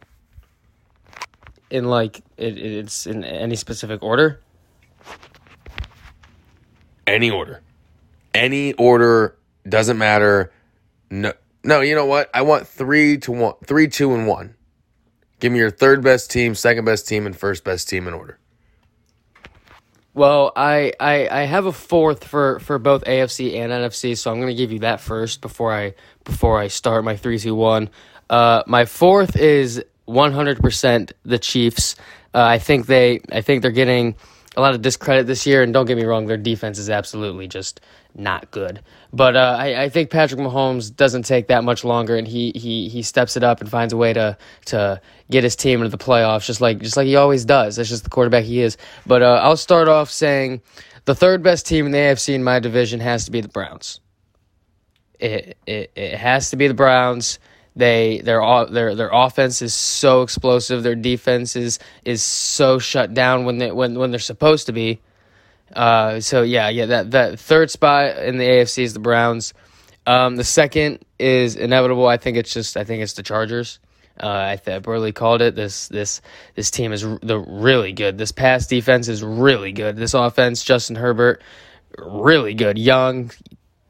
In 1.71 1.85
like 1.85 2.19
it, 2.37 2.59
it's 2.59 3.07
in 3.07 3.25
any 3.25 3.57
specific 3.57 4.03
order? 4.03 4.41
Any 7.07 7.31
order. 7.31 7.63
Any 8.35 8.73
order 8.75 9.37
doesn't 9.69 9.99
matter. 9.99 10.53
No 11.11 11.33
no, 11.65 11.81
you 11.81 11.95
know 11.95 12.07
what? 12.07 12.31
I 12.33 12.43
want 12.43 12.67
three 12.69 13.19
to 13.19 13.33
one 13.33 13.55
three, 13.65 13.89
two, 13.89 14.15
and 14.15 14.27
one. 14.27 14.55
Give 15.41 15.53
me 15.53 15.59
your 15.59 15.71
third 15.71 16.03
best 16.03 16.31
team, 16.31 16.55
second 16.55 16.85
best 16.85 17.09
team, 17.09 17.27
and 17.27 17.37
first 17.37 17.65
best 17.65 17.89
team 17.89 18.07
in 18.09 18.15
order. 18.15 18.39
Well, 20.15 20.53
I, 20.57 20.93
I 20.99 21.29
I 21.29 21.41
have 21.43 21.67
a 21.67 21.73
fourth 21.73 22.25
for, 22.25 22.59
for 22.61 22.79
both 22.79 23.05
AFC 23.05 23.57
and 23.57 23.71
NFC, 23.71 24.17
so 24.17 24.33
I'm 24.33 24.41
gonna 24.41 24.55
give 24.55 24.73
you 24.73 24.79
that 24.79 25.01
first 25.01 25.43
before 25.43 25.75
I 25.75 25.95
before 26.25 26.59
I 26.59 26.69
start 26.69 27.05
my 27.05 27.17
three, 27.17 27.39
two, 27.39 27.55
one. 27.55 27.91
Uh, 28.31 28.63
my 28.67 28.87
fourth 28.87 29.37
is 29.37 29.85
100% 30.09 31.13
the 31.25 31.39
Chiefs. 31.39 31.97
Uh, 32.35 32.43
I 32.43 32.59
think 32.59 32.87
they 32.87 33.21
I 33.33 33.41
think 33.41 33.63
they're 33.63 33.71
getting 33.71 34.15
a 34.57 34.61
lot 34.61 34.75
of 34.75 34.83
discredit 34.83 35.27
this 35.27 35.47
year. 35.47 35.63
And 35.63 35.73
don't 35.73 35.87
get 35.87 35.97
me 35.97 36.05
wrong, 36.05 36.27
their 36.27 36.37
defense 36.37 36.79
is 36.79 36.91
absolutely 36.91 37.47
just 37.47 37.81
not 38.15 38.51
good. 38.51 38.81
But 39.13 39.37
uh, 39.37 39.57
I, 39.59 39.85
I 39.85 39.89
think 39.89 40.11
Patrick 40.11 40.41
Mahomes 40.41 40.95
doesn't 40.95 41.25
take 41.25 41.49
that 41.49 41.65
much 41.65 41.85
longer, 41.85 42.17
and 42.17 42.27
he 42.27 42.53
he 42.55 42.89
he 42.89 43.03
steps 43.03 43.37
it 43.37 43.45
up 43.45 43.61
and 43.61 43.71
finds 43.71 43.93
a 43.93 43.97
way 43.97 44.13
to 44.13 44.37
to 44.67 45.01
get 45.31 45.45
his 45.45 45.57
team 45.57 45.81
into 45.81 45.91
the 45.95 46.03
playoffs, 46.03 46.47
just 46.47 46.61
like 46.61 46.81
just 46.81 46.97
like 46.97 47.07
he 47.07 47.17
always 47.17 47.45
does. 47.45 47.77
That's 47.77 47.89
just 47.89 48.05
the 48.05 48.11
quarterback 48.11 48.45
he 48.45 48.61
is. 48.61 48.77
But 49.07 49.23
uh, 49.23 49.41
I'll 49.43 49.57
start 49.57 49.89
off 49.89 50.11
saying 50.11 50.63
the 51.05 51.15
third 51.15 51.43
best 51.43 51.67
team 51.67 51.87
in 51.87 51.93
the 51.93 51.99
AFC 51.99 52.35
in 52.35 52.43
my 52.43 52.59
division 52.59 53.01
has 53.01 53.27
to 53.27 53.31
be 53.31 53.41
the 53.41 53.49
Browns. 53.49 54.01
It 55.21 55.57
it, 55.67 55.93
it 55.95 56.15
has 56.17 56.51
to 56.51 56.57
be 56.57 56.69
the 56.69 56.75
Browns. 56.75 57.39
They 57.77 58.23
their 58.25 58.41
their 58.71 58.95
their 58.95 59.11
offense 59.13 59.61
is 59.61 59.75
so 59.75 60.23
explosive. 60.23 60.83
Their 60.83 60.95
defense 60.95 61.57
is 61.57 61.79
is 62.05 62.23
so 62.23 62.79
shut 62.79 63.13
down 63.13 63.45
when 63.45 63.59
they 63.59 63.71
when 63.71 63.99
when 63.99 64.11
they're 64.11 64.19
supposed 64.19 64.67
to 64.67 64.73
be. 64.73 65.01
Uh, 65.75 66.21
so 66.21 66.41
yeah, 66.43 66.71
yeah. 66.71 66.87
That 66.87 67.11
that 67.11 67.39
third 67.39 67.71
spot 67.71 68.17
in 68.17 68.39
the 68.39 68.45
AFC 68.45 68.83
is 68.83 68.95
the 68.95 68.99
Browns. 69.01 69.53
Um, 70.07 70.37
the 70.37 70.45
second 70.45 71.05
is 71.19 71.55
inevitable. 71.57 72.07
I 72.07 72.17
think 72.17 72.39
it's 72.39 72.53
just 72.53 72.79
I 72.79 72.85
think 72.85 73.03
it's 73.03 73.13
the 73.13 73.23
Chargers. 73.23 73.79
Uh, 74.19 74.29
I 74.29 74.57
th- 74.57 74.83
Burley 74.83 75.13
called 75.13 75.43
it. 75.43 75.55
This 75.55 75.89
this 75.89 76.23
this 76.55 76.71
team 76.71 76.93
is 76.93 77.05
r- 77.05 77.19
the 77.23 77.39
really 77.39 77.93
good. 77.93 78.17
This 78.17 78.33
pass 78.33 78.67
defense 78.67 79.09
is 79.09 79.23
really 79.23 79.73
good. 79.73 79.97
This 79.97 80.15
offense, 80.15 80.65
Justin 80.65 80.97
Herbert, 80.97 81.43
really 81.99 82.55
good. 82.55 82.79
Young, 82.79 83.31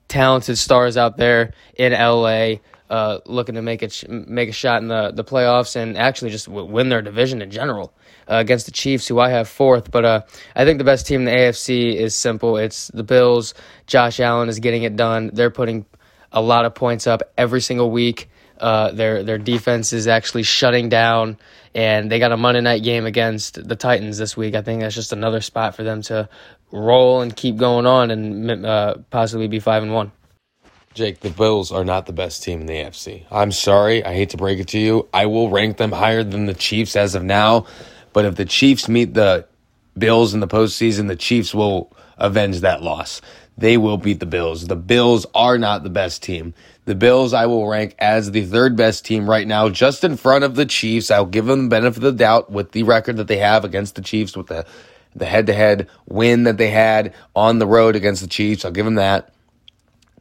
talented 0.09 0.59
stars 0.59 0.97
out 0.97 1.17
there 1.17 1.53
in 1.77 1.93
LA 1.93 2.57
uh, 2.89 3.19
looking 3.27 3.57
to 3.57 3.63
make 3.63 3.83
it 3.83 4.05
make 4.09 4.49
a 4.49 4.53
shot 4.53 4.83
in 4.83 4.89
the, 4.89 5.11
the 5.13 5.25
playoffs 5.25 5.77
and 5.77 5.97
actually 5.97 6.31
just 6.31 6.47
w- 6.47 6.67
win 6.67 6.89
their 6.89 7.03
division 7.03 7.43
in 7.43 7.51
general 7.51 7.93
uh, 8.29 8.37
against 8.37 8.67
the 8.67 8.73
Chiefs, 8.73 9.09
who 9.09 9.19
I 9.19 9.31
have 9.31 9.49
fourth. 9.49 9.91
But 9.91 10.05
uh, 10.05 10.21
I 10.55 10.65
think 10.65 10.79
the 10.79 10.85
best 10.85 11.07
team 11.07 11.21
in 11.21 11.25
the 11.27 11.33
AFC 11.33 11.95
is 11.95 12.15
simple. 12.15 12.57
It's 12.57 12.89
the 12.89 13.03
Bills. 13.03 13.55
Josh 13.87 14.21
Allen 14.21 14.49
is 14.49 14.61
getting 14.61 14.83
it 14.83 14.97
done. 14.97 15.31
They're 15.33 15.51
putting 15.51 15.87
a 16.33 16.41
lot 16.41 16.65
of 16.65 16.75
points 16.75 17.07
up 17.07 17.23
every 17.37 17.61
single 17.61 17.91
week. 17.91 18.29
Uh, 18.59 18.91
their 18.93 19.23
their 19.23 19.39
defense 19.39 19.93
is 19.93 20.09
actually 20.09 20.43
shutting 20.43 20.89
down, 20.89 21.37
and 21.75 22.11
they 22.11 22.19
got 22.19 22.33
a 22.33 22.39
Monday 22.39 22.63
night 22.63 22.83
game 22.83 23.05
against 23.05 23.69
the 23.69 23.77
Titans 23.77 24.17
this 24.17 24.35
week. 24.37 24.55
I 24.55 24.63
think 24.63 24.81
that's 24.81 24.95
just 24.95 25.13
another 25.13 25.43
spot 25.43 25.75
for 25.75 25.83
them 25.83 26.01
to 26.03 26.29
roll 26.73 27.21
and 27.21 27.37
keep 27.37 27.57
going 27.57 27.85
on 27.85 28.11
and 28.11 28.65
uh, 28.65 28.95
possibly 29.11 29.47
be 29.47 29.61
five 29.61 29.83
and 29.83 29.93
one. 29.93 30.11
Jake, 30.97 31.21
the 31.21 31.29
Bills 31.29 31.71
are 31.73 31.85
not 31.85 32.07
the 32.07 32.15
best 32.15 32.43
team 32.43 32.63
in 32.63 32.67
the 32.67 32.73
AFC. 32.73 33.27
I'm 33.31 33.53
sorry. 33.53 34.03
I 34.03 34.15
hate 34.15 34.31
to 34.31 34.39
break 34.39 34.59
it 34.59 34.69
to 34.69 34.79
you. 34.79 35.07
I 35.13 35.27
will 35.27 35.51
rank 35.51 35.77
them 35.77 35.93
higher 35.93 36.25
than 36.25 36.47
the 36.47 36.55
Chiefs 36.55 36.97
as 36.97 37.15
of 37.15 37.23
now. 37.23 37.67
But 38.15 38.25
if 38.25 38.37
the 38.37 38.47
Chiefs 38.47 38.89
meet 38.89 39.13
the 39.13 39.47
Bills 39.99 40.33
in 40.33 40.41
the 40.41 40.49
postseason, 40.49 41.09
the 41.09 41.15
Chiefs 41.15 41.55
will 41.55 41.95
avenge 42.17 42.61
that 42.61 42.83
loss. 42.83 43.21
They 43.59 43.77
will 43.77 43.99
beat 43.99 44.21
the 44.21 44.27
Bills. 44.27 44.69
The 44.69 44.75
Bills 44.75 45.27
are 45.35 45.59
not 45.59 45.83
the 45.83 45.91
best 45.91 46.23
team. 46.23 46.55
The 46.87 46.95
Bills 46.95 47.35
I 47.35 47.45
will 47.45 47.69
rank 47.69 47.95
as 47.99 48.31
the 48.31 48.47
third 48.47 48.75
best 48.75 49.05
team 49.05 49.29
right 49.29 49.47
now, 49.47 49.69
just 49.69 50.03
in 50.03 50.17
front 50.17 50.45
of 50.45 50.55
the 50.55 50.65
Chiefs. 50.65 51.11
I'll 51.11 51.27
give 51.27 51.45
them 51.45 51.65
the 51.65 51.69
benefit 51.69 51.99
of 51.99 52.05
the 52.05 52.13
doubt 52.13 52.51
with 52.51 52.73
the 52.73 52.85
record 52.85 53.19
that 53.19 53.29
they 53.29 53.37
have 53.37 53.67
against 53.67 53.97
the 53.97 54.03
Chiefs, 54.03 54.35
with 54.35 54.47
the 54.47 54.65
the 55.15 55.27
head 55.27 55.47
to 55.47 55.53
head 55.53 55.89
win 56.07 56.45
that 56.45 56.57
they 56.59 56.71
had 56.71 57.13
on 57.35 57.59
the 57.59 57.67
road 57.67 57.97
against 57.97 58.23
the 58.23 58.29
Chiefs. 58.29 58.65
I'll 58.65 58.71
give 58.71 58.87
them 58.87 58.95
that. 58.95 59.35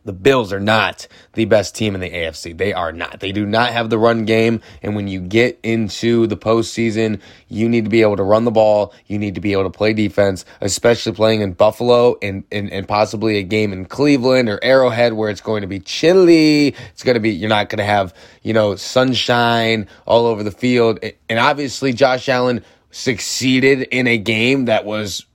The 0.06 0.14
Bills 0.14 0.54
are 0.54 0.60
not 0.60 1.08
the 1.34 1.46
best 1.46 1.76
team 1.76 1.96
in 1.96 2.02
the 2.02 2.10
AFC. 2.10 2.56
They 2.56 2.74
are 2.74 2.92
not. 2.92 3.20
They 3.20 3.32
do 3.32 3.46
not 3.46 3.72
have 3.72 3.90
the 3.90 3.98
run 3.98 4.26
game. 4.26 4.62
And 4.84 4.96
when 4.96 5.08
you 5.08 5.20
get 5.20 5.60
into 5.64 6.28
the 6.28 6.38
postseason, 6.38 7.20
you 7.50 7.68
need 7.68 7.86
to 7.86 7.90
be 7.90 8.04
able 8.04 8.18
to 8.18 8.24
run 8.24 8.46
the 8.46 8.52
ball. 8.52 8.94
You 9.08 9.18
need 9.18 9.36
to 9.36 9.42
be 9.42 9.54
able 9.54 9.64
to 9.64 9.70
play 9.72 9.94
defense, 9.94 10.46
especially 10.62 11.14
playing 11.14 11.42
in 11.42 11.54
Buffalo 11.54 12.18
and, 12.22 12.44
and, 12.52 12.72
and 12.72 12.88
possibly 12.88 13.38
a 13.38 13.44
game 13.44 13.74
in 13.74 13.86
Cleveland 13.86 14.48
or 14.48 14.60
Arrowhead 14.64 15.14
where 15.14 15.30
it's 15.30 15.42
going 15.42 15.62
to 15.62 15.68
be 15.68 15.80
chilly. 15.80 16.68
It's 16.68 17.04
going 17.04 17.16
to 17.16 17.20
be, 17.20 17.32
you're 17.32 17.50
not 17.50 17.70
going 17.70 17.80
to 17.80 17.84
have, 17.84 18.14
you 18.44 18.54
know, 18.54 18.76
sunshine 18.76 19.88
all 20.06 20.28
over 20.28 20.44
the 20.44 20.52
field. 20.52 21.00
And 21.28 21.40
obviously, 21.40 21.94
Josh 21.94 22.30
Allen 22.30 22.64
succeeded 22.92 23.82
in 23.92 24.08
a 24.08 24.18
game 24.18 24.66
that 24.66 24.86
was 24.86 25.26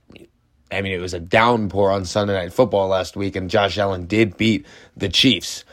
I 0.71 0.81
mean, 0.81 0.93
it 0.93 1.01
was 1.01 1.13
a 1.13 1.19
downpour 1.19 1.91
on 1.91 2.05
Sunday 2.05 2.33
Night 2.33 2.53
Football 2.53 2.87
last 2.87 3.15
week, 3.15 3.35
and 3.35 3.49
Josh 3.49 3.77
Allen 3.77 4.05
did 4.05 4.37
beat 4.37 4.65
the 4.95 5.09
Chiefs. 5.09 5.65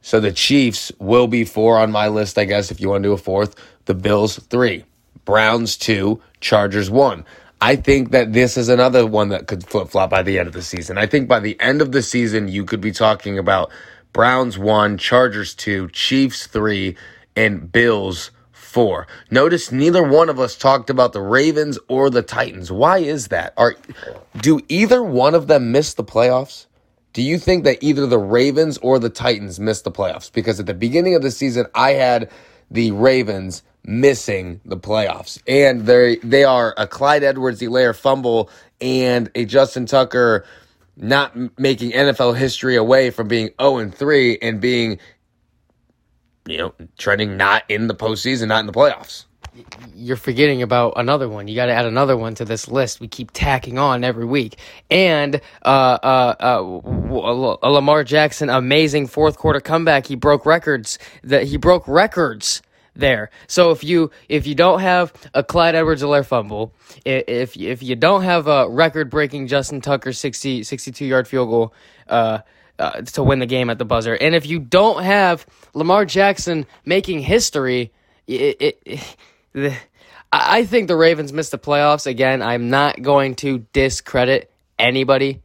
So 0.00 0.20
the 0.20 0.32
Chiefs 0.32 0.90
will 0.98 1.26
be 1.26 1.44
four 1.44 1.78
on 1.78 1.92
my 1.92 2.08
list, 2.08 2.38
I 2.38 2.44
guess, 2.44 2.70
if 2.70 2.80
you 2.80 2.88
want 2.88 3.02
to 3.02 3.08
do 3.08 3.12
a 3.12 3.18
fourth. 3.18 3.54
The 3.84 3.94
Bills, 3.94 4.38
three. 4.38 4.84
Browns, 5.24 5.76
two. 5.76 6.22
Chargers, 6.40 6.90
one. 6.90 7.24
I 7.60 7.76
think 7.76 8.12
that 8.12 8.32
this 8.32 8.56
is 8.56 8.68
another 8.68 9.04
one 9.06 9.30
that 9.30 9.48
could 9.48 9.66
flip 9.66 9.88
flop 9.88 10.10
by 10.10 10.22
the 10.22 10.38
end 10.38 10.46
of 10.46 10.54
the 10.54 10.62
season. 10.62 10.96
I 10.96 11.06
think 11.06 11.28
by 11.28 11.40
the 11.40 11.60
end 11.60 11.82
of 11.82 11.92
the 11.92 12.02
season, 12.02 12.48
you 12.48 12.64
could 12.64 12.80
be 12.80 12.92
talking 12.92 13.38
about 13.38 13.70
Browns, 14.12 14.56
one. 14.56 14.96
Chargers, 14.96 15.54
two. 15.54 15.88
Chiefs, 15.88 16.46
three. 16.46 16.96
And 17.36 17.70
Bills, 17.70 18.30
four. 18.68 19.06
Notice 19.30 19.72
neither 19.72 20.02
one 20.02 20.28
of 20.28 20.38
us 20.38 20.56
talked 20.56 20.90
about 20.90 21.12
the 21.12 21.22
Ravens 21.22 21.78
or 21.88 22.10
the 22.10 22.22
Titans. 22.22 22.70
Why 22.70 22.98
is 22.98 23.28
that? 23.28 23.54
Are 23.56 23.74
do 24.36 24.60
either 24.68 25.02
one 25.02 25.34
of 25.34 25.46
them 25.46 25.72
miss 25.72 25.94
the 25.94 26.04
playoffs? 26.04 26.66
Do 27.14 27.22
you 27.22 27.38
think 27.38 27.64
that 27.64 27.78
either 27.82 28.06
the 28.06 28.18
Ravens 28.18 28.78
or 28.78 28.98
the 28.98 29.08
Titans 29.08 29.58
missed 29.58 29.84
the 29.84 29.90
playoffs? 29.90 30.30
Because 30.30 30.60
at 30.60 30.66
the 30.66 30.74
beginning 30.74 31.14
of 31.14 31.22
the 31.22 31.30
season, 31.30 31.66
I 31.74 31.92
had 31.92 32.30
the 32.70 32.90
Ravens 32.90 33.62
missing 33.84 34.60
the 34.66 34.76
playoffs. 34.76 35.40
And 35.48 35.86
they 35.86 36.16
they 36.16 36.44
are 36.44 36.74
a 36.76 36.86
Clyde 36.86 37.24
Edwards-Helaire 37.24 37.96
fumble 37.96 38.50
and 38.80 39.30
a 39.34 39.46
Justin 39.46 39.86
Tucker 39.86 40.44
not 40.94 41.58
making 41.58 41.92
NFL 41.92 42.36
history 42.36 42.76
away 42.76 43.10
from 43.10 43.28
being 43.28 43.50
0 43.60 43.78
and 43.78 43.94
3 43.94 44.38
and 44.42 44.60
being 44.60 44.98
you 46.48 46.58
know, 46.58 46.74
trending 46.96 47.36
not 47.36 47.64
in 47.68 47.86
the 47.86 47.94
postseason, 47.94 48.48
not 48.48 48.60
in 48.60 48.66
the 48.66 48.72
playoffs. 48.72 49.24
You're 49.94 50.16
forgetting 50.16 50.62
about 50.62 50.94
another 50.96 51.28
one. 51.28 51.48
You 51.48 51.56
got 51.56 51.66
to 51.66 51.72
add 51.72 51.84
another 51.84 52.16
one 52.16 52.34
to 52.36 52.44
this 52.44 52.68
list. 52.68 53.00
We 53.00 53.08
keep 53.08 53.32
tacking 53.32 53.76
on 53.78 54.04
every 54.04 54.24
week. 54.24 54.56
And 54.88 55.40
uh, 55.64 55.98
uh, 56.02 56.34
uh, 56.38 57.68
Lamar 57.68 58.04
Jackson, 58.04 58.50
amazing 58.50 59.08
fourth 59.08 59.36
quarter 59.36 59.60
comeback. 59.60 60.06
He 60.06 60.14
broke 60.14 60.46
records. 60.46 60.98
That 61.24 61.44
he 61.44 61.56
broke 61.56 61.88
records 61.88 62.62
there. 62.94 63.30
So 63.46 63.70
if 63.70 63.82
you 63.82 64.10
if 64.28 64.46
you 64.46 64.54
don't 64.54 64.80
have 64.80 65.12
a 65.34 65.42
Clyde 65.42 65.74
Edwards-Helaire 65.74 66.26
fumble, 66.26 66.72
if 67.04 67.56
if 67.56 67.82
you 67.82 67.96
don't 67.96 68.22
have 68.22 68.46
a 68.46 68.68
record 68.68 69.10
breaking 69.10 69.48
Justin 69.48 69.80
Tucker 69.80 70.12
60 70.12 70.62
62 70.62 71.04
yard 71.04 71.26
field 71.26 71.48
goal, 71.48 71.74
uh, 72.78 73.02
to 73.02 73.22
win 73.22 73.38
the 73.38 73.46
game 73.46 73.70
at 73.70 73.78
the 73.78 73.84
buzzer. 73.84 74.14
And 74.14 74.34
if 74.34 74.46
you 74.46 74.58
don't 74.58 75.02
have 75.02 75.46
Lamar 75.74 76.04
Jackson 76.04 76.66
making 76.84 77.20
history, 77.20 77.92
it, 78.26 78.56
it, 78.60 78.82
it, 78.84 79.16
the, 79.52 79.76
I 80.30 80.64
think 80.64 80.88
the 80.88 80.96
Ravens 80.96 81.32
missed 81.32 81.52
the 81.52 81.58
playoffs 81.58 82.06
again. 82.06 82.42
I'm 82.42 82.70
not 82.70 83.00
going 83.00 83.34
to 83.36 83.66
discredit 83.72 84.50
anybody 84.78 85.40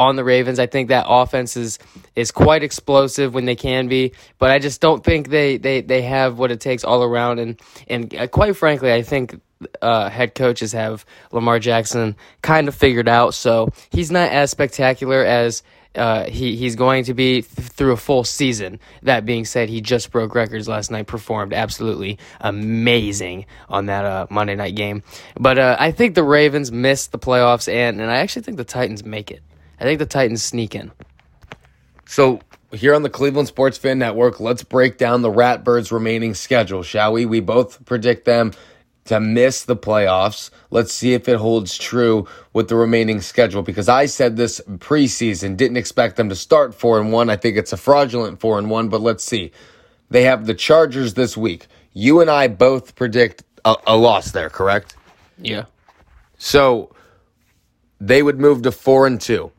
on 0.00 0.16
the 0.16 0.24
Ravens. 0.24 0.58
I 0.58 0.66
think 0.66 0.88
that 0.88 1.06
offense 1.08 1.56
is 1.56 1.78
is 2.16 2.30
quite 2.30 2.62
explosive 2.62 3.34
when 3.34 3.44
they 3.44 3.56
can 3.56 3.88
be, 3.88 4.12
but 4.38 4.50
I 4.50 4.58
just 4.58 4.80
don't 4.80 5.04
think 5.04 5.28
they 5.28 5.58
they, 5.58 5.82
they 5.82 6.02
have 6.02 6.38
what 6.38 6.50
it 6.50 6.60
takes 6.60 6.84
all 6.84 7.02
around. 7.02 7.38
And 7.38 7.60
and 7.86 8.14
uh, 8.14 8.26
quite 8.26 8.56
frankly, 8.56 8.92
I 8.92 9.02
think 9.02 9.40
uh, 9.82 10.08
head 10.08 10.34
coaches 10.34 10.72
have 10.72 11.04
Lamar 11.32 11.58
Jackson 11.58 12.16
kind 12.42 12.68
of 12.68 12.74
figured 12.74 13.08
out. 13.08 13.34
So 13.34 13.72
he's 13.90 14.10
not 14.10 14.30
as 14.30 14.50
spectacular 14.50 15.22
as 15.22 15.62
uh, 15.94 16.24
he 16.24 16.56
he's 16.56 16.76
going 16.76 17.04
to 17.04 17.14
be 17.14 17.42
th- 17.42 17.68
through 17.68 17.92
a 17.92 17.96
full 17.96 18.24
season. 18.24 18.78
That 19.02 19.24
being 19.24 19.44
said, 19.44 19.68
he 19.68 19.80
just 19.80 20.10
broke 20.10 20.34
records 20.34 20.68
last 20.68 20.90
night. 20.90 21.06
Performed 21.06 21.52
absolutely 21.52 22.18
amazing 22.40 23.46
on 23.68 23.86
that 23.86 24.04
uh, 24.04 24.26
Monday 24.30 24.54
night 24.54 24.74
game. 24.74 25.02
But 25.38 25.58
uh, 25.58 25.76
I 25.78 25.90
think 25.90 26.14
the 26.14 26.22
Ravens 26.22 26.70
miss 26.70 27.08
the 27.08 27.18
playoffs, 27.18 27.72
and 27.72 28.00
and 28.00 28.10
I 28.10 28.18
actually 28.18 28.42
think 28.42 28.56
the 28.56 28.64
Titans 28.64 29.04
make 29.04 29.30
it. 29.30 29.42
I 29.80 29.84
think 29.84 29.98
the 29.98 30.06
Titans 30.06 30.42
sneak 30.42 30.74
in. 30.74 30.92
So 32.06 32.40
here 32.72 32.94
on 32.94 33.02
the 33.02 33.10
Cleveland 33.10 33.48
Sports 33.48 33.78
Fan 33.78 33.98
Network, 33.98 34.40
let's 34.40 34.62
break 34.62 34.98
down 34.98 35.22
the 35.22 35.30
Ratbirds' 35.30 35.90
remaining 35.90 36.34
schedule, 36.34 36.82
shall 36.82 37.12
we? 37.12 37.26
We 37.26 37.40
both 37.40 37.84
predict 37.84 38.24
them 38.24 38.52
to 39.06 39.20
miss 39.20 39.64
the 39.64 39.76
playoffs. 39.76 40.50
Let's 40.70 40.92
see 40.92 41.14
if 41.14 41.28
it 41.28 41.36
holds 41.36 41.76
true 41.76 42.26
with 42.52 42.68
the 42.68 42.76
remaining 42.76 43.20
schedule 43.20 43.62
because 43.62 43.88
I 43.88 44.06
said 44.06 44.36
this 44.36 44.60
preseason, 44.66 45.56
didn't 45.56 45.76
expect 45.76 46.16
them 46.16 46.28
to 46.28 46.36
start 46.36 46.74
4 46.74 47.00
and 47.00 47.12
1. 47.12 47.30
I 47.30 47.36
think 47.36 47.56
it's 47.56 47.72
a 47.72 47.76
fraudulent 47.76 48.40
4 48.40 48.58
and 48.58 48.70
1, 48.70 48.88
but 48.88 49.00
let's 49.00 49.24
see. 49.24 49.52
They 50.10 50.24
have 50.24 50.46
the 50.46 50.54
Chargers 50.54 51.14
this 51.14 51.36
week. 51.36 51.66
You 51.92 52.20
and 52.20 52.30
I 52.30 52.48
both 52.48 52.94
predict 52.94 53.42
a, 53.64 53.76
a 53.86 53.96
loss 53.96 54.32
there, 54.32 54.50
correct? 54.50 54.96
Yeah. 55.38 55.64
So 56.38 56.94
they 58.00 58.22
would 58.22 58.40
move 58.40 58.62
to 58.62 58.72
4 58.72 59.06
and 59.06 59.20
2. 59.20 59.50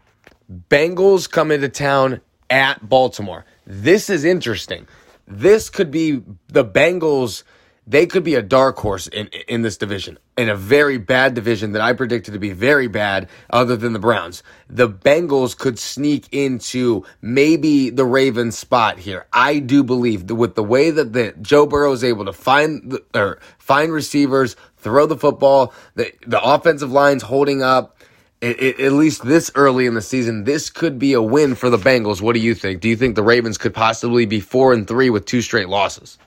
Bengals 0.69 1.29
come 1.29 1.51
into 1.51 1.69
town 1.69 2.21
at 2.49 2.87
Baltimore. 2.87 3.45
This 3.65 4.09
is 4.09 4.25
interesting. 4.25 4.87
This 5.27 5.69
could 5.69 5.91
be 5.91 6.21
the 6.49 6.65
Bengals 6.65 7.43
they 7.91 8.05
could 8.05 8.23
be 8.23 8.35
a 8.35 8.41
dark 8.41 8.77
horse 8.77 9.07
in 9.07 9.27
in 9.49 9.61
this 9.63 9.75
division, 9.75 10.17
in 10.37 10.47
a 10.47 10.55
very 10.55 10.97
bad 10.97 11.33
division 11.33 11.73
that 11.73 11.81
I 11.81 11.91
predicted 11.91 12.33
to 12.33 12.39
be 12.39 12.53
very 12.53 12.87
bad, 12.87 13.27
other 13.49 13.75
than 13.75 13.91
the 13.91 13.99
Browns. 13.99 14.43
The 14.69 14.87
Bengals 14.89 15.57
could 15.57 15.77
sneak 15.77 16.29
into 16.31 17.05
maybe 17.21 17.89
the 17.89 18.05
Ravens 18.05 18.57
spot 18.57 18.97
here. 18.97 19.27
I 19.33 19.59
do 19.59 19.83
believe 19.83 20.27
that 20.27 20.35
with 20.35 20.55
the 20.55 20.63
way 20.63 20.89
that 20.89 21.11
the 21.11 21.35
Joe 21.41 21.65
Burrow 21.65 21.91
is 21.91 22.03
able 22.03 22.23
to 22.25 22.33
find 22.33 22.91
the, 22.91 23.03
or 23.13 23.39
find 23.57 23.91
receivers, 23.91 24.55
throw 24.77 25.05
the 25.05 25.17
football, 25.17 25.73
the 25.95 26.13
the 26.25 26.41
offensive 26.41 26.91
line's 26.91 27.23
holding 27.23 27.61
up. 27.61 27.97
It, 28.39 28.59
it, 28.59 28.79
at 28.79 28.93
least 28.93 29.23
this 29.23 29.51
early 29.53 29.85
in 29.85 29.93
the 29.93 30.01
season, 30.01 30.45
this 30.45 30.71
could 30.71 30.97
be 30.97 31.13
a 31.13 31.21
win 31.21 31.53
for 31.53 31.69
the 31.69 31.77
Bengals. 31.77 32.21
What 32.21 32.33
do 32.33 32.39
you 32.39 32.55
think? 32.55 32.81
Do 32.81 32.89
you 32.89 32.95
think 32.95 33.15
the 33.15 33.21
Ravens 33.21 33.59
could 33.59 33.73
possibly 33.73 34.25
be 34.25 34.39
four 34.39 34.73
and 34.73 34.87
three 34.87 35.11
with 35.11 35.25
two 35.25 35.43
straight 35.43 35.69
losses? 35.69 36.17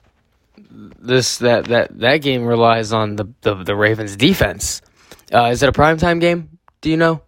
This 0.99 1.37
that 1.39 1.65
that 1.65 1.99
that 1.99 2.17
game 2.17 2.45
relies 2.45 2.91
on 2.91 3.15
the 3.15 3.25
the, 3.41 3.55
the 3.63 3.75
Ravens 3.75 4.15
defense. 4.15 4.81
Uh, 5.33 5.45
is 5.45 5.63
it 5.63 5.69
a 5.69 5.71
primetime 5.71 6.19
game? 6.19 6.59
Do 6.81 6.89
you 6.89 6.97
know? 6.97 7.21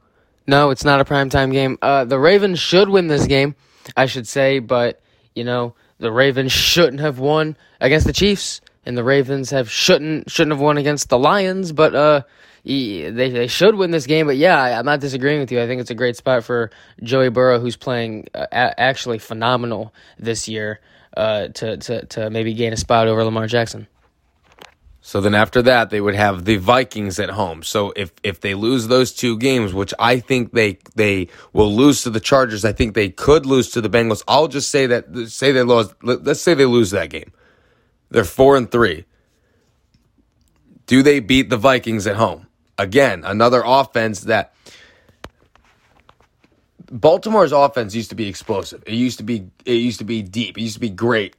No, 0.45 0.69
it's 0.69 0.85
not 0.85 1.01
a 1.01 1.05
primetime 1.05 1.51
game. 1.51 1.77
Uh, 1.81 2.05
the 2.05 2.19
Ravens 2.19 2.59
should 2.59 2.89
win 2.89 3.07
this 3.07 3.25
game, 3.25 3.55
I 3.95 4.05
should 4.05 4.27
say, 4.27 4.59
but 4.59 5.01
you 5.35 5.43
know 5.43 5.75
the 5.99 6.11
Ravens 6.11 6.51
shouldn't 6.51 6.99
have 6.99 7.19
won 7.19 7.57
against 7.81 8.05
the 8.05 8.13
Chiefs, 8.13 8.61
and 8.85 8.97
the 8.97 9.03
Ravens 9.03 9.49
have 9.51 9.69
shouldn't 9.69 10.29
shouldn't 10.29 10.53
have 10.53 10.61
won 10.61 10.77
against 10.77 11.09
the 11.09 11.19
Lions, 11.19 11.71
but 11.71 11.95
uh. 11.95 12.21
They, 12.65 13.11
they 13.13 13.47
should 13.47 13.75
win 13.75 13.91
this 13.91 14.07
game, 14.07 14.27
but 14.27 14.35
yeah, 14.35 14.61
I, 14.61 14.77
I'm 14.77 14.83
not 14.83 14.99
disagreeing 14.99 15.39
with 15.39 15.53
you. 15.53 15.61
I 15.61 15.67
think 15.67 15.79
it's 15.79 15.89
a 15.89 15.95
great 15.95 16.17
spot 16.17 16.43
for 16.43 16.69
Joey 17.01 17.29
Burrow, 17.29 17.61
who's 17.61 17.77
playing 17.77 18.27
uh, 18.35 18.47
a- 18.51 18.77
actually 18.77 19.19
phenomenal 19.19 19.93
this 20.19 20.49
year 20.49 20.81
uh, 21.17 21.47
to, 21.49 21.77
to, 21.77 22.05
to 22.05 22.29
maybe 22.29 22.53
gain 22.53 22.73
a 22.73 22.77
spot 22.77 23.07
over 23.07 23.23
Lamar 23.23 23.47
Jackson. 23.47 23.87
So 25.01 25.21
then 25.21 25.35
after 25.35 25.61
that, 25.61 25.89
they 25.89 26.01
would 26.01 26.15
have 26.15 26.43
the 26.43 26.57
Vikings 26.57 27.17
at 27.17 27.29
home. 27.29 27.63
So 27.63 27.93
if 27.95 28.11
if 28.23 28.41
they 28.41 28.55
lose 28.55 28.87
those 28.87 29.13
two 29.13 29.37
games, 29.37 29.73
which 29.73 29.93
I 29.97 30.19
think 30.19 30.51
they 30.51 30.79
they 30.95 31.29
will 31.53 31.73
lose 31.73 32.03
to 32.03 32.09
the 32.09 32.19
Chargers, 32.19 32.65
I 32.65 32.73
think 32.73 32.93
they 32.93 33.09
could 33.09 33.45
lose 33.45 33.69
to 33.71 33.79
the 33.79 33.89
Bengals. 33.89 34.21
I'll 34.27 34.49
just 34.49 34.69
say 34.69 34.85
that 34.87 35.29
say 35.29 35.53
they 35.53 35.63
lose. 35.63 35.95
Let's 36.03 36.41
say 36.41 36.55
they 36.55 36.65
lose 36.65 36.91
that 36.91 37.09
game. 37.09 37.31
They're 38.09 38.25
four 38.25 38.57
and 38.57 38.69
three. 38.69 39.05
Do 40.87 41.01
they 41.01 41.21
beat 41.21 41.49
the 41.49 41.57
Vikings 41.57 42.05
at 42.05 42.17
home? 42.17 42.47
Again, 42.77 43.23
another 43.23 43.63
offense 43.65 44.21
that 44.21 44.53
Baltimore's 46.91 47.51
offense 47.51 47.93
used 47.95 48.09
to 48.09 48.15
be 48.15 48.27
explosive. 48.27 48.83
It 48.85 48.93
used 48.93 49.17
to 49.17 49.23
be 49.23 49.49
it 49.65 49.73
used 49.73 49.99
to 49.99 50.05
be 50.05 50.21
deep. 50.21 50.57
It 50.57 50.61
used 50.61 50.75
to 50.75 50.79
be 50.79 50.89
great. 50.89 51.35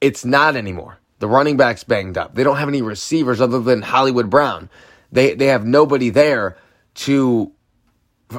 It's 0.00 0.24
not 0.24 0.56
anymore. 0.56 0.98
The 1.20 1.28
running 1.28 1.56
backs 1.56 1.84
banged 1.84 2.18
up. 2.18 2.34
They 2.34 2.42
don't 2.42 2.56
have 2.56 2.68
any 2.68 2.82
receivers 2.82 3.40
other 3.40 3.60
than 3.60 3.82
Hollywood 3.82 4.28
Brown. 4.28 4.68
They 5.12 5.34
they 5.34 5.46
have 5.46 5.64
nobody 5.64 6.10
there 6.10 6.56
to 6.94 7.52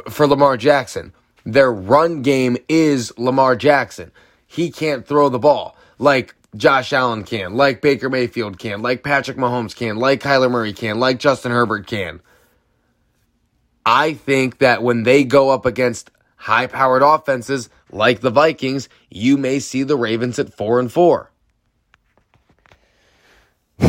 for 0.09 0.27
Lamar 0.27 0.57
Jackson. 0.57 1.13
Their 1.45 1.71
run 1.71 2.21
game 2.21 2.57
is 2.67 3.17
Lamar 3.17 3.55
Jackson. 3.55 4.11
He 4.47 4.71
can't 4.71 5.05
throw 5.05 5.29
the 5.29 5.39
ball 5.39 5.77
like 5.97 6.35
Josh 6.55 6.93
Allen 6.93 7.23
can, 7.23 7.55
like 7.55 7.81
Baker 7.81 8.09
Mayfield 8.09 8.59
can, 8.59 8.81
like 8.81 9.03
Patrick 9.03 9.37
Mahomes 9.37 9.75
can, 9.75 9.97
like 9.97 10.21
Kyler 10.21 10.51
Murray 10.51 10.73
can, 10.73 10.99
like 10.99 11.19
Justin 11.19 11.51
Herbert 11.51 11.87
can. 11.87 12.21
I 13.85 14.13
think 14.13 14.59
that 14.59 14.83
when 14.83 15.03
they 15.03 15.23
go 15.23 15.49
up 15.49 15.65
against 15.65 16.11
high 16.43 16.67
powered 16.67 17.01
offenses 17.01 17.69
like 17.89 18.19
the 18.19 18.29
Vikings, 18.29 18.89
you 19.09 19.37
may 19.37 19.59
see 19.59 19.83
the 19.83 19.95
Ravens 19.95 20.37
at 20.39 20.53
4 20.53 20.81
and 20.81 20.91
4. 20.91 21.31
I 23.79 23.85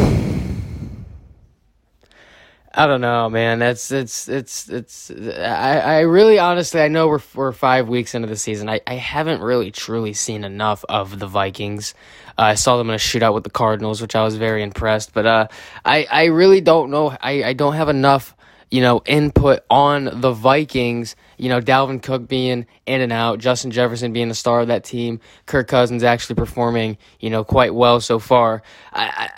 don't 2.87 3.01
know, 3.01 3.29
man. 3.29 3.59
That's 3.59 3.91
it's 3.91 4.29
it's 4.29 4.69
it's. 4.69 5.11
I 5.11 5.81
I 5.81 6.01
really 6.03 6.39
honestly 6.39 6.81
I 6.81 6.87
know 6.87 7.09
we're 7.09 7.23
we're 7.35 7.51
five 7.51 7.89
weeks 7.89 8.15
into 8.15 8.29
the 8.29 8.37
season. 8.37 8.69
I 8.69 8.81
I 8.87 8.95
haven't 8.95 9.43
really 9.43 9.73
truly 9.73 10.13
seen 10.13 10.45
enough 10.45 10.85
of 10.89 11.19
the 11.19 11.27
Vikings. 11.27 11.95
Uh, 12.39 12.43
I 12.43 12.55
saw 12.55 12.77
them 12.77 12.89
in 12.89 12.95
a 12.95 12.99
shootout 12.99 13.35
with 13.35 13.43
the 13.45 13.51
Cardinals, 13.51 14.01
which 14.01 14.15
I 14.15 14.23
was 14.23 14.37
very 14.37 14.63
impressed. 14.63 15.13
But 15.13 15.27
uh, 15.27 15.49
I 15.85 16.07
I 16.11 16.25
really 16.27 16.61
don't 16.61 16.91
know. 16.91 17.17
I 17.21 17.43
I 17.45 17.53
don't 17.53 17.75
have 17.75 17.89
enough 17.89 18.37
you 18.71 18.81
know 18.81 19.03
input 19.07 19.65
on 19.71 20.21
the 20.21 20.33
Vikings. 20.33 21.17
You 21.39 21.49
know 21.49 21.61
Dalvin 21.61 22.03
Cook 22.03 22.28
being 22.28 22.66
in 22.87 23.01
and 23.01 23.12
out, 23.12 23.39
Justin 23.39 23.70
Jefferson 23.70 24.12
being 24.12 24.28
the 24.28 24.35
star 24.35 24.61
of 24.61 24.68
that 24.68 24.85
team, 24.85 25.20
Kirk 25.47 25.68
Cousins 25.68 26.03
actually 26.03 26.37
performing 26.37 26.99
you 27.20 27.30
know 27.30 27.45
quite 27.45 27.74
well 27.74 28.01
so 28.01 28.18
far. 28.18 28.62
I 28.93 29.30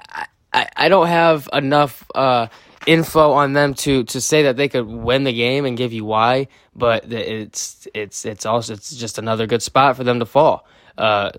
I 0.52 0.68
I, 0.74 0.88
don't 0.88 1.08
have 1.08 1.50
enough. 1.52 2.04
Uh, 2.14 2.46
info 2.86 3.32
on 3.32 3.52
them 3.52 3.74
to 3.74 4.04
to 4.04 4.20
say 4.20 4.44
that 4.44 4.56
they 4.56 4.68
could 4.68 4.86
win 4.86 5.24
the 5.24 5.32
game 5.32 5.64
and 5.66 5.76
give 5.76 5.92
you 5.92 6.04
why, 6.04 6.48
but 6.74 7.12
it's 7.12 7.86
it's 7.92 8.24
it's 8.24 8.46
also 8.46 8.74
it's 8.74 8.94
just 8.94 9.18
another 9.18 9.46
good 9.46 9.62
spot 9.62 9.96
for 9.96 10.04
them 10.04 10.20
to 10.20 10.26
fall. 10.26 10.66
Uh, 10.96 11.30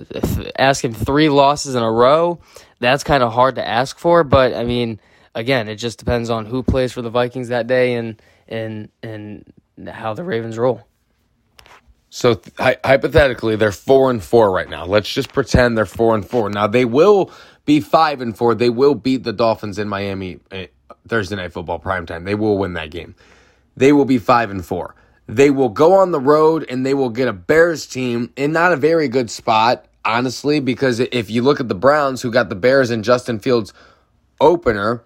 asking 0.60 0.93
three 0.93 1.30
losses 1.30 1.74
in 1.74 1.82
a 1.82 1.91
row, 1.91 2.39
that's 2.80 3.03
kind 3.03 3.24
of 3.24 3.34
hard 3.34 3.55
to 3.55 3.68
ask 3.68 3.97
for. 3.97 4.24
But 4.24 4.53
I 4.53 4.66
mean, 4.66 4.99
again, 5.34 5.68
it 5.68 5.78
just 5.78 5.97
depends 5.97 6.30
on 6.30 6.45
who 6.45 6.62
plays 6.62 6.91
for 6.91 7.01
the 7.01 7.10
Vikings 7.10 7.47
that 7.47 7.66
day 7.66 7.95
and 7.95 8.22
and 8.47 8.89
and 9.01 9.51
how 9.86 10.14
the 10.14 10.24
Ravens 10.24 10.58
roll. 10.58 10.88
So 12.10 12.42
hy- 12.58 12.78
hypothetically, 12.84 13.56
they're 13.56 13.72
four 13.72 14.10
and 14.10 14.24
four 14.24 14.52
right 14.52 14.70
now. 14.70 14.86
Let's 14.86 15.12
just 15.14 15.34
pretend 15.34 15.78
they're 15.78 15.86
four 15.86 16.16
and 16.16 16.28
four. 16.28 16.50
Now 16.50 16.68
they 16.68 16.86
will 16.86 17.32
be 17.66 17.80
five 17.82 18.22
and 18.22 18.36
four. 18.36 18.56
They 18.56 18.70
will 18.70 18.96
beat 18.96 19.24
the 19.24 19.34
Dolphins 19.34 19.78
in 19.78 19.88
Miami 19.90 20.40
eh, 20.52 20.68
Thursday 21.08 21.36
night 21.36 21.54
football 21.54 21.80
primetime. 21.80 22.26
They 22.26 22.36
will 22.36 22.58
win 22.58 22.74
that 22.74 22.92
game. 22.92 23.16
They 23.76 23.92
will 23.92 24.06
be 24.06 24.18
five 24.18 24.50
and 24.50 24.66
four. 24.66 24.96
They 25.28 25.50
will 25.50 25.70
go 25.70 25.94
on 25.94 26.12
the 26.12 26.20
road 26.20 26.66
and 26.70 26.86
they 26.86 26.94
will 26.94 27.10
get 27.10 27.28
a 27.28 27.34
Bears 27.34 27.86
team 27.86 28.32
in 28.38 28.54
not 28.54 28.72
a 28.72 28.78
very 28.78 29.10
good 29.10 29.30
spot, 29.30 29.86
honestly, 30.06 30.62
because 30.62 31.02
if 31.02 31.30
you 31.30 31.42
look 31.42 31.60
at 31.60 31.68
the 31.68 31.76
Browns, 31.76 32.22
who 32.22 32.32
got 32.32 32.48
the 32.48 32.56
Bears 32.56 32.90
and 32.90 33.04
Justin 33.04 33.38
Fields 33.38 33.74
opener, 34.40 35.04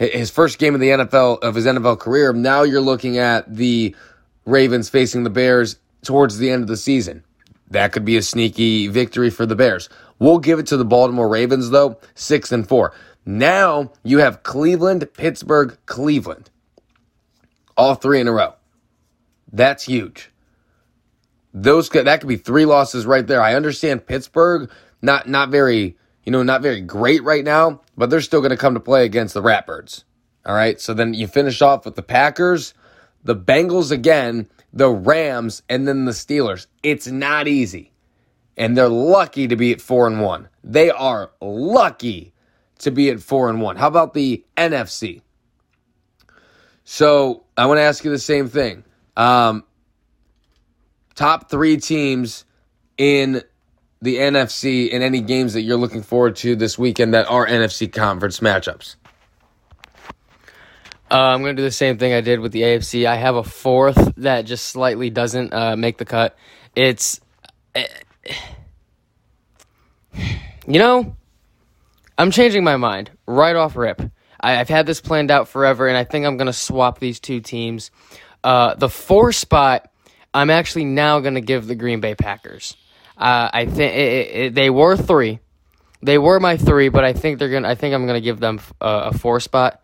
his 0.00 0.30
first 0.30 0.58
game 0.58 0.74
of 0.74 0.80
the 0.80 0.88
NFL 0.88 1.42
of 1.42 1.54
his 1.54 1.66
NFL 1.66 1.98
career, 1.98 2.32
now 2.32 2.62
you're 2.62 2.80
looking 2.80 3.18
at 3.18 3.54
the 3.54 3.94
Ravens 4.46 4.88
facing 4.88 5.24
the 5.24 5.30
Bears 5.30 5.76
towards 6.02 6.38
the 6.38 6.50
end 6.50 6.62
of 6.62 6.68
the 6.68 6.76
season. 6.76 7.22
That 7.70 7.92
could 7.92 8.04
be 8.04 8.16
a 8.16 8.22
sneaky 8.22 8.88
victory 8.88 9.30
for 9.30 9.44
the 9.46 9.54
Bears. 9.54 9.88
We'll 10.18 10.38
give 10.38 10.58
it 10.58 10.66
to 10.68 10.76
the 10.76 10.84
Baltimore 10.84 11.28
Ravens 11.28 11.70
though, 11.70 11.98
6 12.14 12.50
and 12.50 12.66
4. 12.66 12.92
Now 13.26 13.92
you 14.02 14.18
have 14.18 14.42
Cleveland, 14.42 15.12
Pittsburgh, 15.12 15.76
Cleveland. 15.86 16.50
All 17.76 17.94
three 17.94 18.20
in 18.20 18.28
a 18.28 18.32
row. 18.32 18.54
That's 19.52 19.84
huge. 19.84 20.30
Those 21.52 21.88
could, 21.88 22.06
that 22.06 22.20
could 22.20 22.28
be 22.28 22.36
three 22.36 22.64
losses 22.64 23.06
right 23.06 23.26
there. 23.26 23.42
I 23.42 23.54
understand 23.54 24.06
Pittsburgh 24.06 24.70
not 25.02 25.28
not 25.28 25.50
very, 25.50 25.96
you 26.24 26.32
know, 26.32 26.42
not 26.42 26.62
very 26.62 26.80
great 26.80 27.22
right 27.22 27.44
now, 27.44 27.80
but 28.00 28.08
they're 28.08 28.22
still 28.22 28.40
going 28.40 28.48
to 28.48 28.56
come 28.56 28.72
to 28.72 28.80
play 28.80 29.04
against 29.04 29.34
the 29.34 29.42
Ratbirds. 29.42 30.04
All 30.46 30.54
right? 30.54 30.80
So 30.80 30.94
then 30.94 31.12
you 31.12 31.26
finish 31.26 31.60
off 31.60 31.84
with 31.84 31.96
the 31.96 32.02
Packers, 32.02 32.72
the 33.22 33.36
Bengals 33.36 33.90
again, 33.90 34.48
the 34.72 34.88
Rams, 34.88 35.62
and 35.68 35.86
then 35.86 36.06
the 36.06 36.12
Steelers. 36.12 36.66
It's 36.82 37.08
not 37.08 37.46
easy. 37.46 37.92
And 38.56 38.74
they're 38.74 38.88
lucky 38.88 39.48
to 39.48 39.54
be 39.54 39.70
at 39.70 39.82
4 39.82 40.06
and 40.06 40.22
1. 40.22 40.48
They 40.64 40.88
are 40.88 41.32
lucky 41.42 42.32
to 42.78 42.90
be 42.90 43.10
at 43.10 43.20
4 43.20 43.50
and 43.50 43.60
1. 43.60 43.76
How 43.76 43.88
about 43.88 44.14
the 44.14 44.46
NFC? 44.56 45.20
So, 46.84 47.44
I 47.54 47.66
want 47.66 47.80
to 47.80 47.82
ask 47.82 48.02
you 48.02 48.10
the 48.10 48.18
same 48.18 48.48
thing. 48.48 48.82
Um, 49.14 49.64
top 51.14 51.50
three 51.50 51.76
teams 51.76 52.46
in 52.96 53.42
the 54.02 54.16
NFC 54.16 54.88
in 54.88 55.02
any 55.02 55.20
games 55.20 55.52
that 55.52 55.62
you're 55.62 55.76
looking 55.76 56.02
forward 56.02 56.36
to 56.36 56.56
this 56.56 56.78
weekend 56.78 57.14
that 57.14 57.26
are 57.26 57.46
NFC 57.46 57.92
conference 57.92 58.40
matchups? 58.40 58.96
Uh, 61.10 61.16
I'm 61.16 61.42
going 61.42 61.56
to 61.56 61.60
do 61.60 61.66
the 61.66 61.72
same 61.72 61.98
thing 61.98 62.12
I 62.12 62.20
did 62.20 62.38
with 62.38 62.52
the 62.52 62.62
AFC. 62.62 63.04
I 63.04 63.16
have 63.16 63.34
a 63.34 63.42
fourth 63.42 64.14
that 64.18 64.42
just 64.42 64.66
slightly 64.66 65.10
doesn't 65.10 65.52
uh, 65.52 65.76
make 65.76 65.98
the 65.98 66.04
cut. 66.04 66.36
It's. 66.74 67.20
Uh, 67.74 67.82
you 70.66 70.78
know, 70.78 71.16
I'm 72.16 72.30
changing 72.30 72.62
my 72.64 72.76
mind 72.76 73.10
right 73.26 73.56
off 73.56 73.76
rip. 73.76 74.00
I, 74.40 74.52
have 74.52 74.68
had 74.68 74.86
this 74.86 75.00
planned 75.00 75.30
out 75.30 75.48
forever, 75.48 75.88
and 75.88 75.96
I 75.96 76.04
think 76.04 76.26
I'm 76.26 76.36
going 76.36 76.46
to 76.46 76.52
swap 76.52 76.98
these 76.98 77.18
two 77.18 77.40
teams. 77.40 77.90
Uh, 78.44 78.74
the 78.74 78.88
four 78.88 79.32
spot, 79.32 79.90
I'm 80.32 80.48
actually 80.48 80.84
now 80.84 81.20
going 81.20 81.34
to 81.34 81.40
give 81.40 81.66
the 81.66 81.74
Green 81.74 82.00
Bay 82.00 82.14
Packers. 82.14 82.76
Uh, 83.20 83.50
I 83.52 83.66
think 83.66 84.54
they 84.54 84.70
were 84.70 84.96
three, 84.96 85.40
they 86.02 86.18
were 86.18 86.40
my 86.40 86.56
three, 86.56 86.88
but 86.88 87.04
I 87.04 87.12
think 87.12 87.38
they're 87.38 87.50
gonna. 87.50 87.68
I 87.68 87.74
think 87.74 87.94
I'm 87.94 88.06
to 88.06 88.20
give 88.20 88.40
them 88.40 88.60
a, 88.80 89.10
a 89.12 89.12
four 89.12 89.40
spot. 89.40 89.82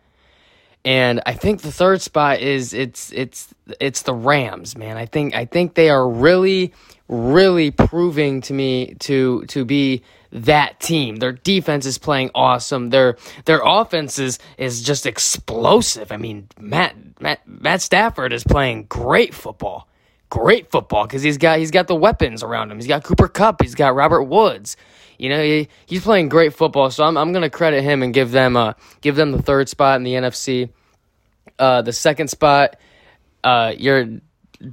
And 0.83 1.21
I 1.25 1.33
think 1.33 1.61
the 1.61 1.71
third 1.71 2.01
spot 2.01 2.39
is 2.39 2.73
it's 2.73 3.11
it's 3.11 3.53
it's 3.79 4.03
the 4.03 4.13
Rams, 4.13 4.77
man. 4.77 4.97
I 4.97 5.05
think 5.05 5.35
I 5.35 5.45
think 5.45 5.75
they 5.75 5.89
are 5.89 6.07
really 6.09 6.73
really 7.07 7.71
proving 7.71 8.41
to 8.41 8.53
me 8.53 8.95
to 8.99 9.45
to 9.45 9.65
be 9.65 10.03
that 10.31 10.79
team. 10.79 11.17
Their 11.17 11.33
defense 11.33 11.85
is 11.85 11.97
playing 11.97 12.31
awesome. 12.33 12.89
Their 12.89 13.17
their 13.45 13.61
offense 13.63 14.19
is, 14.19 14.39
is 14.57 14.81
just 14.81 15.05
explosive. 15.05 16.11
I 16.11 16.17
mean, 16.17 16.47
Matt 16.59 16.95
Matt 17.19 17.47
Matt 17.47 17.81
Stafford 17.81 18.33
is 18.33 18.43
playing 18.43 18.85
great 18.85 19.33
football. 19.33 19.87
Great 20.29 20.71
football 20.71 21.05
because 21.05 21.21
he's 21.21 21.37
got 21.37 21.59
he's 21.59 21.71
got 21.71 21.87
the 21.87 21.95
weapons 21.95 22.43
around 22.43 22.71
him. 22.71 22.77
He's 22.77 22.87
got 22.87 23.03
Cooper 23.03 23.27
Kupp. 23.27 23.61
He's 23.61 23.75
got 23.75 23.95
Robert 23.95 24.23
Woods. 24.23 24.75
You 25.17 25.29
know 25.29 25.41
he, 25.41 25.69
he's 25.85 26.03
playing 26.03 26.29
great 26.29 26.53
football. 26.53 26.91
So 26.91 27.03
I'm 27.03 27.17
I'm 27.17 27.31
gonna 27.31 27.49
credit 27.49 27.83
him 27.83 28.03
and 28.03 28.13
give 28.13 28.31
them 28.31 28.57
uh 28.57 28.73
give 29.01 29.15
them 29.15 29.31
the 29.31 29.41
third 29.41 29.69
spot 29.69 29.95
in 29.97 30.03
the 30.03 30.13
NFC. 30.13 30.69
Uh, 31.57 31.81
the 31.81 31.93
second 31.93 32.27
spot, 32.27 32.75
uh, 33.43 33.73
you're 33.75 34.19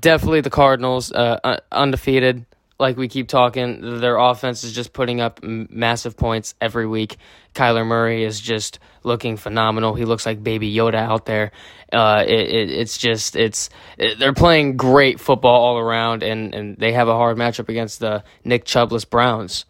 definitely 0.00 0.42
the 0.42 0.50
Cardinals, 0.50 1.10
uh, 1.12 1.60
undefeated 1.72 2.44
like 2.78 2.96
we 2.96 3.08
keep 3.08 3.28
talking, 3.28 4.00
their 4.00 4.16
offense 4.16 4.64
is 4.64 4.72
just 4.72 4.92
putting 4.92 5.20
up 5.20 5.42
massive 5.42 6.16
points 6.16 6.54
every 6.60 6.86
week. 6.86 7.16
Kyler 7.54 7.86
Murray 7.86 8.24
is 8.24 8.40
just 8.40 8.80
looking 9.04 9.36
phenomenal. 9.36 9.94
He 9.94 10.04
looks 10.04 10.26
like 10.26 10.42
Baby 10.42 10.74
Yoda 10.74 10.96
out 10.96 11.26
there. 11.26 11.52
Uh, 11.92 12.24
it, 12.26 12.48
it, 12.48 12.70
it's 12.70 12.98
just 12.98 13.36
it's 13.36 13.70
it, 13.96 14.18
they're 14.18 14.32
playing 14.32 14.76
great 14.76 15.20
football 15.20 15.60
all 15.60 15.78
around, 15.78 16.24
and, 16.24 16.54
and 16.54 16.76
they 16.76 16.92
have 16.92 17.08
a 17.08 17.14
hard 17.14 17.36
matchup 17.36 17.68
against 17.68 18.00
the 18.00 18.24
Nick 18.44 18.64
Chubless 18.64 19.04
Browns 19.04 19.66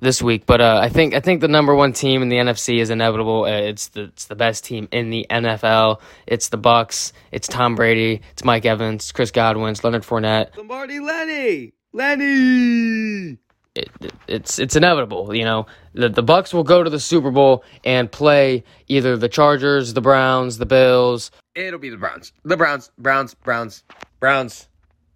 this 0.00 0.20
week. 0.20 0.44
But 0.44 0.60
uh, 0.60 0.80
I 0.82 0.88
think 0.88 1.14
I 1.14 1.20
think 1.20 1.40
the 1.40 1.48
number 1.48 1.74
one 1.74 1.92
team 1.92 2.22
in 2.22 2.28
the 2.28 2.36
NFC 2.36 2.80
is 2.80 2.90
inevitable. 2.90 3.44
Uh, 3.44 3.50
it's 3.50 3.88
the 3.88 4.02
it's 4.02 4.26
the 4.26 4.34
best 4.34 4.64
team 4.64 4.88
in 4.90 5.10
the 5.10 5.26
NFL. 5.30 6.00
It's 6.26 6.48
the 6.48 6.58
Bucs. 6.58 7.12
It's 7.30 7.46
Tom 7.46 7.76
Brady. 7.76 8.20
It's 8.32 8.42
Mike 8.42 8.66
Evans. 8.66 9.12
Chris 9.12 9.30
Godwin. 9.30 9.70
It's 9.70 9.84
Leonard 9.84 10.02
Fournette. 10.02 10.56
Lombardi 10.56 10.98
Lenny. 10.98 11.72
Lenny. 11.92 13.38
It, 13.74 13.90
it, 14.00 14.12
it's 14.28 14.58
it's 14.58 14.76
inevitable, 14.76 15.34
you 15.34 15.44
know. 15.44 15.66
The 15.94 16.08
the 16.08 16.22
Bucs 16.22 16.52
will 16.52 16.64
go 16.64 16.82
to 16.82 16.90
the 16.90 17.00
Super 17.00 17.30
Bowl 17.30 17.64
and 17.84 18.10
play 18.10 18.64
either 18.88 19.16
the 19.16 19.28
Chargers, 19.28 19.94
the 19.94 20.02
Browns, 20.02 20.58
the 20.58 20.66
Bills. 20.66 21.30
It'll 21.54 21.78
be 21.78 21.90
the 21.90 21.96
Browns. 21.96 22.32
The 22.44 22.56
Browns, 22.56 22.90
Browns, 22.98 23.34
Browns, 23.34 23.84
Browns. 24.20 24.68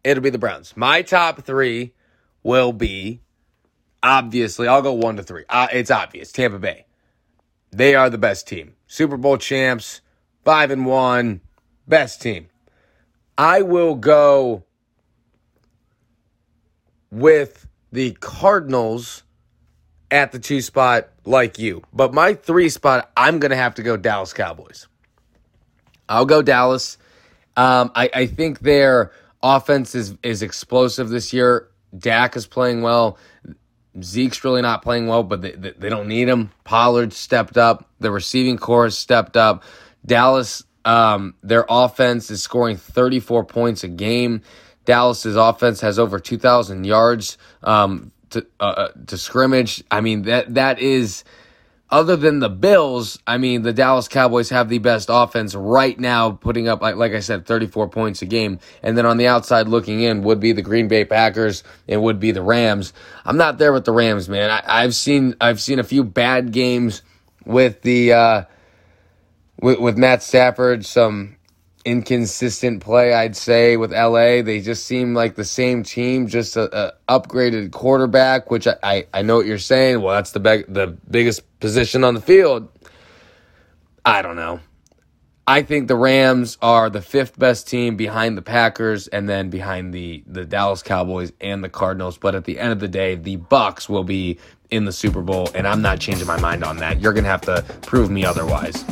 It'll 0.05 0.23
be 0.23 0.31
the 0.31 0.39
Browns. 0.39 0.75
My 0.77 1.03
top 1.03 1.43
3 1.43 1.93
will 2.43 2.73
be 2.73 3.21
obviously, 4.07 4.69
I'll 4.69 4.83
go 4.83 4.93
1 4.93 5.17
to 5.17 5.23
3. 5.23 5.45
Uh, 5.49 5.69
it's 5.73 5.91
obvious. 5.91 6.33
Tampa 6.33 6.59
Bay. 6.59 6.87
They 7.73 7.95
are 7.95 8.09
the 8.09 8.19
best 8.19 8.47
team. 8.47 8.75
Super 8.87 9.17
Bowl 9.17 9.37
champs, 9.37 10.01
5 10.45 10.71
and 10.71 10.87
1, 10.87 11.41
best 11.89 12.23
team. 12.23 12.49
I 13.37 13.63
will 13.63 13.97
go 13.97 14.65
with 17.11 17.67
the 17.93 18.13
Cardinals 18.13 19.23
at 20.11 20.33
the 20.33 20.39
two 20.39 20.61
spot 20.61 21.09
like 21.25 21.59
you. 21.59 21.83
But 21.93 22.15
my 22.15 22.35
three 22.35 22.69
spot, 22.69 23.11
I'm 23.17 23.39
going 23.39 23.51
to 23.51 23.57
have 23.57 23.75
to 23.77 23.83
go 23.83 23.97
Dallas 23.97 24.33
Cowboys. 24.33 24.87
I'll 26.09 26.27
go 26.27 26.43
Dallas. 26.43 26.99
Um, 27.57 27.91
I, 27.95 28.11
I 28.13 28.27
think 28.27 28.61
their 28.61 29.13
offense 29.43 29.95
is, 29.95 30.15
is 30.23 30.43
explosive 30.43 31.09
this 31.09 31.33
year. 31.33 31.69
Dak 31.97 32.37
is 32.37 32.47
playing 32.47 32.83
well. 32.83 33.19
Zeke's 34.03 34.45
really 34.45 34.63
not 34.63 34.83
playing 34.83 35.07
well, 35.07 35.23
but 35.23 35.43
they, 35.43 35.53
they, 35.53 35.89
don't 35.89 36.09
need 36.09 36.29
him. 36.29 36.51
Pollard 36.65 37.13
stepped 37.13 37.57
up. 37.57 37.89
The 37.99 38.11
receiving 38.11 38.59
corps 38.59 38.91
stepped 38.91 39.37
up. 39.37 39.65
Dallas, 40.05 40.65
um, 40.85 41.35
their 41.43 41.65
offense 41.69 42.31
is 42.31 42.43
scoring 42.43 42.77
34 42.77 43.45
points 43.45 43.85
a 43.85 43.89
game. 43.89 44.43
Dallas's 44.87 45.37
offense 45.37 45.81
has 45.83 45.99
over 45.99 46.19
2,000 46.19 46.85
yards 46.85 47.37
um, 47.63 48.13
to 48.31 48.47
uh, 48.61 48.63
uh, 48.63 48.89
to 49.07 49.19
scrimmage. 49.19 49.85
I 49.91 50.01
mean 50.01 50.23
that 50.23 50.55
that 50.55 50.79
is 50.79 51.25
other 51.91 52.17
than 52.17 52.39
the 52.39 52.49
Bills. 52.49 53.19
I 53.27 53.39
mean 53.39 53.63
the 53.63 53.73
Dallas 53.73 54.09
Cowboys 54.09 54.49
have 54.51 54.69
the 54.69 54.79
best 54.79 55.09
offense 55.13 55.55
right 55.55 55.99
now, 55.99 56.31
putting 56.31 56.69
up 56.69 56.81
like 56.81 56.97
like 56.97 57.13
I 57.13 57.21
said, 57.21 57.47
34 57.47 57.89
points 57.89 58.23
a 58.23 58.27
game. 58.27 58.59
And 58.83 58.97
then 58.97 59.07
on 59.07 59.17
the 59.17 59.27
outside 59.27 59.69
looking 59.69 60.01
in 60.01 60.23
would 60.23 60.41
be 60.41 60.53
the 60.53 60.63
Green 60.63 60.89
Bay 60.89 61.05
Packers 61.05 61.63
and 61.89 62.03
would 62.03 62.19
be 62.19 62.31
the 62.31 62.43
Rams. 62.43 62.93
I'm 63.25 63.37
not 63.37 63.59
there 63.59 63.73
with 63.73 63.85
the 63.85 63.93
Rams, 63.93 64.29
man. 64.29 64.51
I, 64.51 64.83
have 64.83 64.95
seen 64.95 65.35
I've 65.41 65.61
seen 65.61 65.79
a 65.79 65.85
few 65.85 66.05
bad 66.05 66.53
games 66.53 67.03
with 67.45 67.83
the. 67.83 68.13
Uh, 68.13 68.45
with, 69.61 69.79
with 69.81 69.97
Matt 69.97 70.23
Stafford, 70.23 70.85
some 70.85 71.36
inconsistent 71.87 72.83
play, 72.83 73.15
I'd 73.15 73.37
say, 73.37 73.77
with 73.77 73.93
LA. 73.93 74.43
They 74.43 74.61
just 74.61 74.85
seem 74.85 75.15
like 75.15 75.37
the 75.37 75.45
same 75.45 75.85
team, 75.85 76.27
just 76.27 76.57
a, 76.57 76.69
a 76.77 76.93
upgraded 77.09 77.71
quarterback, 77.71 78.51
which 78.51 78.67
I, 78.67 78.77
I, 78.83 79.07
I, 79.15 79.23
know 79.23 79.37
what 79.37 79.47
you're 79.47 79.57
saying. 79.57 80.03
Well, 80.03 80.15
that's 80.15 80.33
the 80.33 80.41
be- 80.41 80.65
the 80.69 80.89
biggest 81.11 81.43
position 81.61 82.03
on 82.05 82.15
the 82.15 82.21
field. 82.21 82.69
I 84.05 84.21
don't 84.21 84.37
know. 84.37 84.61
I 85.47 85.63
think 85.63 85.87
the 85.87 85.97
Rams 85.97 86.59
are 86.61 86.91
the 86.91 87.01
fifth 87.01 87.39
best 87.39 87.69
team 87.69 87.97
behind 87.97 88.37
the 88.37 88.43
Packers 88.43 89.07
and 89.07 89.29
then 89.29 89.49
behind 89.49 89.95
the, 89.95 90.25
the 90.27 90.45
Dallas 90.45 90.83
Cowboys 90.83 91.33
and 91.41 91.63
the 91.63 91.69
Cardinals. 91.69 92.19
But 92.19 92.35
at 92.35 92.45
the 92.45 92.59
end 92.59 92.73
of 92.73 92.81
the 92.81 92.89
day, 92.89 93.15
the 93.15 93.37
Bucs 93.37 93.89
will 93.89 94.03
be 94.03 94.41
in 94.71 94.87
the 94.87 94.93
Super 94.93 95.23
Bowl, 95.23 95.49
and 95.55 95.69
I'm 95.69 95.83
not 95.83 96.01
changing 96.01 96.27
my 96.27 96.41
mind 96.41 96.65
on 96.65 96.79
that. 96.79 97.01
You're 97.01 97.13
gonna 97.13 97.29
have 97.29 97.43
to 97.43 97.65
prove 97.83 98.11
me 98.11 98.25
otherwise. 98.25 98.85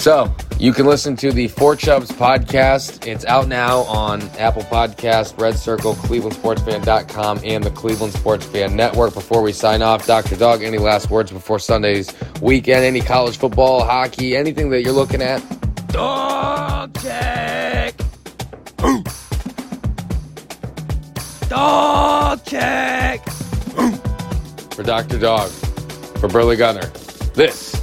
So 0.00 0.34
you 0.58 0.72
can 0.72 0.86
listen 0.86 1.14
to 1.16 1.30
the 1.30 1.48
Four 1.48 1.76
Chubs 1.76 2.10
podcast. 2.10 3.06
It's 3.06 3.26
out 3.26 3.48
now 3.48 3.80
on 3.80 4.22
Apple 4.38 4.62
Podcast, 4.62 5.38
Red 5.38 5.58
Circle, 5.58 5.92
ClevelandSportsFan.com, 5.96 7.40
and 7.44 7.62
the 7.62 7.70
Cleveland 7.70 8.14
Sports 8.14 8.46
Fan 8.46 8.74
Network. 8.74 9.12
Before 9.12 9.42
we 9.42 9.52
sign 9.52 9.82
off, 9.82 10.06
Dr. 10.06 10.36
Dog, 10.36 10.62
any 10.62 10.78
last 10.78 11.10
words 11.10 11.30
before 11.30 11.58
Sunday's 11.58 12.14
weekend? 12.40 12.82
Any 12.82 13.02
college 13.02 13.36
football, 13.36 13.84
hockey, 13.84 14.34
anything 14.34 14.70
that 14.70 14.80
you're 14.80 14.94
looking 14.94 15.20
at? 15.20 15.42
Dog 15.88 16.98
check! 17.02 17.94
Dog 21.50 22.42
check! 22.46 23.28
For 24.72 24.82
Dr. 24.82 25.18
Dog, 25.18 25.50
for 25.50 26.28
Burley 26.28 26.56
Gunner, 26.56 26.86
this, 27.34 27.76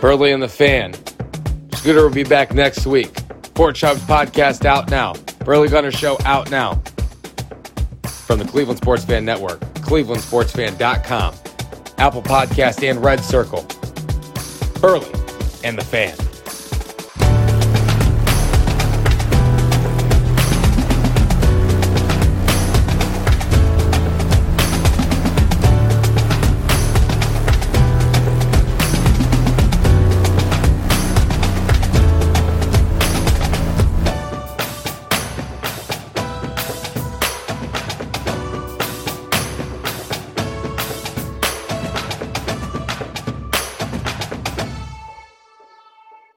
Burley 0.00 0.30
and 0.30 0.40
the 0.40 0.48
Fan. 0.48 0.94
Scooter 1.80 2.02
will 2.02 2.10
be 2.14 2.24
back 2.24 2.52
next 2.52 2.86
week. 2.86 3.18
Four 3.54 3.72
Chubs 3.72 4.02
podcast 4.02 4.66
out 4.66 4.90
now. 4.90 5.14
Burley 5.46 5.68
Gunner 5.70 5.90
Show 5.90 6.18
out 6.26 6.50
now. 6.50 6.74
From 8.04 8.38
the 8.38 8.44
Cleveland 8.44 8.76
Sports 8.76 9.06
Fan 9.06 9.24
Network, 9.24 9.60
clevelandsportsfan.com, 9.60 11.34
Apple 11.96 12.22
Podcast, 12.22 12.86
and 12.86 13.02
Red 13.02 13.20
Circle. 13.20 13.62
Burley 14.82 15.10
and 15.64 15.78
the 15.78 15.82
Fan. 15.82 16.14